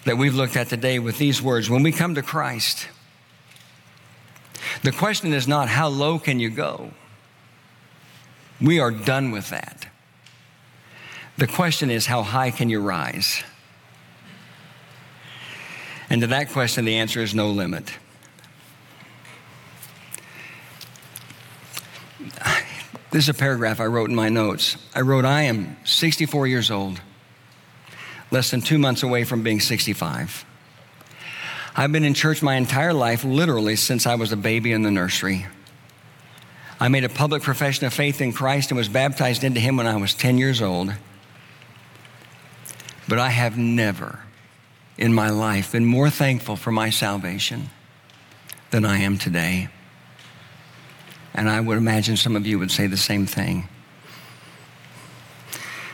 that 0.05 0.16
we've 0.16 0.34
looked 0.34 0.57
at 0.57 0.68
today 0.68 0.98
with 0.98 1.18
these 1.18 1.42
words 1.42 1.68
When 1.68 1.82
we 1.82 1.92
come 1.92 2.14
to 2.14 2.22
Christ, 2.22 2.88
the 4.82 4.92
question 4.92 5.32
is 5.32 5.46
not 5.46 5.68
how 5.68 5.88
low 5.88 6.18
can 6.18 6.40
you 6.40 6.51
go? 6.51 6.92
We 8.61 8.78
are 8.78 8.90
done 8.90 9.30
with 9.30 9.51
that. 9.51 9.86
The 11.38 11.46
question 11.46 11.90
is 11.90 12.07
how 12.07 12.22
high 12.22 12.51
can 12.51 12.68
you 12.68 12.80
rise? 12.80 13.42
And 16.11 16.20
to 16.22 16.26
that 16.28 16.51
question, 16.51 16.84
the 16.84 16.96
answer 16.96 17.20
is 17.20 17.34
no 17.34 17.51
limit. 17.51 17.92
This 23.11 23.24
is 23.24 23.28
a 23.28 23.34
paragraph 23.34 23.80
I 23.80 23.86
wrote 23.86 24.09
in 24.09 24.14
my 24.14 24.28
notes. 24.28 24.76
I 24.94 25.01
wrote, 25.01 25.24
I 25.24 25.42
am 25.42 25.76
64 25.84 26.46
years 26.46 26.70
old, 26.70 27.01
less 28.31 28.51
than 28.51 28.61
two 28.61 28.78
months 28.78 29.03
away 29.03 29.24
from 29.24 29.43
being 29.43 29.61
65. 29.61 30.45
I've 31.76 31.93
been 31.93 32.05
in 32.05 32.14
church 32.14 32.43
my 32.43 32.57
entire 32.57 32.93
life, 32.93 33.24
literally 33.24 33.76
since 33.76 34.07
I 34.07 34.16
was 34.16 34.33
a 34.33 34.37
baby 34.37 34.72
in 34.72 34.83
the 34.83 34.91
nursery. 34.91 35.47
I 36.81 36.89
made 36.89 37.05
a 37.05 37.09
public 37.09 37.43
profession 37.43 37.87
of 37.87 37.93
faith 37.93 38.20
in 38.20 38.33
Christ 38.33 38.70
and 38.70 38.78
was 38.78 38.89
baptized 38.89 39.45
into 39.45 39.61
Him 39.61 39.76
when 39.76 39.87
I 39.87 39.97
was 39.97 40.14
10 40.14 40.39
years 40.39 40.62
old. 40.62 40.93
But 43.07 43.18
I 43.18 43.28
have 43.28 43.59
never 43.59 44.20
in 44.97 45.12
my 45.12 45.31
life 45.31 45.72
been 45.72 45.85
more 45.85 46.11
thankful 46.11 46.57
for 46.57 46.70
my 46.70 46.91
salvation 46.91 47.70
than 48.70 48.85
I 48.85 48.99
am 48.99 49.18
today. 49.18 49.68
And 51.35 51.49
I 51.49 51.61
would 51.61 51.78
imagine 51.78 52.16
some 52.16 52.37
of 52.37 52.47
you 52.47 52.59
would 52.59 52.70
say 52.70 52.87
the 52.87 52.97
same 52.97 53.26
thing. 53.26 53.68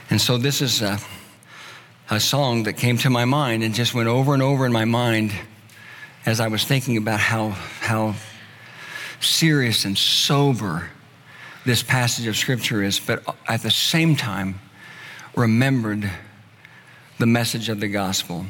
And 0.08 0.20
so 0.20 0.38
this 0.38 0.62
is 0.62 0.82
a, 0.82 0.98
a 2.08 2.20
song 2.20 2.64
that 2.64 2.74
came 2.74 2.98
to 2.98 3.10
my 3.10 3.24
mind 3.24 3.62
and 3.62 3.74
just 3.74 3.94
went 3.94 4.08
over 4.08 4.32
and 4.32 4.42
over 4.42 4.64
in 4.64 4.72
my 4.72 4.84
mind 4.84 5.32
as 6.24 6.40
I 6.40 6.48
was 6.48 6.64
thinking 6.64 6.96
about 6.96 7.20
how, 7.20 7.50
how 7.80 8.14
serious 9.20 9.84
and 9.84 9.96
sober 9.96 10.90
this 11.64 11.82
passage 11.82 12.26
of 12.26 12.36
Scripture 12.36 12.82
is, 12.82 13.00
but 13.00 13.24
at 13.48 13.62
the 13.62 13.70
same 13.70 14.14
time, 14.14 14.60
remembered 15.34 16.10
the 17.18 17.26
message 17.26 17.68
of 17.68 17.80
the 17.80 17.88
gospel. 17.88 18.46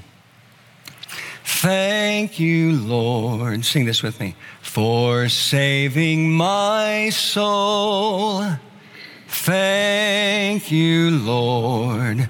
Thank 1.45 2.39
you, 2.39 2.73
Lord. 2.73 3.65
Sing 3.65 3.87
this 3.87 4.03
with 4.03 4.21
me. 4.21 4.35
For 4.61 5.29
saving 5.29 6.33
my 6.33 7.09
soul. 7.11 8.45
Thank 9.29 10.71
you, 10.71 11.11
Lord, 11.19 12.29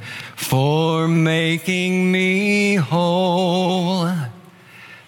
for 0.49 1.09
making 1.09 2.13
me 2.13 2.77
whole. 2.77 4.09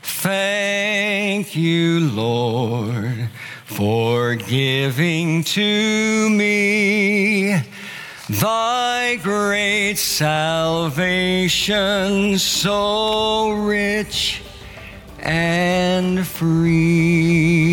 Thank 0.03 1.55
you, 1.55 2.01
Lord, 2.11 3.31
for 3.65 4.35
giving 4.35 5.45
to 5.45 6.29
me 6.29 7.63
Thy 8.29 9.17
great 9.23 9.97
salvation 9.97 11.17
so 12.37 13.53
rich 13.53 14.43
and 15.21 16.27
free. 16.27 17.69